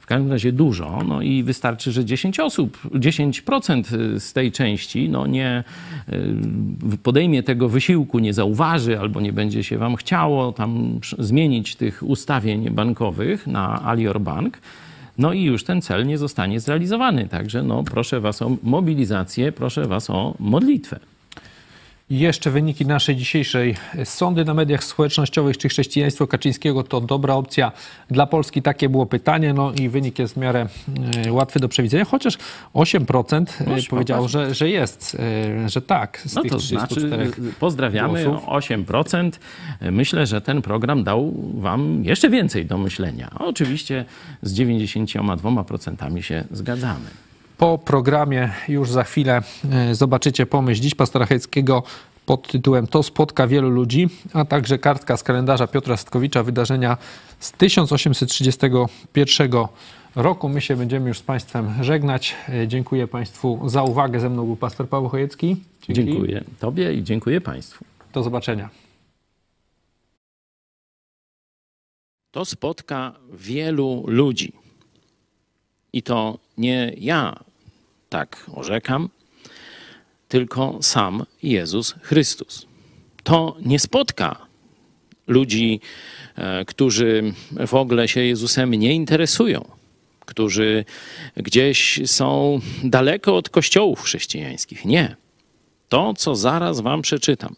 [0.09, 5.63] Każdym razie dużo, no i wystarczy, że 10 osób, 10% z tej części no nie
[6.93, 12.03] y, podejmie tego wysiłku, nie zauważy albo nie będzie się wam chciało tam zmienić tych
[12.03, 14.57] ustawień bankowych na Alior Bank,
[15.17, 17.27] no i już ten cel nie zostanie zrealizowany.
[17.27, 20.99] Także no, proszę was o mobilizację, proszę was o modlitwę.
[22.09, 27.71] I jeszcze wyniki naszej dzisiejszej sądy na mediach społecznościowych, czy chrześcijaństwo Kaczyńskiego to dobra opcja
[28.11, 28.61] dla Polski?
[28.61, 30.67] Takie było pytanie, no i wynik jest w miarę
[31.25, 32.37] e, łatwy do przewidzenia, chociaż
[32.73, 34.31] 8% e, powiedziało, popatrz.
[34.31, 38.47] że, że jest, e, że tak, No to znaczy, 34 pozdrawiamy głosów.
[38.47, 39.31] 8%.
[39.81, 43.31] Myślę, że ten program dał wam jeszcze więcej do myślenia.
[43.39, 44.05] Oczywiście
[44.41, 47.28] z 92% się zgadzamy.
[47.59, 49.41] Po programie już za chwilę
[49.71, 51.83] e, zobaczycie pomysł dziś pastora Heckiego
[52.25, 56.97] pod tytułem To spotka wielu ludzi, a także kartka z kalendarza Piotra Stkowicza, wydarzenia
[57.39, 59.51] z 1831
[60.15, 60.49] roku.
[60.49, 62.35] My się będziemy już z Państwem żegnać.
[62.49, 64.19] E, Dziękuję Państwu za uwagę.
[64.19, 65.57] Ze mną był pastor Paweł Chojecki.
[65.81, 66.05] Dzięki.
[66.05, 67.85] Dziękuję Tobie i dziękuję Państwu.
[68.13, 68.69] Do zobaczenia.
[72.31, 74.53] To spotka wielu ludzi.
[75.93, 77.48] I to nie ja
[78.09, 79.09] tak orzekam,
[80.27, 82.65] tylko sam Jezus Chrystus.
[83.23, 84.47] To nie spotka
[85.27, 85.79] ludzi,
[86.35, 87.33] e, którzy
[87.67, 89.65] w ogóle się Jezusem nie interesują,
[90.25, 90.85] którzy
[91.37, 94.85] gdzieś są daleko od kościołów chrześcijańskich.
[94.85, 95.15] Nie.
[95.89, 97.55] To, co zaraz Wam przeczytam,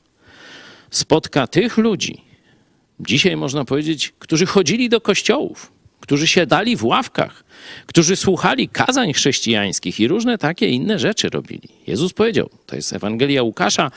[0.91, 2.21] spotka tych ludzi,
[2.99, 5.71] dzisiaj można powiedzieć, którzy chodzili do kościołów,
[6.01, 7.43] którzy siadali w ławkach,
[7.85, 11.69] którzy słuchali kazań chrześcijańskich i różne takie inne rzeczy robili.
[11.87, 13.91] Jezus powiedział, to jest Ewangelia Łukasza,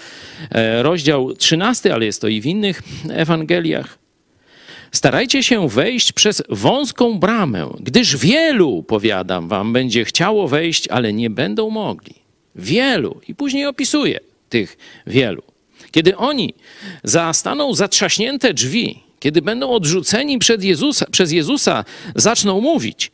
[0.50, 3.98] e, rozdział 13, ale jest to i w innych Ewangeliach.
[4.92, 11.30] Starajcie się wejść przez wąską bramę, gdyż wielu, powiadam wam, będzie chciało wejść, ale nie
[11.30, 12.14] będą mogli.
[12.56, 13.20] Wielu.
[13.28, 14.76] I później opisuje tych
[15.06, 15.42] wielu.
[15.90, 16.54] Kiedy oni
[17.04, 21.84] zastaną zatrzaśnięte drzwi, kiedy będą odrzuceni przed Jezusa, przez Jezusa,
[22.14, 23.12] zaczną mówić: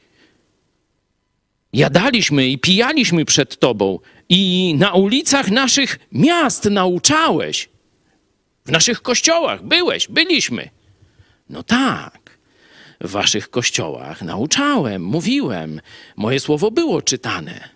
[1.72, 7.68] Jadaliśmy i pijaliśmy przed Tobą, i na ulicach naszych miast nauczałeś.
[8.64, 10.70] W naszych kościołach byłeś, byliśmy.
[11.50, 12.38] No tak,
[13.00, 15.80] w waszych kościołach nauczałem, mówiłem,
[16.16, 17.68] moje słowo było czytane,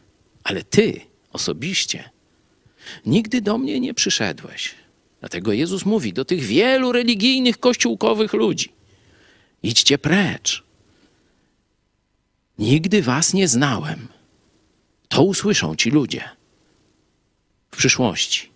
[0.44, 1.01] ale ty
[1.32, 2.11] osobiście
[3.06, 4.84] nigdy do mnie nie przyszedłeś.
[5.24, 8.72] Dlatego Jezus mówi do tych wielu religijnych, kościółkowych ludzi:
[9.62, 10.64] idźcie precz.
[12.59, 14.09] Nigdy was nie znałem.
[15.09, 16.24] To usłyszą ci ludzie
[17.70, 18.51] w przyszłości.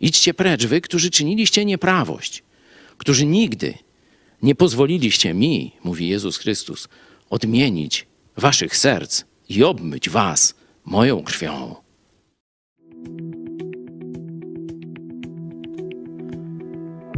[0.00, 2.42] Idźcie precz, wy, którzy czyniliście nieprawość,
[2.96, 3.74] którzy nigdy
[4.42, 6.88] nie pozwoliliście mi, mówi Jezus Chrystus,
[7.30, 8.06] odmienić
[8.36, 10.54] waszych serc i obmyć was
[10.84, 11.76] moją krwią.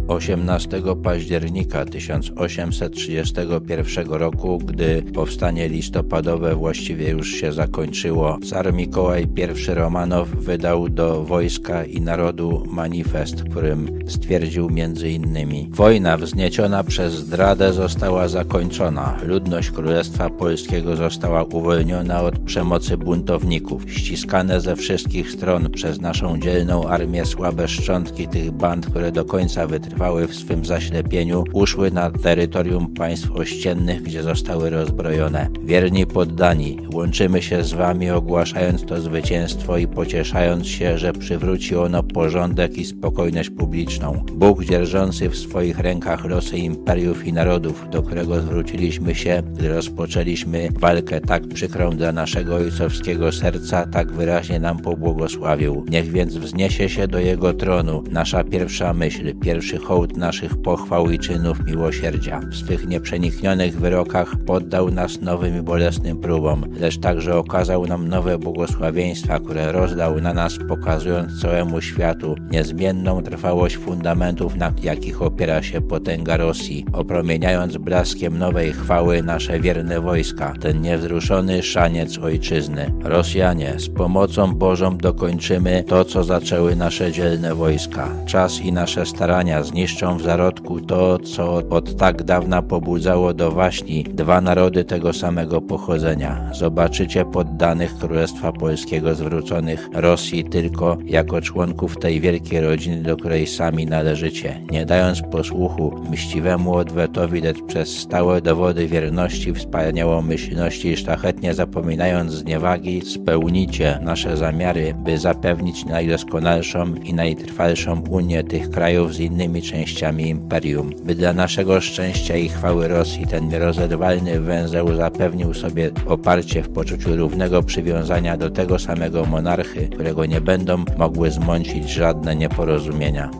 [0.08, 10.28] 18 października 1831 roku, gdy powstanie listopadowe właściwie już się zakończyło, car Mikołaj I Romanow
[10.28, 14.70] wydał do wojska i narodu manifest, w którym stwierdził
[15.04, 19.18] innymi Wojna wznieciona przez zdradę została zakończona.
[19.26, 23.92] Ludność Królestwa Polskiego została uwolniona od przemocy buntowników.
[23.92, 29.66] Ściskane ze wszystkich stron przez naszą dzielną armię słabe szczątki tych band, które do końca
[29.66, 35.48] wytrwały chwały w swym zaślepieniu, uszły na terytorium państw ościennych, gdzie zostały rozbrojone.
[35.64, 42.02] Wierni poddani, łączymy się z wami ogłaszając to zwycięstwo i pocieszając się, że przywróci ono
[42.02, 44.24] porządek i spokojność publiczną.
[44.32, 50.68] Bóg dzierżący w swoich rękach losy imperiów i narodów, do którego zwróciliśmy się, gdy rozpoczęliśmy
[50.78, 55.84] walkę tak przykrą dla naszego ojcowskiego serca, tak wyraźnie nam pobłogosławił.
[55.88, 61.18] Niech więc wzniesie się do jego tronu nasza pierwsza myśl, pierwszy hołd naszych pochwał i
[61.18, 62.40] czynów miłosierdzia.
[62.50, 68.38] W swych nieprzeniknionych wyrokach poddał nas nowym i bolesnym próbom, lecz także okazał nam nowe
[68.38, 75.80] błogosławieństwa, które rozdał na nas, pokazując całemu światu niezmienną trwałość fundamentów, na jakich opiera się
[75.80, 82.92] potęga Rosji, opromieniając blaskiem nowej chwały nasze wierne wojska, ten niewzruszony szaniec ojczyzny.
[83.04, 88.08] Rosjanie, z pomocą Bożą dokończymy to, co zaczęły nasze dzielne wojska.
[88.26, 94.04] Czas i nasze starania zniszczą w zarodku to, co od tak dawna pobudzało do waśni
[94.04, 96.50] dwa narody tego samego pochodzenia.
[96.54, 103.86] Zobaczycie poddanych Królestwa Polskiego zwróconych Rosji tylko jako członków tej wielkiej rodziny, do której sami
[103.86, 112.32] należycie, nie dając posłuchu mściwemu odwetowi, lecz przez stałe dowody wierności, wspaniałomyślności i szlachetnie zapominając
[112.32, 119.20] zniewagi, spełnicie nasze zamiary, by zapewnić najdoskonalszą i najtrwalszą unię tych krajów z
[119.62, 126.62] częściami imperium, by dla naszego szczęścia i chwały Rosji ten nierozerwalny węzeł zapewnił sobie oparcie
[126.62, 133.30] w poczuciu równego przywiązania do tego samego monarchy, którego nie będą mogły zmącić żadne nieporozumienia.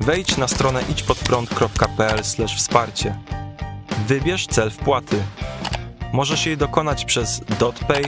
[0.00, 2.22] Wejdź na stronę idźpodprąd.pl
[2.56, 3.14] wsparcie.
[4.08, 5.16] Wybierz cel wpłaty.
[6.12, 8.04] Możesz jej dokonać przez DotPay,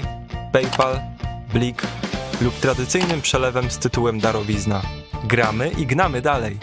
[0.52, 1.00] PayPal,
[1.52, 1.82] Blik
[2.40, 4.82] lub tradycyjnym przelewem z tytułem darowizna.
[5.26, 6.56] Gramy i gnamy dalej.